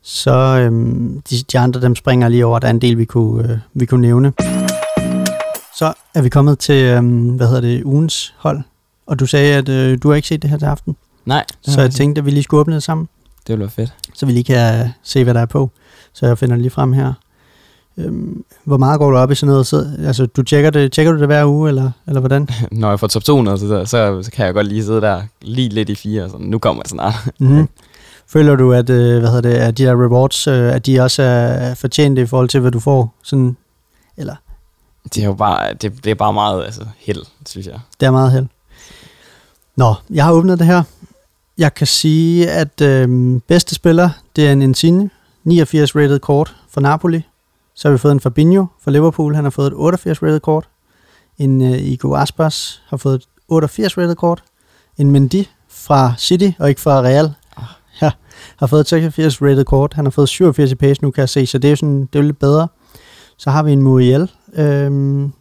Så 0.03 0.31
øh, 0.31 0.71
de, 1.29 1.35
de 1.51 1.59
andre, 1.59 1.81
dem 1.81 1.95
springer 1.95 2.29
lige 2.29 2.45
over. 2.45 2.59
Der 2.59 2.67
er 2.67 2.71
en 2.71 2.81
del, 2.81 2.97
vi 2.97 3.05
kunne, 3.05 3.51
øh, 3.51 3.57
vi 3.73 3.85
kunne 3.85 4.01
nævne. 4.01 4.33
Så 5.77 5.93
er 6.15 6.21
vi 6.21 6.29
kommet 6.29 6.59
til, 6.59 6.83
øhm, 6.85 7.29
hvad 7.29 7.47
hedder 7.47 7.61
det, 7.61 7.83
ugens 7.83 8.33
hold. 8.37 8.61
Og 9.07 9.19
du 9.19 9.25
sagde, 9.25 9.55
at 9.55 9.69
øh, 9.69 9.97
du 10.03 10.09
har 10.09 10.15
ikke 10.15 10.27
set 10.27 10.41
det 10.41 10.49
her 10.49 10.57
til 10.57 10.65
aften. 10.65 10.95
Nej, 11.25 11.45
Så 11.61 11.81
jeg 11.81 11.91
tænkte, 11.91 12.19
at 12.19 12.25
vi 12.25 12.31
lige 12.31 12.43
skulle 12.43 12.61
åbne 12.61 12.75
det 12.75 12.83
sammen, 12.83 13.09
det 13.47 13.53
ville 13.53 13.59
være 13.61 13.69
fedt. 13.69 13.93
så 14.13 14.25
vi 14.25 14.31
lige 14.31 14.43
kan 14.43 14.79
øh, 14.81 14.87
se, 15.03 15.23
hvad 15.23 15.33
der 15.33 15.41
er 15.41 15.45
på. 15.45 15.71
Så 16.13 16.25
jeg 16.27 16.37
finder 16.37 16.55
det 16.55 16.61
lige 16.61 16.71
frem 16.71 16.93
her. 16.93 17.13
Øhm, 17.97 18.43
hvor 18.63 18.77
meget 18.77 18.99
går 18.99 19.11
du 19.11 19.17
op 19.17 19.31
i 19.31 19.35
sådan 19.35 19.51
noget? 19.51 19.67
Så, 19.67 19.85
altså, 20.05 20.25
du 20.25 20.43
tjekker 20.43 20.69
det, 20.69 20.91
tjekker 20.91 21.11
du 21.13 21.19
det 21.19 21.27
hver 21.27 21.45
uge, 21.45 21.69
eller, 21.69 21.91
eller 22.07 22.19
hvordan? 22.19 22.47
Når 22.71 22.89
jeg 22.89 22.99
får 22.99 23.07
top 23.07 23.23
200, 23.23 23.57
så, 23.57 23.85
så, 23.85 24.23
så 24.23 24.31
kan 24.31 24.45
jeg 24.45 24.53
godt 24.53 24.67
lige 24.67 24.83
sidde 24.85 25.01
der 25.01 25.21
lige 25.41 25.69
lidt 25.69 25.89
i 25.89 25.95
fire. 25.95 26.23
Og 26.23 26.29
sådan. 26.29 26.45
Nu 26.45 26.59
kommer 26.59 26.81
det 26.83 26.89
snart. 26.91 27.13
Mm-hmm. 27.39 27.69
Føler 28.29 28.55
du, 28.55 28.73
at, 28.73 28.89
øh, 28.89 29.19
hvad 29.19 29.29
hedder 29.29 29.49
det, 29.49 29.55
at 29.55 29.77
de 29.77 29.83
der 29.83 30.05
rewards, 30.05 30.47
øh, 30.47 30.73
at 30.73 30.85
de 30.85 30.99
også 30.99 31.23
er 31.23 31.73
fortjente 31.73 32.21
i 32.21 32.25
forhold 32.25 32.49
til, 32.49 32.59
hvad 32.59 32.71
du 32.71 32.79
får? 32.79 33.13
Sådan, 33.23 33.57
eller, 34.17 34.35
Det 35.03 35.17
er 35.17 35.25
jo 35.25 35.33
bare, 35.33 35.73
det, 35.73 36.03
det 36.03 36.11
er 36.11 36.15
bare 36.15 36.33
meget 36.33 36.65
altså, 36.65 36.85
held, 36.97 37.23
synes 37.45 37.67
jeg. 37.67 37.79
Det 37.99 38.05
er 38.05 38.11
meget 38.11 38.31
held. 38.31 38.47
Nå, 39.75 39.95
jeg 40.09 40.25
har 40.25 40.31
åbnet 40.31 40.59
det 40.59 40.67
her. 40.67 40.83
Jeg 41.57 41.73
kan 41.73 41.87
sige, 41.87 42.49
at 42.51 42.81
øh, 42.81 43.39
bedste 43.47 43.75
spiller, 43.75 44.09
det 44.35 44.47
er 44.47 44.51
en 44.51 44.61
Insigne, 44.61 45.09
89 45.43 45.95
rated 45.95 46.19
kort 46.19 46.55
for 46.69 46.81
Napoli. 46.81 47.21
Så 47.75 47.87
har 47.87 47.91
vi 47.91 47.97
fået 47.97 48.11
en 48.11 48.19
Fabinho 48.19 48.65
for 48.81 48.91
Liverpool, 48.91 49.35
han 49.35 49.43
har 49.43 49.51
fået 49.51 49.67
et 49.67 49.73
88 49.75 50.23
rated 50.23 50.39
kort. 50.39 50.69
En 51.37 51.61
øh, 51.61 51.79
Igo 51.79 52.15
Aspas 52.15 52.81
har 52.87 52.97
fået 52.97 53.15
et 53.15 53.27
88 53.47 53.97
rated 53.97 54.15
kort. 54.15 54.43
En 54.97 55.11
Mendy 55.11 55.43
fra 55.69 56.13
City, 56.17 56.49
og 56.59 56.69
ikke 56.69 56.81
fra 56.81 57.01
Real, 57.01 57.33
ja, 58.01 58.11
har 58.57 58.67
fået 58.67 58.79
et 58.79 58.87
86 58.87 59.41
rated 59.41 59.65
kort. 59.65 59.93
Han 59.93 60.05
har 60.05 60.09
fået 60.09 60.29
87 60.29 60.71
i 60.71 60.75
pace 60.75 61.01
nu, 61.01 61.11
kan 61.11 61.21
jeg 61.21 61.29
se, 61.29 61.45
så 61.45 61.57
det 61.57 61.67
er 61.67 61.69
jo, 61.69 61.75
sådan, 61.75 62.01
det 62.01 62.15
er 62.15 62.19
jo 62.19 62.25
lidt 62.25 62.39
bedre. 62.39 62.67
Så 63.37 63.51
har 63.51 63.63
vi 63.63 63.71
en 63.71 63.81
Muriel. 63.81 64.31
Øhm, 64.53 65.33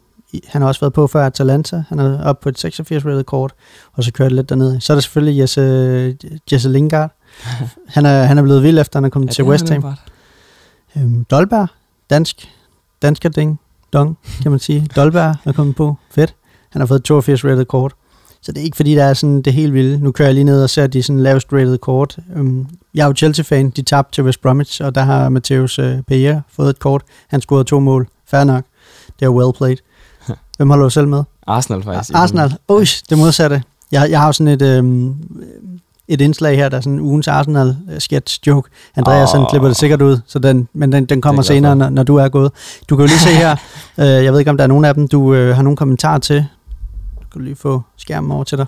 han 0.47 0.61
har 0.61 0.67
også 0.67 0.81
været 0.81 0.93
på 0.93 1.07
før 1.07 1.25
Atalanta. 1.25 1.83
Han 1.89 1.99
er 1.99 2.23
oppe 2.23 2.43
på 2.43 2.49
et 2.49 2.59
86 2.59 3.05
rated 3.05 3.23
kort, 3.23 3.53
og 3.93 4.03
så 4.03 4.13
kører 4.13 4.29
det 4.29 4.35
lidt 4.35 4.49
derned. 4.49 4.79
Så 4.79 4.93
er 4.93 4.95
der 4.95 5.01
selvfølgelig 5.01 5.41
Jesse, 5.41 6.17
Jesse 6.51 6.69
Lingard. 6.69 7.11
Han 7.87 8.05
er, 8.05 8.23
han 8.23 8.37
er 8.37 8.43
blevet 8.43 8.63
vild 8.63 8.79
efter, 8.79 8.99
han 8.99 9.05
er 9.05 9.09
kommet 9.09 9.27
ja, 9.27 9.33
til 9.33 9.43
West 9.43 9.69
Ham. 9.69 9.95
Øhm, 10.97 11.25
Dolberg, 11.25 11.67
dansk, 12.09 12.49
dansker 13.01 13.29
ding, 13.29 13.59
dong, 13.93 14.17
kan 14.41 14.51
man 14.51 14.59
sige. 14.59 14.87
Dolberg 14.95 15.35
er 15.45 15.51
kommet 15.51 15.75
på, 15.75 15.95
fedt. 16.11 16.35
Han 16.69 16.81
har 16.81 16.85
fået 16.85 16.99
et 16.99 17.05
82 17.05 17.45
rated 17.45 17.65
kort. 17.65 17.93
Så 18.47 18.51
det 18.51 18.61
er 18.61 18.63
ikke 18.63 18.75
fordi, 18.75 18.95
der 18.95 19.03
er 19.03 19.13
sådan 19.13 19.41
det 19.41 19.53
helt 19.53 19.73
vilde. 19.73 19.99
Nu 19.99 20.11
kører 20.11 20.27
jeg 20.27 20.35
lige 20.35 20.43
ned 20.43 20.63
og 20.63 20.69
ser 20.69 20.87
de 20.87 21.03
sådan 21.03 21.19
lavest 21.19 21.53
rated 21.53 21.77
kort. 21.77 22.17
Øhm, 22.35 22.67
jeg 22.93 23.03
er 23.03 23.07
jo 23.07 23.13
Chelsea-fan, 23.13 23.69
de 23.69 23.81
tabte 23.81 24.15
til 24.15 24.23
West 24.23 24.41
Bromwich, 24.41 24.81
og 24.83 24.95
der 24.95 25.01
har 25.01 25.29
Mateus 25.29 25.79
øh, 25.79 26.01
Pereira 26.07 26.41
fået 26.51 26.69
et 26.69 26.79
kort. 26.79 27.01
Han 27.27 27.41
scorede 27.41 27.63
to 27.63 27.79
mål. 27.79 28.07
Fair 28.29 28.43
nok. 28.43 28.63
Det 29.19 29.25
er 29.25 29.29
well 29.29 29.53
played. 29.57 29.77
Hvem 30.57 30.69
holder 30.69 30.83
du 30.83 30.89
selv 30.89 31.07
med? 31.07 31.23
Arsenal 31.47 31.83
faktisk. 31.83 32.11
Arsenal. 32.15 32.55
Ui, 32.69 32.85
det 33.09 33.17
modsatte. 33.17 33.63
Jeg, 33.91 34.07
jeg 34.11 34.19
har 34.19 34.27
jo 34.27 34.31
sådan 34.31 34.53
et, 34.53 34.61
øhm, 34.61 35.15
et 36.07 36.21
indslag 36.21 36.55
her, 36.55 36.69
der 36.69 36.77
er 36.77 36.81
sådan 36.81 36.93
en 36.93 36.99
ugens 36.99 37.27
Arsenal 37.27 37.77
sketch 37.99 38.39
joke. 38.47 38.69
Andreas 38.95 39.33
oh. 39.33 39.47
Klipper 39.49 39.67
det 39.67 39.77
sikkert 39.77 40.01
ud, 40.01 40.19
så 40.27 40.39
den, 40.39 40.67
men 40.73 40.91
den, 40.91 41.05
den 41.05 41.21
kommer 41.21 41.41
er 41.41 41.45
senere, 41.45 41.75
når, 41.75 41.89
når 41.89 42.03
du 42.03 42.15
er 42.15 42.29
gået. 42.29 42.51
Du 42.89 42.95
kan 42.95 43.03
jo 43.03 43.07
lige 43.07 43.19
se 43.19 43.29
her, 43.29 43.51
øh, 43.99 44.23
jeg 44.23 44.31
ved 44.31 44.39
ikke, 44.39 44.51
om 44.51 44.57
der 44.57 44.63
er 44.63 44.67
nogen 44.67 44.85
af 44.85 44.93
dem, 44.93 45.07
du 45.07 45.33
øh, 45.33 45.55
har 45.55 45.63
nogle 45.63 45.77
kommentarer 45.77 46.19
til. 46.19 46.45
Du 47.33 47.39
kan 47.39 47.43
lige 47.43 47.55
få 47.55 47.81
skærmen 47.97 48.31
over 48.31 48.43
til 48.43 48.57
dig. 48.57 48.65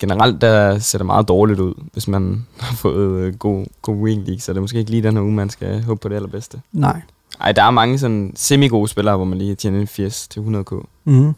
Generelt 0.00 0.40
der 0.40 0.78
ser 0.78 0.98
det 0.98 1.06
meget 1.06 1.28
dårligt 1.28 1.60
ud, 1.60 1.74
hvis 1.92 2.08
man 2.08 2.46
har 2.60 2.76
fået 2.76 3.20
øh, 3.20 3.34
god, 3.34 3.66
god 3.82 3.96
week 3.96 4.18
league, 4.18 4.40
så 4.40 4.52
det 4.52 4.56
er 4.56 4.60
måske 4.60 4.78
ikke 4.78 4.90
lige 4.90 5.02
den 5.02 5.16
her 5.16 5.22
uge, 5.22 5.32
man 5.32 5.50
skal 5.50 5.82
håbe 5.84 6.00
på 6.00 6.08
det 6.08 6.14
allerbedste. 6.16 6.60
Nej. 6.72 7.00
Ej, 7.40 7.52
der 7.52 7.62
er 7.62 7.70
mange 7.70 7.98
sådan 7.98 8.32
semi-gode 8.36 8.88
spillere, 8.88 9.16
hvor 9.16 9.24
man 9.24 9.38
lige 9.38 9.54
tjener 9.54 9.80
en 9.80 9.86
80 9.86 10.28
til 10.28 10.40
100k. 10.40 10.86
Mm-hmm. 11.04 11.34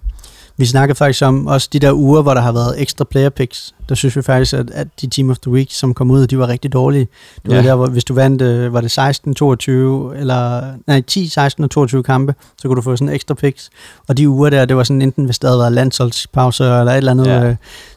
Vi 0.58 0.66
snakkede 0.66 0.96
faktisk 0.96 1.22
om 1.22 1.46
også 1.46 1.68
de 1.72 1.78
der 1.78 1.92
uger, 1.92 2.22
hvor 2.22 2.34
der 2.34 2.40
har 2.40 2.52
været 2.52 2.80
ekstra 2.80 3.04
player 3.04 3.28
picks. 3.28 3.74
Der 3.88 3.94
synes 3.94 4.16
vi 4.16 4.22
faktisk, 4.22 4.54
at, 4.54 4.70
at 4.70 4.88
de 5.00 5.06
Team 5.06 5.30
of 5.30 5.38
the 5.38 5.50
Week, 5.50 5.72
som 5.72 5.94
kom 5.94 6.10
ud, 6.10 6.26
de 6.26 6.38
var 6.38 6.48
rigtig 6.48 6.72
dårlige. 6.72 7.08
Du 7.46 7.52
ja. 7.52 7.56
Ved 7.56 7.64
der, 7.64 7.74
hvor, 7.74 7.86
hvis 7.86 8.04
du 8.04 8.14
vandt, 8.14 8.42
øh, 8.42 8.72
var 8.72 8.80
det 8.80 8.90
16, 8.90 9.34
22, 9.34 10.18
eller 10.18 10.62
nej, 10.86 11.00
10, 11.00 11.28
16 11.28 11.64
og 11.64 11.70
22 11.70 12.02
kampe, 12.02 12.34
så 12.58 12.68
kunne 12.68 12.76
du 12.76 12.82
få 12.82 12.96
sådan 12.96 13.14
ekstra 13.14 13.34
picks. 13.34 13.70
Og 14.08 14.16
de 14.16 14.28
uger 14.28 14.50
der, 14.50 14.64
det 14.64 14.76
var 14.76 14.82
sådan 14.82 15.02
enten, 15.02 15.24
hvis 15.24 15.38
der 15.38 15.48
havde 15.48 15.58
været 15.58 15.72
landsholdspause 15.72 16.64
eller 16.64 16.92
et 16.92 16.96
eller 16.96 17.12
andet. 17.12 17.26
Ja. 17.26 17.44
Øh, 17.44 17.56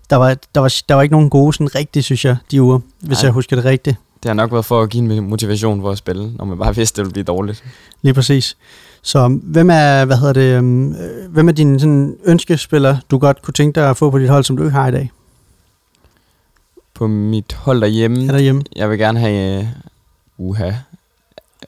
der, 0.10 0.16
var, 0.16 0.36
der, 0.56 0.62
var, 0.62 0.76
der 0.90 0.96
var 0.96 1.02
ikke 1.02 1.14
nogen 1.14 1.30
gode 1.30 1.54
sådan 1.54 1.76
rigtigt, 1.76 2.06
synes 2.06 2.26
jeg, 2.26 2.38
de 2.52 2.62
uger, 2.62 2.80
hvis 3.00 3.18
Nej. 3.18 3.26
jeg 3.26 3.32
husker 3.32 3.56
det 3.56 3.66
rigtigt. 3.66 3.98
Det 4.24 4.30
har 4.30 4.34
nok 4.34 4.52
været 4.52 4.66
for 4.66 4.82
at 4.82 4.90
give 4.90 5.18
en 5.18 5.30
motivation 5.30 5.82
for 5.82 5.92
at 5.92 5.98
spille, 5.98 6.32
når 6.38 6.46
man 6.46 6.58
bare 6.58 6.76
vidste, 6.80 6.98
det 6.98 7.06
ville 7.06 7.14
blive 7.14 7.24
dårligt. 7.24 7.64
Lige 8.02 8.14
præcis. 8.14 8.58
Så 9.04 9.40
hvem 9.44 9.70
er, 9.70 10.06
hvad 10.06 10.18
hedder 10.18 10.34
det, 10.34 10.58
øhm, 10.58 10.92
øh, 10.92 11.32
hvem 11.32 11.48
er 11.48 11.52
din 11.52 11.80
sådan, 11.80 12.18
ønskespiller, 12.26 12.98
du 13.12 13.18
godt 13.18 13.42
kunne 13.42 13.54
tænke 13.54 13.80
dig 13.80 13.90
at 13.90 13.98
få 13.98 14.10
på 14.10 14.20
dit 14.20 14.30
hold, 14.30 14.44
som 14.44 14.58
du 14.58 14.64
ikke 14.64 14.74
har 14.76 14.88
i 14.88 14.92
dag? 14.92 15.12
På 16.94 17.08
mit 17.08 17.54
hold 17.54 17.82
derhjemme, 17.82 18.28
Er 18.28 18.32
derhjemme? 18.32 18.64
jeg 18.76 18.90
vil 18.90 18.98
gerne 19.00 19.20
have... 19.20 19.68
Uh, 20.38 20.50
uha. 20.50 20.72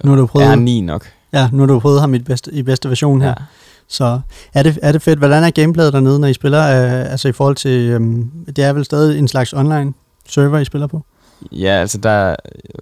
Nu 0.04 0.10
har 0.12 0.18
du 0.18 0.26
prøvet, 0.28 0.48
Er 0.48 0.56
9 0.56 0.82
nok. 0.82 1.06
ja, 1.34 1.50
nu 1.52 1.60
har 1.60 1.68
du 1.68 1.80
prøvet 1.80 2.00
ham 2.02 2.14
i, 2.14 2.20
bedste, 2.20 2.54
i 2.54 2.64
bedste 2.64 2.90
version 2.90 3.22
her. 3.22 3.28
Ja. 3.28 3.34
Så 3.88 4.22
er 4.54 4.64
det, 4.64 4.80
er 4.82 4.92
det 4.92 5.02
fedt. 5.02 5.20
Hvordan 5.20 5.44
er 5.44 5.50
gameplayet 5.50 5.94
dernede, 5.94 6.20
når 6.20 6.28
I 6.28 6.34
spiller? 6.34 6.62
Øh, 6.62 7.12
altså 7.12 7.28
i 7.28 7.32
forhold 7.32 7.56
til, 7.56 7.90
øhm, 7.90 8.30
det 8.56 8.60
er 8.64 8.74
vel 8.74 8.86
stadig 8.86 9.20
en 9.20 9.28
slags 9.28 9.54
online 9.54 9.94
server, 10.28 10.60
I 10.60 10.66
spiller 10.66 10.88
på? 10.88 11.02
Ja, 11.52 11.70
altså 11.70 11.98
der... 11.98 12.36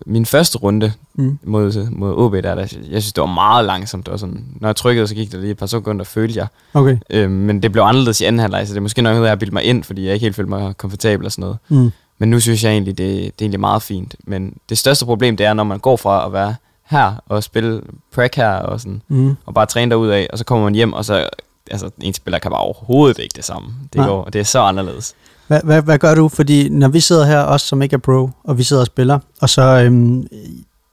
Min 0.06 0.26
første 0.26 0.58
runde 0.58 0.94
Mm. 1.14 1.40
mod, 1.44 1.88
mod 1.92 2.14
OB, 2.18 2.34
der, 2.34 2.42
der, 2.42 2.60
jeg 2.62 2.70
synes, 3.02 3.14
det 3.14 3.22
var 3.22 3.28
meget 3.34 3.66
langsomt. 3.66 4.10
Var 4.12 4.18
sådan, 4.18 4.46
når 4.60 4.68
jeg 4.68 4.76
trykkede, 4.76 5.08
så 5.08 5.16
gik 5.16 5.32
der 5.32 5.38
lige 5.38 5.52
et 5.52 5.58
par 5.58 5.66
sekunder, 5.66 6.06
følte 6.06 6.40
jeg. 6.40 6.48
Okay. 6.74 6.98
Øhm, 7.10 7.32
men 7.32 7.64
det 7.64 7.72
blev 7.72 7.84
anderledes 7.84 8.22
i 8.22 8.24
anden 8.24 8.40
halvleg, 8.40 8.68
så 8.68 8.74
det 8.74 8.78
er 8.78 8.82
måske 8.82 9.02
noget, 9.02 9.22
jeg 9.22 9.30
har 9.30 9.36
bildt 9.36 9.54
mig 9.54 9.64
ind, 9.64 9.84
fordi 9.84 10.06
jeg 10.06 10.14
ikke 10.14 10.24
helt 10.24 10.36
følte 10.36 10.50
mig 10.50 10.78
komfortabel 10.78 11.26
og 11.26 11.32
sådan 11.32 11.42
noget. 11.42 11.58
Mm. 11.70 11.92
Men 12.18 12.30
nu 12.30 12.40
synes 12.40 12.64
jeg 12.64 12.72
egentlig, 12.72 12.98
det, 12.98 13.08
det 13.16 13.26
er 13.28 13.32
egentlig 13.42 13.60
meget 13.60 13.82
fint. 13.82 14.16
Men 14.24 14.54
det 14.70 14.78
største 14.78 15.06
problem, 15.06 15.38
det 15.38 15.46
er, 15.46 15.54
når 15.54 15.64
man 15.64 15.80
går 15.80 15.98
fra 15.98 16.26
at 16.26 16.34
være 16.34 16.56
her 16.84 17.14
og 17.26 17.44
spille 17.44 17.82
prac 18.16 18.32
her 18.36 18.50
og, 18.54 18.80
sådan, 18.80 19.02
Mm. 19.08 19.36
og 19.46 19.54
bare 19.54 19.66
træne 19.66 19.92
derud 19.92 20.08
af, 20.10 20.28
og 20.34 20.38
så 20.38 20.46
kommer 20.46 20.64
man 20.64 20.76
hjem, 20.76 20.94
og 20.94 21.06
så 21.06 21.30
altså, 21.72 21.90
en 22.02 22.14
spiller 22.14 22.40
kan 22.40 22.52
bare 22.52 22.62
overhovedet 22.62 23.20
ikke 23.20 23.34
det 23.36 23.46
samme. 23.46 23.70
Det, 23.94 23.96
Nej. 23.96 24.08
går, 24.08 24.24
det 24.26 24.40
er 24.40 24.44
så 24.44 24.60
anderledes. 24.60 25.16
Hvad, 25.52 25.62
hvad, 25.64 25.82
hvad 25.82 25.98
gør 25.98 26.16
du? 26.16 26.28
Fordi 26.28 26.70
når 26.70 26.88
vi 26.88 27.00
sidder 27.00 27.26
her, 27.26 27.40
os 27.40 27.62
som 27.62 27.82
ikke 27.82 27.94
er 27.94 27.98
pro, 27.98 28.30
og 28.44 28.58
vi 28.58 28.64
sidder 28.64 28.82
og 28.82 28.86
spiller, 28.86 29.20
og 29.42 29.50
så, 29.50 29.62
øhm, 29.62 30.28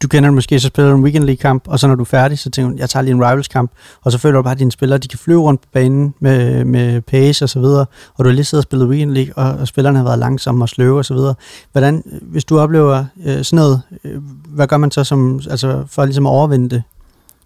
du 0.02 0.08
kender 0.08 0.28
det 0.28 0.34
måske, 0.34 0.60
så 0.60 0.66
spiller 0.66 0.90
du 0.90 0.96
en 0.96 1.04
Weekend 1.04 1.24
League-kamp, 1.24 1.68
og 1.68 1.78
så 1.78 1.86
når 1.86 1.94
du 1.94 2.02
er 2.02 2.04
færdig, 2.04 2.38
så 2.38 2.50
tænker 2.50 2.70
du, 2.70 2.76
jeg 2.78 2.90
tager 2.90 3.02
lige 3.02 3.14
en 3.14 3.20
Rivals-kamp, 3.20 3.70
og 4.02 4.12
så 4.12 4.18
føler 4.18 4.36
du 4.36 4.42
bare, 4.42 4.52
at 4.52 4.58
dine 4.58 4.72
spillere, 4.72 4.98
de 4.98 5.08
kan 5.08 5.18
flyve 5.18 5.40
rundt 5.40 5.60
på 5.60 5.68
banen 5.72 6.14
med, 6.20 6.64
med 6.64 7.00
pace 7.00 7.44
og 7.44 7.48
så 7.48 7.60
videre, 7.60 7.86
og 8.14 8.24
du 8.24 8.28
har 8.28 8.34
lige 8.34 8.44
siddet 8.44 8.64
og 8.64 8.68
spillet 8.68 8.88
Weekend 8.88 9.10
League, 9.10 9.32
og, 9.36 9.58
og 9.58 9.68
spillerne 9.68 9.98
har 9.98 10.04
været 10.04 10.18
langsomme 10.18 10.64
og 10.64 10.68
sløve 10.68 10.98
og 10.98 11.04
så 11.04 11.14
videre. 11.14 11.34
Hvordan, 11.72 12.02
hvis 12.22 12.44
du 12.44 12.58
oplever 12.58 13.04
øh, 13.26 13.44
sådan 13.44 13.56
noget, 13.56 13.82
øh, 14.04 14.22
hvad 14.48 14.66
gør 14.66 14.76
man 14.76 14.90
så 14.90 15.04
som, 15.04 15.40
altså 15.50 15.84
for 15.86 16.04
ligesom 16.04 16.26
at 16.26 16.30
overvinde 16.30 16.70
det? 16.70 16.82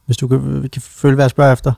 Hvis 0.06 0.16
du 0.16 0.28
kan, 0.28 0.68
kan 0.72 0.82
føle, 0.82 1.14
hvad 1.14 1.24
jeg 1.24 1.30
spørger 1.30 1.52
efter, 1.52 1.72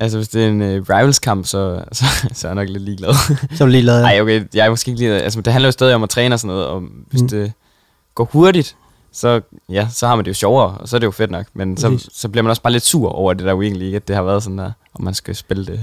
Altså, 0.00 0.18
hvis 0.18 0.28
det 0.28 0.44
er 0.44 0.48
en 0.48 0.60
uh, 0.60 0.68
rivals-kamp, 0.88 1.46
så, 1.46 1.82
så, 1.92 2.04
så 2.32 2.46
er 2.46 2.50
jeg 2.50 2.54
nok 2.54 2.68
lidt 2.68 2.82
ligeglad. 2.82 3.14
så 3.56 3.64
er 3.64 3.66
du 3.66 3.70
lige 3.70 3.82
lavet. 3.82 4.02
Nej, 4.02 4.20
okay, 4.20 4.44
jeg 4.54 4.66
er 4.66 4.70
måske 4.70 4.90
ikke 4.90 5.00
lige... 5.00 5.12
Altså, 5.22 5.40
det 5.40 5.52
handler 5.52 5.66
jo 5.68 5.72
stadig 5.72 5.94
om 5.94 6.02
at 6.02 6.08
træne 6.10 6.34
og 6.34 6.40
sådan 6.40 6.54
noget, 6.54 6.66
og 6.66 6.82
hvis 7.10 7.22
Mm. 7.22 7.28
det 7.28 7.52
går 8.14 8.24
hurtigt, 8.32 8.76
så, 9.12 9.40
ja, 9.68 9.88
så 9.92 10.06
har 10.06 10.16
man 10.16 10.24
det 10.24 10.28
jo 10.28 10.34
sjovere, 10.34 10.78
og 10.78 10.88
så 10.88 10.96
er 10.96 10.98
det 11.00 11.06
jo 11.06 11.10
fedt 11.10 11.30
nok. 11.30 11.46
Men 11.54 11.76
så, 11.76 11.90
Præcis. 11.90 12.08
så 12.12 12.28
bliver 12.28 12.42
man 12.42 12.50
også 12.50 12.62
bare 12.62 12.72
lidt 12.72 12.84
sur 12.84 13.08
over 13.08 13.32
det 13.34 13.46
der 13.46 13.54
Weekend 13.54 13.78
League, 13.80 13.96
at 13.96 14.08
det 14.08 14.16
har 14.16 14.22
været 14.22 14.42
sådan 14.42 14.58
der, 14.58 14.70
om 14.94 15.04
man 15.04 15.14
skal 15.14 15.34
spille 15.36 15.66
det. 15.66 15.80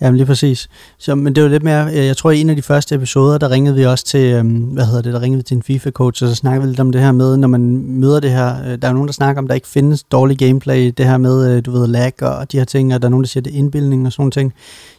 Jamen 0.00 0.16
lige 0.16 0.26
præcis. 0.26 0.68
Så, 0.98 1.14
men 1.14 1.34
det 1.34 1.42
var 1.42 1.48
lidt 1.48 1.62
mere, 1.62 1.86
øh, 1.86 2.06
jeg 2.06 2.16
tror 2.16 2.30
i 2.30 2.40
en 2.40 2.50
af 2.50 2.56
de 2.56 2.62
første 2.62 2.94
episoder, 2.94 3.38
der 3.38 3.50
ringede 3.50 3.76
vi 3.76 3.86
også 3.86 4.04
til, 4.04 4.32
øhm, 4.32 4.48
hvad 4.48 4.86
hedder 4.86 5.02
det, 5.02 5.12
der 5.12 5.22
ringede 5.22 5.38
vi 5.38 5.42
til 5.42 5.56
en 5.56 5.62
FIFA-coach, 5.62 6.24
og 6.24 6.28
så 6.28 6.34
snakkede 6.34 6.62
vi 6.62 6.68
lidt 6.68 6.80
om 6.80 6.92
det 6.92 7.00
her 7.00 7.12
med, 7.12 7.36
når 7.36 7.48
man 7.48 7.60
møder 7.86 8.20
det 8.20 8.30
her, 8.30 8.56
øh, 8.66 8.78
der 8.82 8.88
er 8.88 8.92
nogen, 8.92 9.08
der 9.08 9.12
snakker 9.12 9.42
om, 9.42 9.48
der 9.48 9.54
ikke 9.54 9.68
findes 9.68 10.02
dårlig 10.02 10.38
gameplay, 10.38 10.92
det 10.96 11.06
her 11.06 11.18
med, 11.18 11.56
øh, 11.56 11.64
du 11.66 11.70
ved, 11.70 11.86
lag 11.86 12.22
og 12.22 12.52
de 12.52 12.58
her 12.58 12.64
ting, 12.64 12.94
og 12.94 13.02
der 13.02 13.08
er 13.08 13.10
nogen, 13.10 13.24
der 13.24 13.28
siger, 13.28 13.42
det 13.42 13.54
er 13.54 13.58
indbildning 13.58 14.06
og 14.06 14.12
sådan 14.12 14.22
nogle 14.22 14.32
ting. 14.32 14.52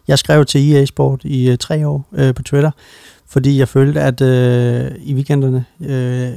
Jeg 0.07 0.19
skrev 0.19 0.45
til 0.45 0.73
EA 0.73 0.85
Sport 0.85 1.21
i 1.23 1.49
øh, 1.49 1.57
tre 1.57 1.87
år 1.87 2.05
øh, 2.13 2.33
på 2.33 2.43
Twitter, 2.43 2.71
fordi 3.29 3.59
jeg 3.59 3.67
følte, 3.67 4.01
at 4.01 4.21
øh, 4.21 4.91
i 5.03 5.13
weekenderne, 5.13 5.65
øh, 5.81 6.31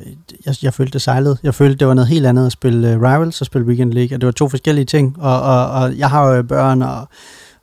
jeg, 0.46 0.54
jeg 0.62 0.74
følte 0.74 0.92
det 0.92 1.02
sejlede. 1.02 1.36
Jeg 1.42 1.54
følte, 1.54 1.76
det 1.76 1.86
var 1.88 1.94
noget 1.94 2.08
helt 2.08 2.26
andet 2.26 2.46
at 2.46 2.52
spille 2.52 2.92
øh, 2.92 3.00
Rivals 3.00 3.40
og 3.40 3.46
spille 3.46 3.66
Weekend 3.66 3.92
League, 3.92 4.16
og 4.16 4.20
det 4.20 4.26
var 4.26 4.32
to 4.32 4.48
forskellige 4.48 4.84
ting, 4.84 5.16
og, 5.20 5.42
og, 5.42 5.70
og 5.70 5.98
jeg 5.98 6.10
har 6.10 6.34
jo 6.34 6.42
børn 6.42 6.82
og 6.82 7.08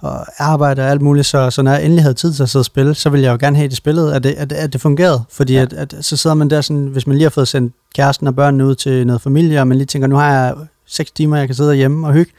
og 0.02 0.26
arbejde 0.38 0.82
og 0.82 0.90
alt 0.90 1.02
muligt, 1.02 1.28
så, 1.28 1.50
så 1.50 1.62
når 1.62 1.72
jeg 1.72 1.84
endelig 1.84 2.04
havde 2.04 2.14
tid 2.14 2.34
til 2.34 2.44
at 2.44 2.50
sidde 2.50 2.62
og 2.62 2.66
spille, 2.66 2.96
så 2.96 3.10
ville 3.10 3.24
jeg 3.24 3.32
jo 3.32 3.38
gerne 3.40 3.56
have 3.56 3.68
det 3.68 3.78
spillet, 3.78 4.14
at 4.14 4.24
det, 4.24 4.32
at, 4.38 4.52
at 4.52 4.74
det 4.74 4.82
fungerede, 4.82 5.24
fordi 5.32 5.54
ja. 5.54 5.62
at, 5.62 5.74
at, 5.74 5.96
så 6.02 6.18
sidder 6.18 6.34
man 6.34 6.50
der 6.50 6.62
sådan, 6.62 6.86
hvis 6.86 7.08
man 7.08 7.18
lige 7.18 7.26
har 7.26 7.30
fået 7.30 7.48
sendt 7.48 7.74
kæresten 7.96 8.28
og 8.28 8.36
børnene 8.36 8.66
ud 8.66 8.76
til 8.76 9.08
noget 9.08 9.22
familie, 9.22 9.60
og 9.60 9.68
man 9.68 9.78
lige 9.78 9.88
tænker, 9.88 10.08
nu 10.08 10.16
har 10.16 10.34
jeg 10.34 10.56
seks 10.88 11.12
timer, 11.12 11.38
jeg 11.38 11.48
kan 11.48 11.56
sidde 11.56 11.76
hjemme 11.76 12.08
og 12.08 12.14
hygge, 12.14 12.32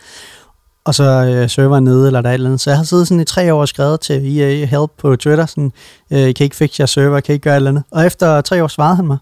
og 0.84 0.94
så 0.94 1.04
øh, 1.04 1.50
serveren 1.50 1.84
nede, 1.84 2.06
eller 2.06 2.20
der 2.20 2.28
er 2.28 2.32
et 2.32 2.34
eller 2.34 2.48
andet. 2.48 2.60
Så 2.60 2.70
jeg 2.70 2.76
har 2.76 2.84
siddet 2.84 3.08
sådan 3.08 3.20
i 3.20 3.24
tre 3.24 3.54
år 3.54 3.60
og 3.60 3.68
skrevet 3.68 4.00
til 4.00 4.38
EA 4.40 4.64
Help 4.66 4.90
på 4.98 5.16
Twitter, 5.16 5.46
sådan, 5.46 5.72
øh, 6.10 6.18
kan 6.18 6.34
I 6.40 6.42
ikke 6.42 6.56
fikse 6.56 6.80
jeres 6.80 6.90
server, 6.90 7.20
kan 7.20 7.32
I 7.32 7.34
ikke 7.34 7.44
gøre 7.44 7.54
et 7.54 7.56
eller 7.56 7.70
andet? 7.70 7.84
Og 7.90 8.06
efter 8.06 8.40
tre 8.40 8.64
år 8.64 8.68
svarede 8.68 8.96
han 8.96 9.06
mig, 9.06 9.18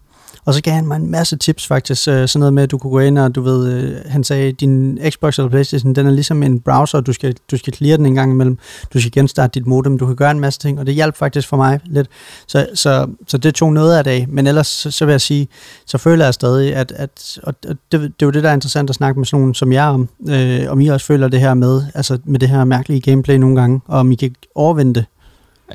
og 0.51 0.55
så 0.55 0.63
gav 0.63 0.75
han 0.75 0.87
mig 0.87 0.97
en 0.97 1.11
masse 1.11 1.37
tips 1.37 1.67
faktisk, 1.67 2.09
øh, 2.09 2.29
sådan 2.29 2.41
noget 2.41 2.53
med, 2.53 2.63
at 2.63 2.71
du 2.71 2.79
kunne 2.79 2.91
gå 2.91 2.99
ind 2.99 3.19
og 3.19 3.35
du 3.35 3.43
ved, 3.43 3.73
øh, 3.73 3.97
han 4.07 4.25
sagde, 4.25 4.53
din 4.53 4.99
Xbox 5.11 5.39
eller 5.39 5.51
Playstation, 5.51 5.95
den 5.95 6.07
er 6.07 6.11
ligesom 6.11 6.43
en 6.43 6.61
browser, 6.61 7.01
du 7.01 7.13
skal, 7.13 7.35
du 7.51 7.57
skal 7.57 7.75
clear 7.75 7.97
den 7.97 8.07
en 8.07 8.15
gang 8.15 8.33
imellem, 8.33 8.59
du 8.95 9.01
skal 9.01 9.13
genstarte 9.13 9.61
dit 9.61 9.67
modem, 9.67 9.99
du 9.99 10.07
kan 10.07 10.17
gøre 10.17 10.31
en 10.31 10.41
masse 10.41 10.61
ting, 10.61 10.81
og 10.81 10.87
det 10.87 10.95
hjalp 10.95 11.17
faktisk 11.17 11.49
for 11.49 11.57
mig 11.57 11.81
lidt. 11.85 12.09
Så, 12.47 12.67
så, 12.75 13.07
så 13.29 13.39
det 13.39 13.55
tog 13.55 13.73
noget 13.73 13.97
af 13.99 14.05
dag, 14.05 14.27
men 14.29 14.47
ellers 14.47 14.67
så, 14.67 14.91
så 14.91 15.05
vil 15.05 15.13
jeg 15.13 15.21
sige, 15.21 15.49
så 15.87 15.99
føler 15.99 16.25
jeg 16.25 16.35
stadig, 16.35 16.75
at, 16.75 16.93
at 16.97 17.39
og 17.43 17.55
det, 17.65 17.79
det 17.93 18.03
er 18.03 18.11
jo 18.23 18.31
det, 18.31 18.43
der 18.43 18.51
er 18.51 18.55
interessant 18.55 18.91
at 18.91 18.97
snakke 18.97 19.21
med 19.21 19.27
sådan 19.27 19.41
nogen 19.41 19.55
som 19.55 19.73
jer 19.73 19.87
om, 19.87 20.09
øh, 20.29 20.61
om 20.69 20.81
I 20.81 20.89
også 20.89 21.07
føler 21.07 21.29
det 21.29 21.41
her 21.41 21.55
med, 21.55 21.83
altså 21.95 22.19
med 22.25 22.41
det 22.41 22.49
her 22.49 22.65
mærkelige 22.65 23.01
gameplay 23.01 23.37
nogle 23.37 23.61
gange, 23.61 23.81
og 23.87 23.99
om 23.99 24.13
I 24.13 24.15
kan 24.15 24.35
overvinde 24.55 24.95
det. 24.95 25.05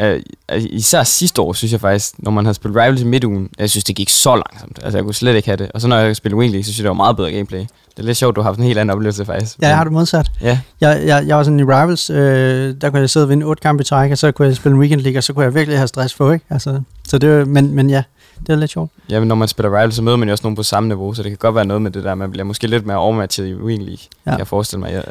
Uh, 0.03 0.19
især 0.55 1.03
sidste 1.03 1.41
år, 1.41 1.53
synes 1.53 1.71
jeg 1.71 1.81
faktisk, 1.81 2.13
når 2.17 2.31
man 2.31 2.45
havde 2.45 2.55
spillet 2.55 2.81
Rivals 2.81 3.01
i 3.01 3.05
midtugen, 3.05 3.49
jeg 3.59 3.69
synes, 3.69 3.83
det 3.83 3.95
gik 3.95 4.09
så 4.09 4.35
langsomt. 4.35 4.79
Altså, 4.83 4.97
jeg 4.97 5.03
kunne 5.05 5.13
slet 5.13 5.35
ikke 5.35 5.47
have 5.47 5.57
det. 5.57 5.71
Og 5.73 5.81
så 5.81 5.87
når 5.87 5.97
jeg 5.97 6.15
spillede 6.15 6.39
Wing 6.39 6.51
League, 6.51 6.63
så 6.63 6.67
synes 6.67 6.77
jeg, 6.79 6.83
det 6.83 6.89
var 6.89 6.93
meget 6.93 7.15
bedre 7.17 7.31
gameplay. 7.31 7.59
Det 7.59 8.01
er 8.01 8.03
lidt 8.03 8.17
sjovt, 8.17 8.35
du 8.35 8.41
har 8.41 8.49
haft 8.49 8.57
en 8.59 8.63
helt 8.65 8.77
anden 8.79 8.95
oplevelse, 8.95 9.25
faktisk. 9.25 9.55
Ja, 9.61 9.67
jeg 9.67 9.77
har 9.77 9.83
det 9.83 9.93
modsat. 9.93 10.31
Ja, 10.41 10.59
Jeg, 10.81 11.01
jeg, 11.05 11.23
jeg 11.27 11.37
var 11.37 11.43
sådan 11.43 11.59
i 11.59 11.63
Rivals, 11.63 12.09
øh, 12.09 12.75
der 12.81 12.89
kunne 12.89 12.99
jeg 12.99 13.09
sidde 13.09 13.23
og 13.23 13.29
vinde 13.29 13.45
otte 13.45 13.61
kampe 13.61 13.81
i 13.81 13.85
træk, 13.85 14.11
og 14.11 14.17
så 14.17 14.31
kunne 14.31 14.47
jeg 14.47 14.55
spille 14.55 14.73
en 14.73 14.79
Weekend 14.79 15.01
League, 15.01 15.19
og 15.19 15.23
så 15.23 15.33
kunne 15.33 15.45
jeg 15.45 15.53
virkelig 15.55 15.79
have 15.79 15.87
stress 15.87 16.13
på, 16.15 16.31
ikke? 16.31 16.45
Altså, 16.49 16.81
så 17.07 17.17
det 17.17 17.29
var, 17.37 17.45
men, 17.45 17.75
men 17.75 17.89
ja, 17.89 18.03
det 18.39 18.49
er 18.49 18.55
lidt 18.55 18.71
sjovt. 18.71 18.91
ja, 19.09 19.19
men 19.19 19.27
når 19.27 19.35
man 19.35 19.47
spiller 19.47 19.69
Rivals, 19.69 19.95
så 19.95 20.01
møder 20.01 20.17
man 20.17 20.27
jo 20.27 20.31
også 20.31 20.43
nogen 20.43 20.55
på 20.55 20.63
samme 20.63 20.89
niveau, 20.89 21.13
så 21.13 21.23
det 21.23 21.31
kan 21.31 21.37
godt 21.37 21.55
være 21.55 21.65
noget 21.65 21.81
med 21.81 21.91
det 21.91 22.03
der, 22.03 22.15
man 22.15 22.31
bliver 22.31 22.43
måske 22.43 22.67
lidt 22.67 22.85
mere 22.85 22.97
overmatchet 22.97 23.47
i 23.47 23.55
Wing 23.55 23.83
League. 23.83 23.97
Ja. 24.01 24.21
Ja. 24.25 24.31
Jeg 24.31 24.37
kan 24.37 24.47
forestille 24.47 24.79
mig, 24.79 24.91
ja, 24.91 25.01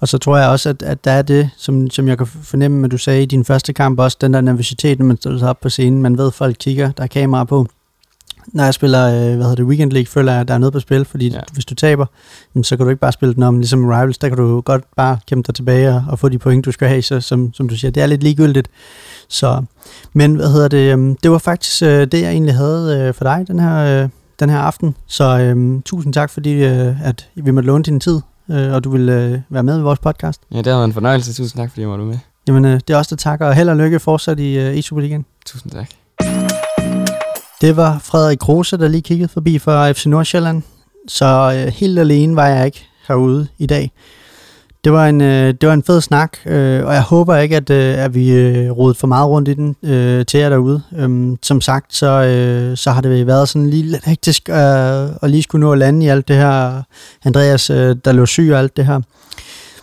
Og 0.00 0.08
så 0.08 0.18
tror 0.18 0.36
jeg 0.36 0.48
også, 0.48 0.68
at, 0.68 0.82
at 0.82 1.04
der 1.04 1.10
er 1.10 1.22
det, 1.22 1.50
som, 1.56 1.90
som 1.90 2.08
jeg 2.08 2.18
kan 2.18 2.26
fornemme, 2.26 2.84
at 2.84 2.90
du 2.90 2.98
sagde 2.98 3.22
i 3.22 3.26
din 3.26 3.44
første 3.44 3.72
kamp 3.72 4.00
også, 4.00 4.18
den 4.20 4.34
der 4.34 4.40
nervøsitet, 4.40 4.98
når 4.98 5.06
man 5.06 5.16
stiller 5.16 5.38
sig 5.38 5.48
op 5.48 5.60
på 5.60 5.68
scenen, 5.68 6.02
man 6.02 6.18
ved, 6.18 6.30
folk 6.32 6.56
kigger, 6.60 6.92
der 6.92 7.02
er 7.02 7.06
kamera 7.06 7.44
på. 7.44 7.66
Når 8.46 8.64
jeg 8.64 8.74
spiller, 8.74 9.06
øh, 9.06 9.12
hvad 9.12 9.36
hedder 9.36 9.54
det, 9.54 9.64
Weekend 9.64 9.92
League, 9.92 10.06
føler 10.06 10.32
jeg, 10.32 10.40
at 10.40 10.48
der 10.48 10.54
er 10.54 10.58
noget 10.58 10.72
på 10.72 10.80
spil, 10.80 11.04
fordi 11.04 11.28
ja. 11.28 11.40
Hvis 11.52 11.64
du 11.64 11.74
taber, 11.74 12.06
jamen, 12.54 12.64
så 12.64 12.76
kan 12.76 12.86
du 12.86 12.90
ikke 12.90 13.00
bare 13.00 13.12
spille 13.12 13.34
den 13.34 13.42
om, 13.42 13.58
ligesom 13.58 13.84
Rivals, 13.84 14.18
der 14.18 14.28
kan 14.28 14.38
du 14.38 14.60
godt 14.60 14.84
bare 14.96 15.18
kæmpe 15.26 15.46
dig 15.46 15.54
tilbage 15.54 15.88
og, 15.88 16.04
og 16.08 16.18
få 16.18 16.28
de 16.28 16.38
point, 16.38 16.64
du 16.64 16.72
skal 16.72 16.88
have, 16.88 17.02
så, 17.02 17.20
som, 17.20 17.54
som 17.54 17.68
du 17.68 17.76
siger, 17.76 17.90
det 17.90 18.02
er 18.02 18.06
lidt 18.06 18.22
ligegyldigt. 18.22 18.68
Så, 19.28 19.62
men 20.12 20.34
hvad 20.34 20.52
hedder 20.52 20.68
det, 20.68 20.92
øhm, 20.92 21.16
det 21.16 21.30
var 21.30 21.38
faktisk 21.38 21.82
øh, 21.82 21.88
det, 21.88 22.14
jeg 22.14 22.30
egentlig 22.30 22.54
havde 22.54 22.98
øh, 22.98 23.14
for 23.14 23.24
dig 23.24 23.44
den 23.48 23.58
her, 23.60 24.02
øh, 24.02 24.08
den 24.40 24.50
her 24.50 24.58
aften, 24.58 24.96
så 25.06 25.38
øh, 25.38 25.82
tusind 25.84 26.12
tak, 26.14 26.30
fordi 26.30 26.64
øh, 26.64 27.06
at 27.06 27.28
vi 27.34 27.50
måtte 27.50 27.66
låne 27.66 27.84
din 27.84 28.00
tid, 28.00 28.20
øh, 28.50 28.72
og 28.72 28.84
du 28.84 28.96
øh, 28.96 29.40
være 29.48 29.62
med 29.62 29.78
i 29.78 29.82
vores 29.82 29.98
podcast. 29.98 30.40
ja, 30.52 30.58
det 30.58 30.66
har 30.66 30.74
været 30.74 30.84
en 30.84 30.92
fornøjelse. 30.92 31.34
Tusind 31.34 31.60
tak, 31.60 31.70
fordi 31.70 31.80
jeg 31.80 31.88
måtte 31.88 32.04
være 32.04 32.10
med. 32.12 32.18
Jamen, 32.48 32.64
øh, 32.64 32.80
det 32.88 32.90
er 32.90 32.96
også 32.96 33.14
der 33.14 33.18
takker, 33.18 33.46
og 33.46 33.54
held 33.54 33.68
og 33.68 33.76
lykke 33.76 34.00
fortsat 34.00 34.40
i 34.40 34.58
øh, 34.58 34.78
e-Superligaen. 34.78 35.22
Tusind 35.46 35.72
tak. 35.72 35.88
Det 37.64 37.76
var 37.76 37.98
Frederik 37.98 38.48
Rose, 38.48 38.76
der 38.76 38.88
lige 38.88 39.02
kiggede 39.02 39.28
forbi 39.28 39.58
fra 39.58 39.92
FC 39.92 40.06
Nordsjælland. 40.06 40.62
Så 41.08 41.26
øh, 41.56 41.72
helt 41.72 41.98
alene 41.98 42.36
var 42.36 42.46
jeg 42.46 42.66
ikke 42.66 42.86
herude 43.08 43.46
i 43.58 43.66
dag. 43.66 43.90
Det 44.84 44.92
var 44.92 45.06
en, 45.06 45.20
øh, 45.20 45.54
det 45.60 45.68
var 45.68 45.74
en 45.74 45.82
fed 45.82 46.00
snak, 46.00 46.38
øh, 46.46 46.86
og 46.86 46.94
jeg 46.94 47.02
håber 47.02 47.36
ikke, 47.36 47.56
at, 47.56 47.70
øh, 47.70 47.98
at 47.98 48.14
vi 48.14 48.32
øh, 48.32 48.70
rodede 48.70 48.98
for 48.98 49.06
meget 49.06 49.28
rundt 49.28 49.48
i 49.48 49.54
den 49.54 49.76
øh, 49.82 50.26
til 50.26 50.40
jer 50.40 50.48
derude. 50.48 50.82
Øhm, 50.96 51.38
som 51.42 51.60
sagt, 51.60 51.94
så, 51.94 52.06
øh, 52.06 52.76
så 52.76 52.90
har 52.90 53.00
det 53.00 53.26
været 53.26 53.48
sådan 53.48 53.70
lige 53.70 53.82
lidt 53.82 54.04
hektisk 54.04 54.48
øh, 54.48 55.08
at 55.22 55.30
lige 55.30 55.42
skulle 55.42 55.66
nå 55.66 55.72
at 55.72 55.78
lande 55.78 56.06
i 56.06 56.08
alt 56.08 56.28
det 56.28 56.36
her. 56.36 56.82
Andreas, 57.24 57.70
øh, 57.70 57.96
der 58.04 58.12
lå 58.12 58.26
syg 58.26 58.50
og 58.52 58.58
alt 58.58 58.76
det 58.76 58.86
her. 58.86 59.00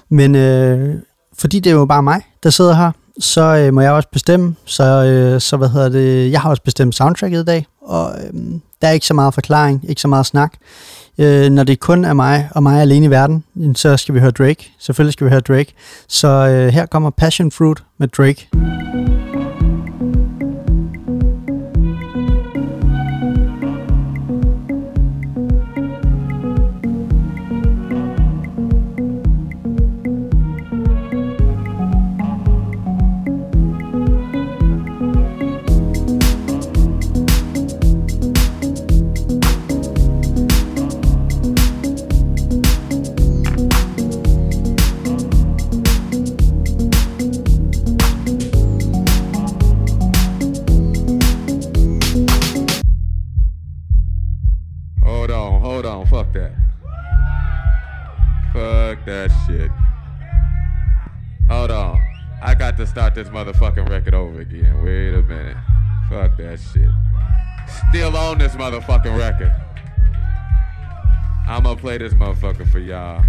Men 0.09 0.35
øh, 0.35 0.95
fordi 1.39 1.59
det 1.59 1.69
er 1.69 1.75
jo 1.75 1.85
bare 1.85 2.03
mig, 2.03 2.21
der 2.43 2.49
sidder 2.49 2.73
her, 2.73 2.91
så 3.21 3.41
øh, 3.41 3.73
må 3.73 3.81
jeg 3.81 3.91
også 3.91 4.09
bestemme. 4.11 4.55
Så, 4.65 4.83
øh, 4.83 5.41
så 5.41 5.57
hvad 5.57 5.69
hedder 5.69 5.89
det? 5.89 6.31
Jeg 6.31 6.41
har 6.41 6.49
også 6.49 6.63
bestemt 6.63 6.95
soundtracket 6.95 7.41
i 7.41 7.45
dag, 7.45 7.65
og 7.81 8.11
øh, 8.17 8.41
der 8.81 8.87
er 8.87 8.91
ikke 8.91 9.05
så 9.05 9.13
meget 9.13 9.33
forklaring, 9.33 9.85
ikke 9.89 10.01
så 10.01 10.07
meget 10.07 10.25
snak. 10.25 10.53
Øh, 11.17 11.49
når 11.49 11.63
det 11.63 11.79
kun 11.79 12.05
er 12.05 12.13
mig 12.13 12.49
og 12.55 12.63
mig 12.63 12.81
alene 12.81 13.05
i 13.05 13.09
verden, 13.09 13.43
så 13.75 13.97
skal 13.97 14.15
vi 14.15 14.19
høre 14.19 14.31
Drake. 14.31 14.71
Selvfølgelig 14.79 15.13
skal 15.13 15.25
vi 15.25 15.29
høre 15.29 15.39
Drake. 15.39 15.73
Så 16.07 16.27
øh, 16.27 16.67
her 16.67 16.85
kommer 16.85 17.09
Passion 17.09 17.51
Fruit 17.51 17.83
med 17.97 18.07
Drake. 18.07 18.47
Start 62.91 63.15
this 63.15 63.29
motherfucking 63.29 63.87
record 63.87 64.13
over 64.13 64.41
again. 64.41 64.83
Wait 64.83 65.13
a 65.13 65.21
minute. 65.21 65.55
Fuck 66.09 66.35
that 66.35 66.59
shit. 66.59 66.89
Still 67.89 68.17
on 68.17 68.37
this 68.37 68.51
motherfucking 68.55 69.17
record. 69.17 69.55
I'm 71.47 71.63
gonna 71.63 71.77
play 71.77 71.97
this 71.99 72.13
motherfucker 72.13 72.69
for 72.69 72.79
y'all. 72.79 73.23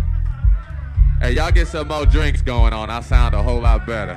Hey, 1.20 1.34
y'all 1.34 1.52
get 1.52 1.68
some 1.68 1.86
more 1.86 2.04
drinks 2.04 2.42
going 2.42 2.72
on. 2.72 2.90
I 2.90 3.02
sound 3.02 3.36
a 3.36 3.42
whole 3.42 3.60
lot 3.60 3.86
better. 3.86 4.16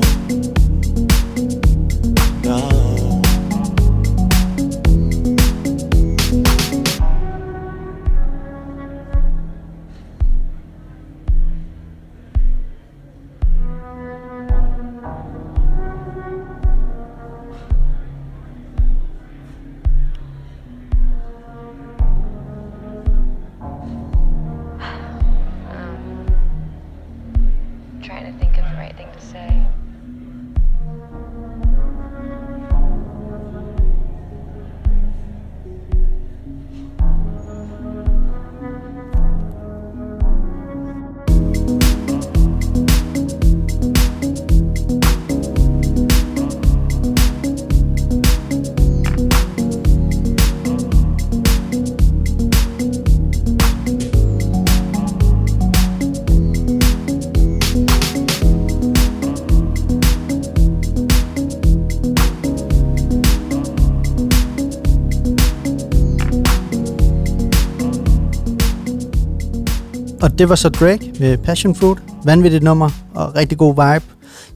Det 70.41 70.49
var 70.49 70.55
så 70.55 70.69
Drake 70.69 71.13
med 71.19 71.37
Passion 71.37 71.75
Fruit. 71.75 71.97
Vanvittigt 72.23 72.63
nummer 72.63 72.89
og 73.15 73.35
rigtig 73.35 73.57
god 73.57 73.73
vibe. 73.73 74.05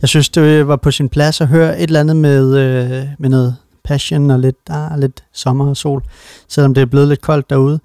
Jeg 0.02 0.10
synes, 0.10 0.30
det 0.30 0.68
var 0.68 0.76
på 0.76 0.92
sin 0.92 1.10
plads 1.10 1.42
at 1.42 1.48
høre 1.48 1.78
et 1.80 1.84
eller 1.84 2.00
andet 2.00 2.16
med, 2.16 2.58
øh, 2.58 3.04
med 3.20 3.30
noget 3.30 3.56
passion 3.84 4.32
og 4.32 4.40
lidt, 4.40 4.56
ah, 4.70 5.00
lidt 5.00 5.24
sommer 5.34 5.70
og 5.70 5.78
sol, 5.78 6.04
selvom 6.48 6.74
det 6.74 6.82
er 6.82 6.86
blevet 6.86 7.08
lidt 7.08 7.22
koldt 7.22 7.50
derude. 7.50 7.80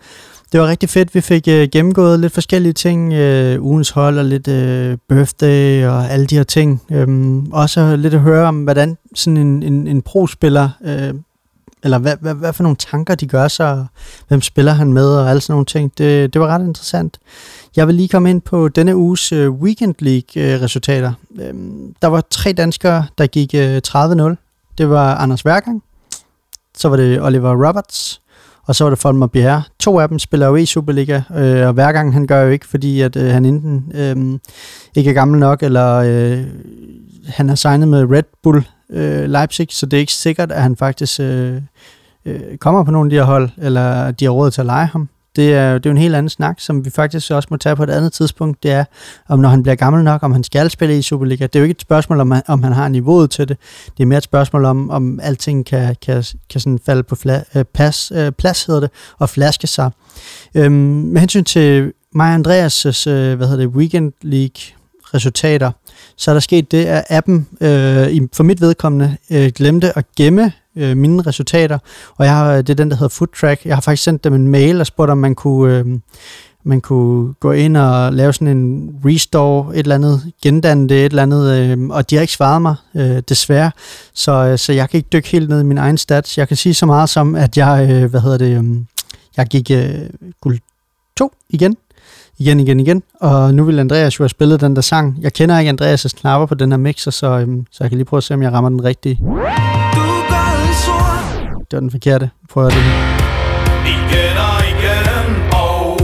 Det 0.53 0.61
var 0.61 0.67
rigtig 0.67 0.89
fedt. 0.89 1.15
Vi 1.15 1.21
fik 1.21 1.49
øh, 1.49 1.69
gennemgået 1.73 2.21
lidt 2.21 2.33
forskellige 2.33 2.73
ting. 2.73 3.13
Øh, 3.13 3.63
ugens 3.63 3.91
hold 3.91 4.19
og 4.19 4.25
lidt 4.25 4.49
øh, 4.49 4.97
birthday 5.09 5.87
og 5.87 6.11
alle 6.11 6.27
de 6.27 6.37
her 6.37 6.45
ting. 6.45 6.83
Øhm, 6.91 7.53
også 7.53 7.97
lidt 7.97 8.15
at 8.15 8.21
høre 8.21 8.49
om, 8.49 8.65
hvordan 8.65 8.97
sådan 9.15 9.37
en, 9.37 9.63
en, 9.63 9.87
en 9.87 10.03
pro-spiller, 10.03 10.69
øh, 10.85 11.15
eller 11.85 11.99
hvad, 11.99 12.17
hvad, 12.21 12.35
hvad 12.35 12.53
for 12.53 12.63
nogle 12.63 12.77
tanker 12.77 13.15
de 13.15 13.27
gør 13.27 13.49
sig, 13.49 13.87
hvem 14.29 14.41
spiller 14.41 14.73
han 14.73 14.93
med 14.93 15.07
og 15.07 15.31
alle 15.31 15.41
sådan 15.41 15.53
nogle 15.53 15.67
ting. 15.67 15.93
Det, 15.99 16.35
det 16.35 16.41
var 16.41 16.47
ret 16.47 16.67
interessant. 16.67 17.19
Jeg 17.77 17.87
vil 17.87 17.95
lige 17.95 18.09
komme 18.09 18.31
ind 18.31 18.41
på 18.41 18.69
denne 18.69 18.97
uges 18.97 19.33
øh, 19.33 19.51
Weekend 19.51 19.95
League-resultater. 19.99 21.13
Øh, 21.41 21.49
øhm, 21.49 21.95
der 22.03 22.09
var 22.09 22.25
tre 22.31 22.53
danskere, 22.53 23.07
der 23.19 23.27
gik 23.27 23.55
øh, 23.55 23.81
30-0. 23.89 24.75
Det 24.79 24.91
var 24.91 25.15
Anders 25.15 25.45
Værgang, 25.45 25.83
så 26.77 26.89
var 26.89 26.97
det 26.97 27.23
Oliver 27.23 27.69
Roberts, 27.69 28.21
og 28.67 28.75
så 28.75 28.85
var 28.85 28.91
det 28.91 28.99
Folmer 28.99 29.27
Bjerre. 29.27 29.63
To 29.79 29.99
af 29.99 30.09
dem 30.09 30.19
spiller 30.19 30.47
jo 30.47 30.57
i 30.57 30.67
Superliga, 30.67 31.23
øh, 31.37 31.67
og 31.67 31.73
hver 31.73 31.93
gang 31.93 32.13
han 32.13 32.27
gør 32.27 32.43
jo 32.43 32.51
ikke, 32.51 32.69
fordi 32.69 33.01
at 33.01 33.17
øh, 33.17 33.31
han 33.31 33.45
enten 33.45 33.93
øh, 33.95 34.39
ikke 34.97 35.11
er 35.11 35.15
gammel 35.15 35.41
nok, 35.41 35.63
eller 35.63 35.95
øh, 35.95 36.45
han 37.27 37.49
har 37.49 37.57
signet 37.57 37.89
med 37.89 38.11
Red 38.11 38.23
Bull 38.43 38.67
øh, 38.91 39.25
Leipzig, 39.25 39.67
så 39.71 39.87
det 39.87 39.97
er 39.97 40.01
ikke 40.01 40.13
sikkert, 40.13 40.53
at 40.53 40.63
han 40.63 40.77
faktisk 40.77 41.21
øh, 41.21 41.63
øh, 42.25 42.57
kommer 42.57 42.85
på 42.85 42.91
nogle 42.91 43.07
af 43.07 43.11
de 43.11 43.17
her 43.17 43.25
hold, 43.25 43.49
eller 43.59 44.11
de 44.11 44.25
har 44.25 44.33
råd 44.33 44.51
til 44.51 44.61
at 44.61 44.67
lege 44.67 44.87
ham. 44.87 45.09
Det 45.37 45.55
er, 45.55 45.73
det 45.79 45.87
er 45.87 45.91
jo 45.91 45.95
en 45.95 46.03
helt 46.03 46.15
anden 46.15 46.31
snak, 46.31 46.61
som 46.61 46.85
vi 46.85 46.91
faktisk 46.91 47.31
også 47.31 47.49
må 47.51 47.57
tage 47.57 47.77
på 47.77 47.83
et 47.83 47.91
andet 47.91 48.13
tidspunkt. 48.13 48.63
Det 48.63 48.71
er, 48.71 48.85
om 49.29 49.39
når 49.39 49.49
han 49.49 49.63
bliver 49.63 49.75
gammel 49.75 50.05
nok, 50.05 50.23
om 50.23 50.33
han 50.33 50.45
skal 50.45 50.71
spille 50.71 50.99
i 50.99 51.03
Superliga. 51.03 51.45
Det 51.45 51.57
er 51.57 51.61
jo 51.61 51.65
ikke 51.65 51.73
et 51.73 51.81
spørgsmål, 51.81 52.21
om 52.21 52.31
han, 52.31 52.43
om 52.47 52.63
han 52.63 52.73
har 52.73 52.89
niveauet 52.89 53.31
til 53.31 53.49
det. 53.49 53.57
Det 53.97 54.03
er 54.03 54.07
mere 54.07 54.19
et 54.19 54.25
spørgsmål 54.25 54.65
om, 54.65 54.91
om 54.91 55.21
alting 55.23 55.67
kan, 55.67 55.97
kan, 56.03 56.25
kan 56.51 56.61
sådan 56.61 56.79
falde 56.87 57.03
på 57.03 57.15
fla, 57.15 57.43
øh, 57.55 57.65
pas, 57.65 58.13
øh, 58.15 58.33
plads, 58.33 58.65
hedder 58.65 58.81
det, 58.81 58.91
og 59.19 59.29
flaske 59.29 59.67
sig. 59.67 59.91
Øhm, 60.55 60.73
med 60.73 61.21
hensyn 61.21 61.45
til 61.45 61.93
mig 62.15 62.35
og 62.35 62.35
Andreas' 62.35 63.11
øh, 63.11 63.37
hvad 63.37 63.47
hedder 63.47 63.57
det, 63.57 63.67
Weekend 63.67 64.13
League 64.23 64.61
resultater, 65.15 65.71
så 66.17 66.31
er 66.31 66.33
der 66.33 66.41
sket 66.41 66.73
det, 66.73 66.85
at 66.85 67.05
appen 67.11 67.49
øh, 67.61 68.29
for 68.33 68.43
mit 68.43 68.61
vedkommende 68.61 69.17
øh, 69.31 69.53
glemte 69.55 69.99
at 69.99 70.05
gemme 70.17 70.53
øh, 70.81 70.97
mine 70.97 71.23
resultater, 71.23 71.79
og 72.17 72.25
jeg 72.25 72.37
har, 72.37 72.53
øh, 72.53 72.59
det 72.59 72.71
er 72.71 72.75
den, 72.75 72.91
der 72.91 72.97
hedder 72.97 73.09
Foodtrack. 73.09 73.65
Jeg 73.65 73.77
har 73.77 73.81
faktisk 73.81 74.03
sendt 74.03 74.25
dem 74.25 74.35
en 74.35 74.49
mail 74.49 74.81
og 74.81 74.87
spurgt, 74.87 75.11
om 75.11 75.19
man 75.19 75.35
kunne, 75.35 75.79
øh, 75.79 75.87
man 76.65 76.81
kunne 76.81 77.35
gå 77.35 77.53
ind 77.53 77.77
og 77.77 78.13
lave 78.13 78.33
sådan 78.33 78.57
en 78.57 78.91
restore, 79.05 79.75
et 79.75 79.79
eller 79.79 79.95
andet, 79.95 80.33
gendanne 80.43 80.89
det, 80.89 81.07
et 81.07 81.11
eller 81.11 81.23
andet, 81.23 81.51
øh, 81.51 81.89
og 81.89 82.11
de 82.11 82.17
har 82.17 82.21
ikke 82.21 82.33
svaret 82.33 82.63
mig, 82.63 82.75
øh, 82.97 83.23
desværre. 83.29 83.71
Så, 84.15 84.33
øh, 84.33 84.59
så 84.59 84.73
jeg 84.73 84.91
kan 84.91 84.99
ikke 84.99 85.09
dykke 85.13 85.29
helt 85.29 85.49
ned 85.49 85.61
i 85.61 85.65
min 85.65 85.79
egen 85.79 85.99
stats. 85.99 86.39
Jeg 86.39 86.49
kan 86.49 86.57
sige 86.57 86.75
så 86.75 86.87
meget 86.87 87.09
som, 87.09 87.35
at 87.35 87.57
jeg, 87.57 87.89
øh, 87.91 88.11
hvad 88.11 88.21
hedder 88.21 88.39
det, 88.39 88.59
øh, 88.59 88.65
jeg 89.37 89.47
gik 89.47 89.71
øh, 89.71 89.95
guld 90.41 90.59
2 91.17 91.33
igen, 91.51 91.77
igen, 92.39 92.61
igen, 92.61 92.81
igen. 92.81 93.03
Og 93.21 93.55
nu 93.55 93.65
vil 93.65 93.79
Andreas 93.79 94.19
jo 94.19 94.23
have 94.23 94.29
spillet 94.29 94.61
den 94.61 94.77
der 94.77 94.83
sang. 94.83 95.19
Jeg 95.21 95.33
kender 95.33 95.59
ikke 95.59 95.71
Andreas' 95.71 96.21
knapper 96.21 96.47
på 96.47 96.55
den 96.55 96.73
her 96.73 96.79
mixer, 96.79 97.11
så, 97.11 97.27
øhm, 97.27 97.67
så 97.71 97.85
jeg 97.85 97.91
kan 97.91 97.99
lige 97.99 98.05
prøve 98.05 98.19
at 98.19 98.25
se, 98.25 98.35
om 98.35 98.43
jeg 98.43 98.53
rammer 98.53 98.71
den 98.71 98.85
rigtige. 98.85 99.21
Det 101.71 101.77
var 101.77 101.81
den 101.81 101.91
forkerte. 101.91 102.31
Prøv 102.49 102.67
at 102.67 102.73
det. 102.73 102.79
Igen 103.87 104.37
og 104.37 104.61
igen, 104.73 105.53
og... 105.53 106.01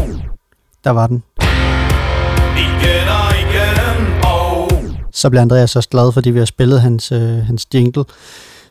Der 0.85 0.91
var 0.91 1.07
den. 1.07 1.23
Igen 2.57 3.09
og 3.09 3.31
igen, 3.43 4.25
og... 4.25 4.71
Så 5.13 5.31
blev 5.31 5.41
Andreas 5.41 5.77
også 5.77 5.89
glad, 5.89 6.13
fordi 6.13 6.31
vi 6.31 6.39
har 6.39 6.47
spillet 6.47 6.81
hans, 6.81 7.13
øh, 7.13 7.21
hans 7.21 7.67
jingle. 7.75 8.05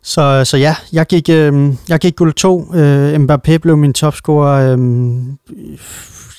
Så, 0.04 0.46
så 0.46 0.58
ja, 0.58 0.76
jeg 0.93 1.06
gik, 1.08 1.30
øh, 1.30 1.74
jeg 1.89 2.00
gik 2.00 2.16
guld 2.16 2.34
2. 2.34 2.74
Øh, 2.76 3.16
Mbappé 3.16 3.58
blev 3.58 3.78
min 3.78 3.93
topscorer. 3.93 4.78
Øh, 4.78 4.80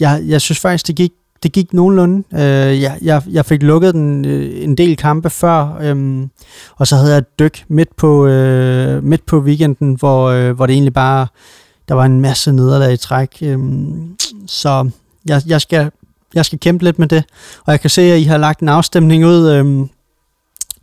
jeg, 0.00 0.22
jeg 0.26 0.40
synes 0.40 0.60
faktisk, 0.60 0.86
det 0.86 0.96
gik, 0.96 1.10
det 1.46 1.52
gik 1.52 1.72
nogenlunde. 1.72 2.22
Øh, 2.34 2.82
jeg, 2.82 2.98
jeg, 3.02 3.22
jeg 3.30 3.46
fik 3.46 3.62
lukket 3.62 3.94
den 3.94 4.24
øh, 4.24 4.64
en 4.64 4.76
del 4.76 4.96
kampe 4.96 5.30
før, 5.30 5.78
øh, 5.80 6.26
og 6.76 6.86
så 6.86 6.96
havde 6.96 7.10
jeg 7.10 7.18
et 7.18 7.38
dyk 7.38 7.64
midt 7.68 7.96
på, 7.96 8.26
øh, 8.26 9.04
midt 9.04 9.26
på 9.26 9.38
weekenden, 9.38 9.94
hvor, 9.94 10.26
øh, 10.26 10.56
hvor 10.56 10.66
det 10.66 10.72
egentlig 10.72 10.94
bare, 10.94 11.26
der 11.88 11.94
var 11.94 12.04
en 12.04 12.20
masse 12.20 12.52
nederlag 12.52 12.92
i 12.92 12.96
træk. 12.96 13.38
Øh, 13.42 13.58
så 14.46 14.90
jeg, 15.26 15.42
jeg, 15.46 15.60
skal, 15.60 15.90
jeg 16.34 16.44
skal 16.44 16.58
kæmpe 16.58 16.84
lidt 16.84 16.98
med 16.98 17.08
det. 17.08 17.24
Og 17.64 17.72
jeg 17.72 17.80
kan 17.80 17.90
se, 17.90 18.02
at 18.02 18.18
I 18.18 18.24
har 18.24 18.38
lagt 18.38 18.60
en 18.60 18.68
afstemning 18.68 19.26
ud, 19.26 19.50
øh, 19.50 19.86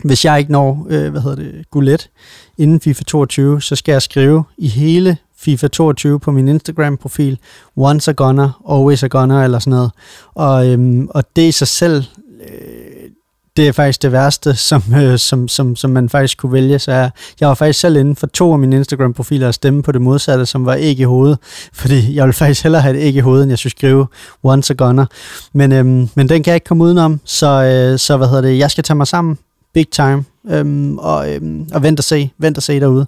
hvis 0.03 0.26
jeg 0.26 0.39
ikke 0.39 0.51
når, 0.51 0.88
øh, 0.89 1.11
hvad 1.11 1.22
hedder 1.22 1.36
det, 1.36 1.70
gullet 1.72 2.09
inden 2.57 2.80
FIFA 2.80 3.03
22, 3.03 3.61
så 3.61 3.76
skal 3.76 3.91
jeg 3.91 4.01
skrive 4.01 4.43
i 4.57 4.68
hele 4.68 5.18
FIFA 5.44 5.68
22 5.68 6.20
på 6.20 6.32
min 6.32 6.48
Instagram-profil, 6.48 7.38
once 7.76 8.12
a 8.12 8.14
gunner, 8.14 8.62
always 8.70 9.04
a 9.04 9.08
gunner, 9.08 9.44
eller 9.44 9.60
sådan 9.60 9.72
noget. 9.72 9.91
Og, 10.34 10.68
øhm, 10.68 11.08
og 11.10 11.24
det 11.36 11.41
i 11.41 11.52
sig 11.52 11.68
selv, 11.68 12.04
øh, 12.50 13.10
det 13.58 13.68
er 13.68 13.72
faktisk 13.72 14.02
det 14.02 14.12
værste, 14.12 14.56
som, 14.70 14.84
øh, 14.96 15.20
som, 15.20 15.48
som, 15.48 15.76
som 15.76 15.91
man 15.91 16.10
faktisk 16.10 16.38
kunne 16.38 16.52
vælge. 16.52 16.80
Så 16.80 16.91
jeg, 16.91 17.12
jeg 17.39 17.48
var 17.48 17.54
faktisk 17.54 17.80
selv 17.80 17.96
inde 17.96 18.16
for 18.16 18.28
to 18.28 18.54
af 18.54 18.60
mine 18.60 18.76
Instagram-profiler 18.76 19.48
at 19.48 19.56
stemme 19.56 19.84
på 19.84 19.91
det 19.91 20.02
modsatte, 20.02 20.46
som 20.46 20.66
var 20.66 20.74
ikke 20.74 21.02
i 21.02 21.06
hovedet. 21.06 21.38
Fordi 21.74 22.16
jeg 22.16 22.24
ville 22.24 22.34
faktisk 22.34 22.64
hellere 22.64 22.82
have 22.82 22.98
det 22.98 23.02
ikke 23.02 23.18
i 23.18 23.22
hovedet, 23.22 23.44
end 23.44 23.52
jeg 23.52 23.60
skulle 23.60 23.72
skrive 23.72 24.08
once 24.44 24.74
a 24.74 24.76
gunner. 24.78 25.06
Men, 25.54 25.72
øhm, 25.72 26.10
men 26.16 26.30
den 26.30 26.44
kan 26.44 26.52
jeg 26.52 26.56
ikke 26.56 26.66
komme 26.66 26.84
udenom, 26.84 27.20
så, 27.26 27.48
øh, 27.48 28.00
så 28.00 28.18
hvad 28.18 28.28
hedder 28.28 28.41
det, 28.41 28.58
jeg 28.58 28.72
skal 28.72 28.84
tage 28.84 28.98
mig 28.98 29.08
sammen 29.08 29.38
big 29.74 29.90
time 29.92 30.24
øhm, 30.50 30.98
og, 30.98 31.34
øhm, 31.34 31.68
og 31.74 31.84
vent 31.84 32.00
og 32.00 32.04
se, 32.04 32.30
vent 32.38 32.58
og 32.58 32.64
se 32.64 32.80
derude. 32.80 33.08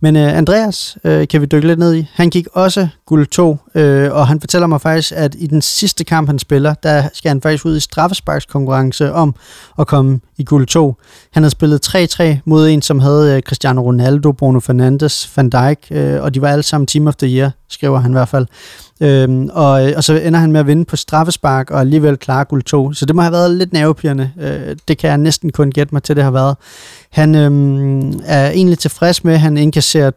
Men 0.00 0.16
øh, 0.16 0.38
Andreas 0.38 0.96
øh, 1.04 1.28
kan 1.28 1.40
vi 1.40 1.46
dykke 1.46 1.66
lidt 1.66 1.78
ned 1.78 1.94
i. 1.94 2.06
Han 2.12 2.30
gik 2.30 2.46
også 2.52 2.88
guld 3.06 3.26
2, 3.26 3.56
øh, 3.74 4.12
og 4.12 4.26
han 4.26 4.40
fortæller 4.40 4.66
mig 4.66 4.80
faktisk, 4.80 5.12
at 5.16 5.36
i 5.38 5.46
den 5.46 5.62
sidste 5.62 6.04
kamp, 6.04 6.28
han 6.28 6.38
spiller, 6.38 6.74
der 6.74 7.08
skal 7.12 7.28
han 7.28 7.40
faktisk 7.40 7.64
ud 7.64 7.76
i 7.76 7.80
straffesparkskonkurrence 7.80 9.12
om 9.12 9.34
at 9.78 9.86
komme 9.86 10.20
i 10.38 10.44
guld 10.44 10.66
2. 10.66 10.94
Han 11.32 11.42
havde 11.42 11.50
spillet 11.50 11.86
3-3 11.86 12.38
mod 12.44 12.68
en, 12.68 12.82
som 12.82 13.00
havde 13.00 13.36
øh, 13.36 13.42
Cristiano 13.42 13.82
Ronaldo, 13.82 14.32
Bruno 14.32 14.60
Fernandes, 14.60 15.30
Van 15.36 15.50
Dijk, 15.50 15.78
øh, 15.90 16.22
og 16.22 16.34
de 16.34 16.42
var 16.42 16.48
alle 16.48 16.62
sammen 16.62 16.86
team 16.86 17.06
of 17.06 17.16
the 17.16 17.36
year, 17.36 17.50
skriver 17.68 18.00
han 18.00 18.10
i 18.10 18.14
hvert 18.14 18.28
fald. 18.28 18.46
Øhm, 19.02 19.50
og, 19.52 19.72
og 19.96 20.04
så 20.04 20.14
ender 20.14 20.40
han 20.40 20.52
med 20.52 20.60
at 20.60 20.66
vinde 20.66 20.84
på 20.84 20.96
straffespark 20.96 21.70
og 21.70 21.80
alligevel 21.80 22.16
klare 22.16 22.44
guld 22.44 22.62
2. 22.62 22.92
Så 22.92 23.06
det 23.06 23.16
må 23.16 23.22
have 23.22 23.32
været 23.32 23.50
lidt 23.50 23.72
nervepirrende. 23.72 24.30
Øh, 24.40 24.76
det 24.88 24.98
kan 24.98 25.10
jeg 25.10 25.18
næsten 25.18 25.52
kun 25.52 25.70
gætte 25.70 25.94
mig 25.94 26.02
til, 26.02 26.16
det 26.16 26.24
har 26.24 26.30
været. 26.30 26.56
Han 27.10 27.34
øhm, 27.34 28.20
er 28.24 28.50
egentlig 28.50 28.78
tilfreds 28.78 29.24
med, 29.24 29.34
at 29.34 29.40
han 29.40 29.56
indkasserer 29.56 30.10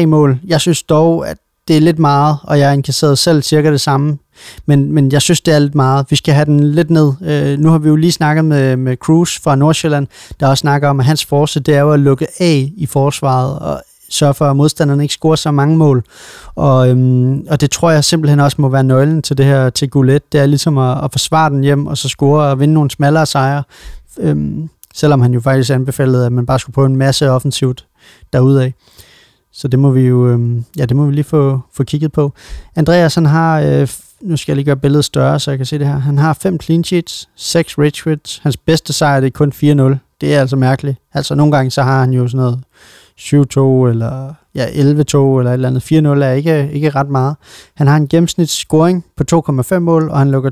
2,3 0.00 0.06
mål. 0.06 0.38
Jeg 0.46 0.60
synes 0.60 0.82
dog, 0.82 1.28
at 1.28 1.36
det 1.68 1.76
er 1.76 1.80
lidt 1.80 1.98
meget, 1.98 2.36
og 2.42 2.58
jeg 2.58 2.74
inkasserede 2.74 3.16
selv 3.16 3.42
cirka 3.42 3.70
det 3.70 3.80
samme. 3.80 4.18
Men, 4.66 4.92
men 4.92 5.12
jeg 5.12 5.22
synes, 5.22 5.40
det 5.40 5.54
er 5.54 5.58
lidt 5.58 5.74
meget. 5.74 6.06
Vi 6.10 6.16
skal 6.16 6.34
have 6.34 6.44
den 6.44 6.64
lidt 6.64 6.90
ned. 6.90 7.12
Øh, 7.22 7.58
nu 7.58 7.70
har 7.70 7.78
vi 7.78 7.88
jo 7.88 7.96
lige 7.96 8.12
snakket 8.12 8.44
med, 8.44 8.76
med 8.76 8.96
Cruz 8.96 9.40
fra 9.40 9.56
Nordsjælland, 9.56 10.06
der 10.40 10.46
også 10.48 10.60
snakker 10.60 10.88
om, 10.88 11.00
at 11.00 11.06
hans 11.06 11.24
force, 11.24 11.60
det 11.60 11.74
er 11.74 11.80
jo 11.80 11.92
at 11.92 12.00
lukke 12.00 12.26
af 12.40 12.72
i 12.76 12.86
forsvaret, 12.86 13.58
og 13.58 13.82
sørge 14.10 14.34
for, 14.34 14.44
at 14.44 14.56
modstanderne 14.56 15.02
ikke 15.02 15.14
scorer 15.14 15.36
så 15.36 15.50
mange 15.50 15.76
mål. 15.76 16.04
Og, 16.54 16.90
øhm, 16.90 17.46
og 17.50 17.60
det 17.60 17.70
tror 17.70 17.90
jeg 17.90 18.04
simpelthen 18.04 18.40
også 18.40 18.56
må 18.60 18.68
være 18.68 18.84
nøglen 18.84 19.22
til 19.22 19.38
det 19.38 19.46
her 19.46 19.70
til 19.70 19.90
Goulet. 19.90 20.32
Det 20.32 20.40
er 20.40 20.46
ligesom 20.46 20.78
at, 20.78 21.04
at 21.04 21.12
forsvare 21.12 21.50
den 21.50 21.62
hjem, 21.62 21.86
og 21.86 21.98
så 21.98 22.08
score 22.08 22.44
og 22.44 22.60
vinde 22.60 22.74
nogle 22.74 22.90
smallere 22.90 23.26
sejre. 23.26 23.62
Øhm, 24.18 24.68
selvom 24.94 25.20
han 25.20 25.34
jo 25.34 25.40
faktisk 25.40 25.70
anbefalede, 25.70 26.26
at 26.26 26.32
man 26.32 26.46
bare 26.46 26.58
skulle 26.58 26.74
prøve 26.74 26.86
en 26.86 26.96
masse 26.96 27.30
offensivt 27.30 27.86
derudaf. 28.32 28.72
Så 29.52 29.68
det 29.68 29.78
må 29.78 29.90
vi 29.90 30.00
jo 30.00 30.28
øhm, 30.28 30.64
ja, 30.78 30.84
det 30.84 30.96
må 30.96 31.06
vi 31.06 31.12
lige 31.12 31.24
få, 31.24 31.60
få 31.74 31.84
kigget 31.84 32.12
på. 32.12 32.32
Andreas, 32.76 33.14
han 33.14 33.26
har, 33.26 33.60
øh, 33.60 33.88
nu 34.20 34.36
skal 34.36 34.52
jeg 34.52 34.56
lige 34.56 34.64
gøre 34.64 34.76
billedet 34.76 35.04
større, 35.04 35.40
så 35.40 35.50
jeg 35.50 35.58
kan 35.58 35.66
se 35.66 35.78
det 35.78 35.86
her. 35.86 35.98
Han 35.98 36.18
har 36.18 36.32
fem 36.32 36.60
clean 36.60 36.84
sheets, 36.84 37.28
seks 37.36 37.78
rage 37.78 38.18
Hans 38.42 38.56
bedste 38.56 38.92
sejr 38.92 39.20
det 39.20 39.26
er 39.26 39.30
kun 39.30 39.52
4-0. 39.52 39.98
Det 40.20 40.34
er 40.34 40.40
altså 40.40 40.56
mærkeligt. 40.56 40.98
Altså 41.14 41.34
nogle 41.34 41.52
gange 41.52 41.70
så 41.70 41.82
har 41.82 42.00
han 42.00 42.12
jo 42.12 42.28
sådan 42.28 42.44
noget 42.44 42.60
7-2 43.18 43.88
eller 43.88 44.34
ja, 44.54 44.66
11-2 44.66 44.78
eller 44.78 45.50
et 45.50 45.52
eller 45.52 45.68
andet. 45.68 45.92
4-0 45.92 46.24
er 46.24 46.32
ikke, 46.32 46.70
ikke 46.72 46.90
ret 46.90 47.08
meget. 47.08 47.36
Han 47.74 47.86
har 47.86 47.96
en 47.96 48.08
gennemsnitsscoring 48.08 49.04
på 49.16 49.24
2,5 49.72 49.78
mål, 49.78 50.10
og 50.10 50.18
han 50.18 50.30
lukker 50.30 50.50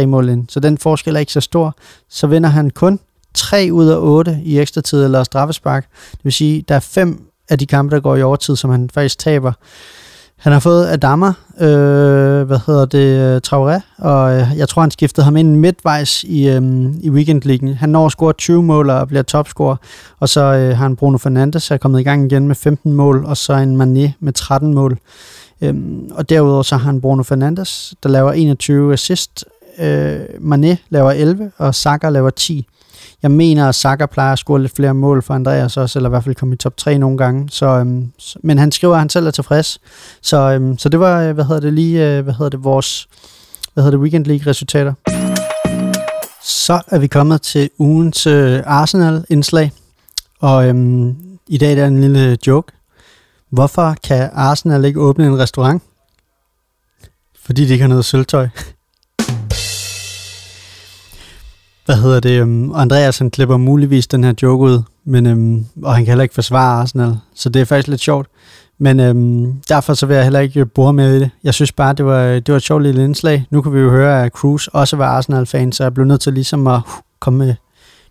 2,3 0.00 0.06
mål 0.06 0.28
ind. 0.28 0.48
Så 0.48 0.60
den 0.60 0.78
forskel 0.78 1.16
er 1.16 1.20
ikke 1.20 1.32
så 1.32 1.40
stor. 1.40 1.76
Så 2.08 2.26
vinder 2.26 2.48
han 2.48 2.70
kun 2.70 3.00
3 3.34 3.68
ud 3.72 3.88
af 3.88 3.96
8 3.98 4.38
i 4.44 4.58
ekstra 4.58 4.80
tid 4.80 5.04
eller 5.04 5.22
straffespark. 5.22 5.86
Det 6.12 6.24
vil 6.24 6.32
sige, 6.32 6.64
der 6.68 6.74
er 6.74 6.80
fem 6.80 7.22
af 7.48 7.58
de 7.58 7.66
kampe, 7.66 7.94
der 7.94 8.00
går 8.00 8.16
i 8.16 8.22
overtid, 8.22 8.56
som 8.56 8.70
han 8.70 8.90
faktisk 8.90 9.18
taber. 9.18 9.52
Han 10.36 10.52
har 10.52 10.60
fået 10.60 10.86
Adama, 10.86 11.26
øh, 11.60 12.46
hvad 12.46 12.58
hedder 12.66 12.84
det, 12.84 13.34
øh, 13.34 13.40
Traoré, 13.46 13.80
og 13.98 14.34
øh, 14.34 14.46
jeg 14.56 14.68
tror, 14.68 14.82
han 14.82 14.90
skiftede 14.90 15.24
ham 15.24 15.36
ind 15.36 15.56
midtvejs 15.56 16.24
i, 16.24 16.48
øh, 16.48 16.62
i 17.00 17.10
weekendligen. 17.10 17.74
Han 17.74 17.88
når 17.88 18.06
at 18.06 18.12
score 18.12 18.32
20 18.32 18.62
mål 18.62 18.90
og 18.90 19.08
bliver 19.08 19.22
topscorer, 19.22 19.76
og 20.20 20.28
så 20.28 20.40
øh, 20.40 20.76
har 20.76 20.82
han 20.82 20.96
Bruno 20.96 21.18
Fernandes, 21.18 21.68
der 21.68 21.74
er 21.74 21.78
kommet 21.78 22.00
i 22.00 22.02
gang 22.02 22.24
igen 22.24 22.46
med 22.48 22.54
15 22.56 22.92
mål, 22.92 23.24
og 23.24 23.36
så 23.36 23.52
en 23.52 23.80
Mané 23.80 24.10
med 24.20 24.32
13 24.32 24.74
mål. 24.74 24.98
Øh, 25.60 25.74
og 26.10 26.28
derudover 26.28 26.62
så 26.62 26.76
har 26.76 26.84
han 26.84 27.00
Bruno 27.00 27.22
Fernandes, 27.22 27.94
der 28.02 28.08
laver 28.08 28.32
21 28.32 28.92
assist, 28.92 29.44
øh, 29.78 30.20
Mané 30.24 30.76
laver 30.88 31.10
11, 31.10 31.52
og 31.56 31.74
Saka 31.74 32.08
laver 32.08 32.30
10. 32.30 32.66
Jeg 33.24 33.32
mener, 33.32 33.68
at 33.68 33.74
Saka 33.74 34.06
plejer 34.06 34.32
at 34.32 34.38
score 34.38 34.60
lidt 34.60 34.76
flere 34.76 34.94
mål 34.94 35.22
for 35.22 35.34
Andreas 35.34 35.76
også, 35.76 35.98
eller 35.98 36.08
i 36.08 36.10
hvert 36.10 36.24
fald 36.24 36.34
komme 36.34 36.54
i 36.54 36.58
top 36.58 36.76
3 36.76 36.98
nogle 36.98 37.18
gange. 37.18 37.48
Så, 37.50 37.66
øhm, 37.66 38.12
men 38.42 38.58
han 38.58 38.72
skriver, 38.72 38.94
at 38.94 39.00
han 39.00 39.08
selv 39.08 39.26
er 39.26 39.30
tilfreds. 39.30 39.78
Så, 40.22 40.36
øhm, 40.36 40.78
så 40.78 40.88
det 40.88 41.00
var, 41.00 41.22
øh, 41.22 41.34
hvad 41.34 41.44
hedder 41.44 41.60
det 41.60 41.72
lige, 41.72 42.08
øh, 42.08 42.24
hvad 42.24 42.34
hedder 42.34 42.48
det, 42.48 42.64
vores 42.64 43.08
hvad 43.74 43.84
hedder 43.84 43.96
det, 43.96 44.02
Weekend 44.02 44.26
League 44.26 44.50
resultater. 44.50 44.94
Så 46.42 46.82
er 46.88 46.98
vi 46.98 47.06
kommet 47.06 47.42
til 47.42 47.70
ugens 47.78 48.26
øh, 48.26 48.62
Arsenal-indslag. 48.66 49.72
Og 50.40 50.68
øhm, 50.68 51.16
i 51.46 51.58
dag 51.58 51.70
er 51.70 51.74
der 51.74 51.86
en 51.86 52.00
lille 52.00 52.38
joke. 52.46 52.72
Hvorfor 53.50 53.96
kan 54.04 54.30
Arsenal 54.32 54.84
ikke 54.84 55.00
åbne 55.00 55.26
en 55.26 55.38
restaurant? 55.38 55.82
Fordi 57.44 57.66
de 57.66 57.72
ikke 57.72 57.82
har 57.82 57.88
noget 57.88 58.04
sølvtøj. 58.04 58.48
Hvad 61.84 61.96
hedder 61.96 62.20
det? 62.20 62.42
Um, 62.42 62.74
Andreas 62.74 63.18
han 63.18 63.30
klipper 63.30 63.56
muligvis 63.56 64.06
den 64.06 64.24
her 64.24 64.32
joke 64.42 64.64
ud, 64.64 64.82
men, 65.04 65.26
um, 65.26 65.66
og 65.82 65.94
han 65.94 66.04
kan 66.04 66.10
heller 66.10 66.22
ikke 66.22 66.34
forsvare 66.34 66.80
Arsenal, 66.80 67.16
så 67.34 67.48
det 67.48 67.60
er 67.62 67.64
faktisk 67.64 67.88
lidt 67.88 68.00
sjovt. 68.00 68.28
Men 68.78 69.00
øhm, 69.00 69.62
derfor 69.68 69.94
så 69.94 70.06
vil 70.06 70.14
jeg 70.14 70.24
heller 70.24 70.40
ikke 70.40 70.60
øh, 70.60 70.66
bore 70.74 70.92
med 70.92 71.16
i 71.16 71.20
det. 71.20 71.30
Jeg 71.44 71.54
synes 71.54 71.72
bare, 71.72 71.92
det 71.92 72.04
var, 72.04 72.22
øh, 72.22 72.34
det 72.34 72.48
var 72.48 72.56
et 72.56 72.62
sjovt 72.62 72.82
lille 72.82 73.04
indslag. 73.04 73.46
Nu 73.50 73.62
kan 73.62 73.74
vi 73.74 73.78
jo 73.78 73.90
høre, 73.90 74.24
at 74.24 74.32
Cruz 74.32 74.66
også 74.66 74.96
var 74.96 75.06
Arsenal-fan, 75.06 75.72
så 75.72 75.82
jeg 75.82 75.94
blev 75.94 76.06
nødt 76.06 76.20
til 76.20 76.32
ligesom 76.32 76.66
at 76.66 76.80
komme 77.20 77.38
med 77.38 77.54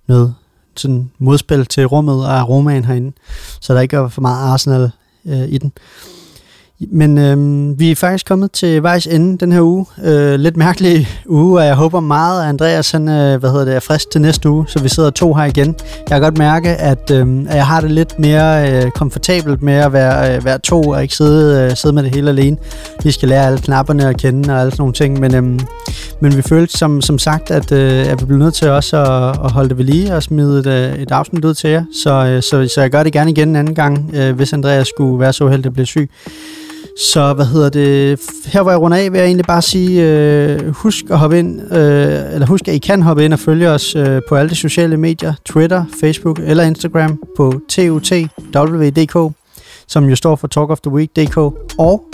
noget 0.08 0.36
sådan 0.76 1.12
modspil 1.20 1.66
til 1.66 1.86
rummet 1.86 2.16
og 2.16 2.40
aromaen 2.40 2.86
herinde, 2.86 3.12
så 3.62 3.74
der 3.74 3.82
ikke 3.82 3.98
var 3.98 4.08
for 4.08 4.22
meget 4.22 4.52
Arsenal 4.52 4.92
øh, 5.26 5.48
i 5.50 5.58
den. 5.58 5.72
Men 6.92 7.18
øh, 7.18 7.80
vi 7.80 7.92
er 7.92 7.96
faktisk 7.96 8.26
kommet 8.26 8.52
til 8.52 8.84
vejs 8.84 9.08
ende 9.08 9.38
den 9.38 9.52
her 9.52 9.62
uge. 9.62 9.86
Øh, 10.04 10.36
lidt 10.36 10.58
mærkelig 10.58 11.08
uge, 11.26 11.60
og 11.60 11.66
jeg 11.66 11.76
håber 11.76 12.00
meget, 12.00 12.44
at 12.44 12.50
Andreas 12.50 12.92
han, 12.92 13.10
øh, 13.10 13.40
hvad 13.40 13.50
hedder 13.50 13.66
det, 13.66 13.76
er 13.76 13.80
frisk 13.80 14.10
til 14.10 14.22
næste 14.22 14.50
uge, 14.50 14.66
så 14.68 14.80
vi 14.80 14.90
sidder 14.90 15.10
to 15.10 15.34
her 15.34 15.44
igen. 15.44 15.68
Jeg 16.00 16.08
kan 16.08 16.22
godt 16.22 16.38
mærke, 16.38 16.70
at, 16.70 17.12
øh, 17.12 17.46
at 17.50 17.56
jeg 17.56 17.68
har 17.68 17.82
det 17.82 17.92
lidt 17.92 18.20
mere 18.20 18.72
øh, 18.72 18.92
komfortabelt 18.92 19.62
med 19.62 19.74
at 19.74 19.94
være, 19.94 20.36
øh, 20.36 20.46
være 20.46 20.60
to 20.60 20.82
og 20.82 21.02
ikke 21.02 21.16
sidde, 21.16 21.64
øh, 21.72 21.78
sidde 21.78 21.96
med 21.96 22.04
det 22.04 22.16
hele 22.16 22.30
alene. 22.30 22.58
Vi 23.04 23.12
skal 23.12 23.30
lære 23.30 23.46
alle 23.46 23.60
knapperne 23.60 24.08
at 24.10 24.18
kende 24.18 24.54
og 24.54 24.60
alle 24.60 24.72
sådan 24.72 24.82
nogle 24.82 24.94
ting, 24.94 25.20
men, 25.20 25.36
øh, 25.36 25.60
men 26.20 26.38
vi 26.38 26.42
følte 26.42 26.78
som, 26.78 27.02
som 27.02 27.20
sagt, 27.20 27.52
at, 27.52 27.72
øh, 27.72 28.12
at 28.12 28.22
vi 28.22 28.26
blev 28.26 28.38
nødt 28.38 28.54
til 28.54 28.70
også 28.70 28.98
at, 28.98 29.46
at 29.46 29.52
holde 29.52 29.70
det 29.70 29.78
ved 29.78 29.86
lige 29.86 30.16
og 30.16 30.24
smide 30.24 30.60
et, 30.60 30.68
øh, 30.68 31.02
et 31.02 31.12
afsnit 31.12 31.46
ud 31.46 31.54
til 31.54 31.70
jer. 31.70 31.84
Så, 32.04 32.26
øh, 32.26 32.42
så, 32.42 32.74
så 32.74 32.82
jeg 32.82 32.90
gør 32.90 33.04
det 33.04 33.14
gerne 33.14 33.32
igen 33.32 33.50
en 33.50 33.56
anden 33.56 33.76
gang, 33.76 34.12
øh, 34.16 34.36
hvis 34.36 34.54
Andreas 34.54 34.88
skulle 34.88 35.20
være 35.20 35.34
så 35.34 35.48
heldig 35.48 35.66
at 35.66 35.74
blive 35.74 35.86
syg. 35.86 36.10
Så 36.98 37.34
hvad 37.34 37.46
hedder 37.46 37.70
det? 37.70 38.20
Her 38.46 38.62
hvor 38.62 38.72
jeg 38.72 38.80
runder 38.80 38.98
af, 38.98 39.12
vil 39.12 39.18
jeg 39.18 39.26
egentlig 39.26 39.46
bare 39.46 39.62
sige, 39.62 40.04
øh, 40.04 40.70
husk 40.70 41.06
at 41.10 41.20
hoppe 41.20 41.40
ind, 41.40 41.62
øh, 41.62 42.34
eller 42.34 42.46
husk 42.46 42.68
at 42.68 42.74
I 42.74 42.78
kan 42.78 43.02
hoppe 43.02 43.26
ind 43.26 43.34
og 43.34 43.40
følge 43.40 43.70
os 43.70 43.96
øh, 43.96 44.22
på 44.30 44.36
alle 44.36 44.50
de 44.50 44.56
sociale 44.56 44.98
medier, 44.98 45.34
Twitter, 45.46 45.86
Facebook 46.00 46.40
eller 46.40 46.64
Instagram 46.64 47.22
på 47.38 47.54
TUTWDK, 47.70 49.34
som 49.88 50.10
jo 50.10 50.16
står 50.16 50.36
for 50.36 50.48
Talk 50.48 50.70
of 50.70 50.80
the 50.80 50.92
Week.dk, 50.92 51.38
og 51.78 52.06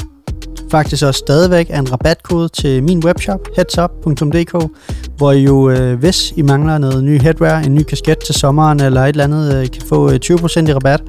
faktisk 0.71 1.05
også 1.05 1.17
stadigvæk 1.17 1.67
er 1.69 1.79
en 1.79 1.91
rabatkode 1.91 2.49
til 2.49 2.83
min 2.83 3.05
webshop, 3.05 3.39
headsup.dk, 3.55 4.71
hvor 5.17 5.31
I 5.31 5.43
jo, 5.43 5.69
øh, 5.69 5.99
hvis 5.99 6.33
I 6.35 6.41
mangler 6.41 6.77
noget 6.77 7.03
ny 7.03 7.21
headwear, 7.21 7.59
en 7.59 7.75
ny 7.75 7.83
kasket 7.83 8.17
til 8.25 8.35
sommeren 8.35 8.79
eller 8.79 9.01
et 9.01 9.09
eller 9.09 9.23
andet, 9.23 9.55
øh, 9.55 9.71
kan 9.71 9.81
få 9.87 10.11
øh, 10.11 10.19
20% 10.25 10.69
i 10.69 10.73
rabat. 10.73 11.01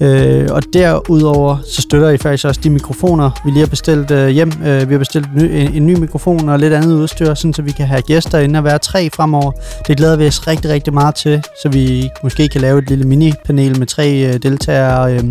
Øh, 0.00 0.48
og 0.50 0.62
derudover 0.72 1.56
så 1.70 1.82
støtter 1.82 2.10
I 2.10 2.16
faktisk 2.16 2.44
også 2.44 2.60
de 2.64 2.70
mikrofoner, 2.70 3.30
vi 3.44 3.50
lige 3.50 3.60
har 3.60 3.66
bestilt 3.66 4.10
øh, 4.10 4.28
hjem. 4.28 4.52
Øh, 4.64 4.88
vi 4.88 4.94
har 4.94 4.98
bestilt 4.98 5.26
en, 5.26 5.50
en, 5.50 5.74
en 5.74 5.86
ny 5.86 5.98
mikrofon 5.98 6.48
og 6.48 6.58
lidt 6.58 6.72
andet 6.72 6.94
udstyr, 6.94 7.34
sådan 7.34 7.54
så 7.54 7.62
vi 7.62 7.70
kan 7.70 7.86
have 7.86 8.02
gæster 8.02 8.38
inden 8.38 8.56
at 8.56 8.64
være 8.64 8.78
tre 8.78 9.10
fremover. 9.10 9.52
Det 9.88 9.96
glæder 9.96 10.16
vi 10.16 10.26
os 10.26 10.46
rigtig, 10.46 10.70
rigtig 10.70 10.94
meget 10.94 11.14
til, 11.14 11.42
så 11.62 11.68
vi 11.68 12.10
måske 12.22 12.48
kan 12.48 12.60
lave 12.60 12.78
et 12.78 12.88
lille 12.88 13.04
mini-panel 13.04 13.78
med 13.78 13.86
tre 13.86 14.26
øh, 14.26 14.42
deltagere 14.42 15.14
øh, 15.14 15.24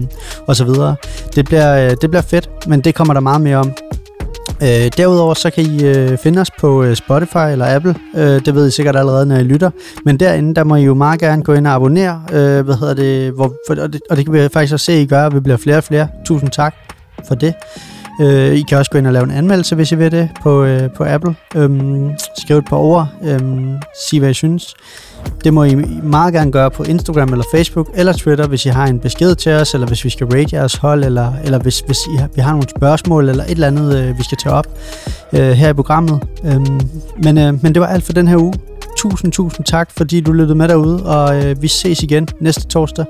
og 0.47 0.55
så 0.55 0.63
videre. 0.63 0.95
Det 1.36 1.45
bliver, 1.45 1.86
øh, 1.86 1.91
det 2.01 2.09
bliver 2.09 2.21
fedt, 2.21 2.49
men 2.67 2.82
det 2.82 2.95
kommer 2.95 3.13
der 3.13 3.21
meget 3.21 3.41
mere 3.41 3.57
om. 3.57 3.64
Øh, 4.62 4.91
derudover 4.97 5.34
så 5.34 5.49
kan 5.49 5.64
I 5.64 5.86
øh, 5.86 6.18
finde 6.18 6.41
os 6.41 6.51
på 6.60 6.84
øh, 6.84 6.95
Spotify 6.95 7.51
eller 7.51 7.76
Apple. 7.76 7.95
Øh, 8.16 8.45
det 8.45 8.56
ved 8.56 8.68
I 8.68 8.72
sikkert 8.72 8.95
allerede, 8.95 9.26
når 9.26 9.36
I 9.36 9.43
lytter. 9.43 9.70
Men 10.06 10.20
derinde, 10.20 10.56
der 10.56 10.64
må 10.64 10.76
I 10.76 10.84
jo 10.84 10.93
meget 10.93 11.20
gerne 11.20 11.43
gå 11.43 11.53
ind 11.53 11.68
og 11.68 11.74
abonnere. 11.74 12.22
Øh, 12.34 12.66
hvad 12.66 12.76
hedder 12.76 12.93
det, 12.93 13.32
hvor, 13.32 13.53
for, 13.68 13.82
og, 13.82 13.93
det, 13.93 14.01
og 14.10 14.18
det 14.18 14.26
kan 14.26 14.34
vi 14.34 14.49
faktisk 14.53 14.74
også 14.74 14.86
se, 14.86 14.91
at 14.91 14.99
I 14.99 15.06
gør, 15.06 15.30
vi 15.30 15.39
bliver 15.39 15.58
flere 15.58 15.78
og 15.78 15.84
flere. 15.84 16.08
Tusind 16.26 16.49
tak 16.51 16.76
for 17.28 17.36
det. 17.36 17.53
Øh, 18.22 18.53
I 18.53 18.62
kan 18.62 18.78
også 18.78 18.91
gå 18.91 18.97
ind 18.97 19.08
og 19.08 19.14
lave 19.14 19.24
en 19.24 19.32
anmeldelse, 19.32 19.76
hvis 19.76 19.91
I 19.91 19.95
vil 19.95 20.12
det, 20.12 20.30
på, 20.43 20.64
øh, 20.64 20.89
på 20.97 21.03
Apple. 21.03 21.36
Øhm, 21.56 22.12
skriv 22.38 22.58
et 22.58 22.66
par 22.66 22.78
ord. 22.78 23.08
Øhm, 23.24 23.78
sig, 24.10 24.20
hvad 24.20 24.30
I 24.30 24.34
synes. 24.34 24.76
Det 25.43 25.53
må 25.53 25.63
I 25.63 25.76
meget 26.03 26.34
gerne 26.34 26.51
gøre 26.51 26.71
på 26.71 26.84
Instagram 26.84 27.30
eller 27.30 27.45
Facebook 27.51 27.89
eller 27.93 28.13
Twitter, 28.13 28.47
hvis 28.47 28.65
I 28.65 28.69
har 28.69 28.88
en 28.88 28.99
besked 28.99 29.36
til 29.36 29.51
os, 29.51 29.73
eller 29.73 29.88
hvis 29.88 30.05
vi 30.05 30.09
skal 30.09 30.28
rate 30.28 30.55
jeres 30.55 30.76
hold, 30.76 31.03
eller, 31.03 31.34
eller 31.43 31.59
hvis, 31.59 31.80
hvis 31.80 31.97
I 32.13 32.15
har, 32.17 32.30
vi 32.36 32.41
har 32.41 32.51
nogle 32.51 32.69
spørgsmål, 32.78 33.30
eller 33.30 33.43
et 33.43 33.51
eller 33.51 33.67
andet, 33.67 33.97
øh, 33.97 34.17
vi 34.17 34.23
skal 34.23 34.38
tage 34.38 34.55
op 34.55 34.67
øh, 35.34 35.51
her 35.51 35.69
i 35.69 35.73
programmet. 35.73 36.23
Øhm, 36.45 36.80
men, 37.23 37.38
øh, 37.38 37.63
men 37.63 37.73
det 37.73 37.80
var 37.82 37.88
alt 37.88 38.03
for 38.03 38.13
den 38.13 38.28
her 38.28 38.38
uge. 38.38 38.53
Tusind, 38.97 39.32
tusind 39.32 39.65
tak, 39.65 39.91
fordi 39.91 40.21
du 40.21 40.32
lyttede 40.32 40.55
med 40.55 40.67
derude, 40.67 41.05
og 41.05 41.45
øh, 41.45 41.61
vi 41.61 41.67
ses 41.67 42.03
igen 42.03 42.28
næste 42.39 42.67
torsdag. 42.67 43.05